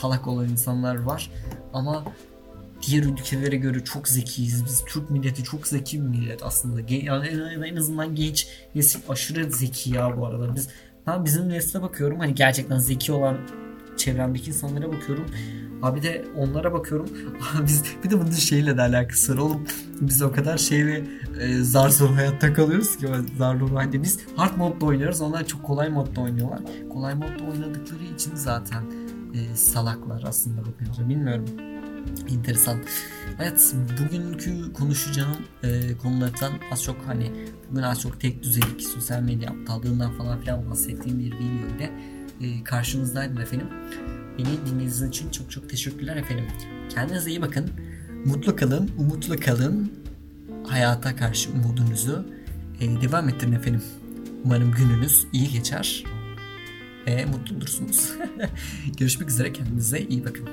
salak 0.04 0.26
olan 0.26 0.48
insanlar 0.48 1.02
var. 1.02 1.30
Ama 1.72 2.04
diğer 2.86 3.04
ülkelere 3.04 3.56
göre 3.56 3.84
çok 3.84 4.08
zekiyiz. 4.08 4.64
Biz 4.64 4.84
Türk 4.84 5.10
milleti 5.10 5.42
çok 5.42 5.66
zeki 5.66 6.02
bir 6.02 6.08
millet 6.08 6.42
aslında. 6.42 6.80
Yani 6.94 7.26
en 7.66 7.76
azından 7.76 8.14
genç 8.14 8.48
nesil 8.74 9.00
aşırı 9.08 9.52
zeki 9.52 9.94
ya 9.94 10.16
bu 10.16 10.26
arada. 10.26 10.54
Biz 10.56 10.68
ben 11.06 11.24
bizim 11.24 11.48
nesle 11.48 11.82
bakıyorum 11.82 12.18
hani 12.18 12.34
gerçekten 12.34 12.78
zeki 12.78 13.12
olan 13.12 13.36
çevremdeki 13.96 14.50
insanlara 14.50 14.92
bakıyorum. 14.92 15.26
Abi 15.82 16.02
de 16.02 16.24
onlara 16.36 16.72
bakıyorum. 16.72 17.08
biz 17.66 17.82
bir 18.04 18.10
de 18.10 18.20
bunun 18.20 18.30
şeyle 18.30 18.76
de 18.76 18.82
alakası 18.82 19.32
var 19.32 19.38
oğlum. 19.38 19.66
Biz 20.00 20.22
o 20.22 20.32
kadar 20.32 20.58
şey 20.58 20.86
ve 20.86 21.04
e, 21.40 21.58
zar 21.58 21.88
zor 21.88 22.10
hayatta 22.10 22.52
kalıyoruz 22.52 22.96
ki 22.96 23.06
zar 23.38 23.56
zor 23.56 23.70
halde 23.70 24.02
biz 24.02 24.18
hard 24.36 24.56
modda 24.56 24.86
oynuyoruz. 24.86 25.20
Onlar 25.20 25.46
çok 25.46 25.62
kolay 25.62 25.88
modda 25.88 26.20
oynuyorlar. 26.20 26.60
Kolay 26.92 27.14
modda 27.14 27.44
oynadıkları 27.50 28.04
için 28.14 28.32
zaten 28.34 28.82
e, 29.34 29.56
salaklar 29.56 30.24
aslında 30.26 30.60
bakınca 30.60 31.08
bilmiyorum 31.08 31.46
enteresan. 32.30 32.80
Evet 33.40 33.74
bugünkü 34.00 34.72
konuşacağım 34.72 35.36
e, 35.62 35.96
konulardan 35.96 36.52
az 36.72 36.82
çok 36.82 36.96
hani 37.06 37.32
bugün 37.70 37.82
az 37.82 38.00
çok 38.00 38.20
tek 38.20 38.42
düzelik 38.42 38.82
sosyal 38.82 39.22
medya 39.22 39.50
aptallığından 39.50 40.12
falan 40.12 40.40
filan 40.40 40.70
bahsettiğim 40.70 41.18
bir 41.18 41.32
video 41.32 41.76
ile 41.76 41.90
e, 42.40 42.64
karşınızdaydım 42.64 43.40
efendim. 43.40 43.66
Beni 44.38 44.46
dinlediğiniz 44.46 45.02
için 45.02 45.30
çok 45.30 45.50
çok 45.50 45.70
teşekkürler 45.70 46.16
efendim. 46.16 46.44
Kendinize 46.88 47.30
iyi 47.30 47.42
bakın. 47.42 47.70
Mutlu 48.24 48.56
kalın, 48.56 48.90
umutlu 48.98 49.36
kalın. 49.36 49.92
Hayata 50.66 51.16
karşı 51.16 51.50
umudunuzu 51.50 52.26
e, 52.80 53.00
devam 53.02 53.28
ettirin 53.28 53.52
efendim. 53.52 53.82
Umarım 54.44 54.72
gününüz 54.72 55.26
iyi 55.32 55.48
geçer 55.48 56.04
ve 57.06 57.24
mutlu 57.24 57.56
olursunuz. 57.56 58.12
Görüşmek 58.98 59.28
üzere 59.28 59.52
kendinize 59.52 60.00
iyi 60.00 60.24
bakın. 60.24 60.48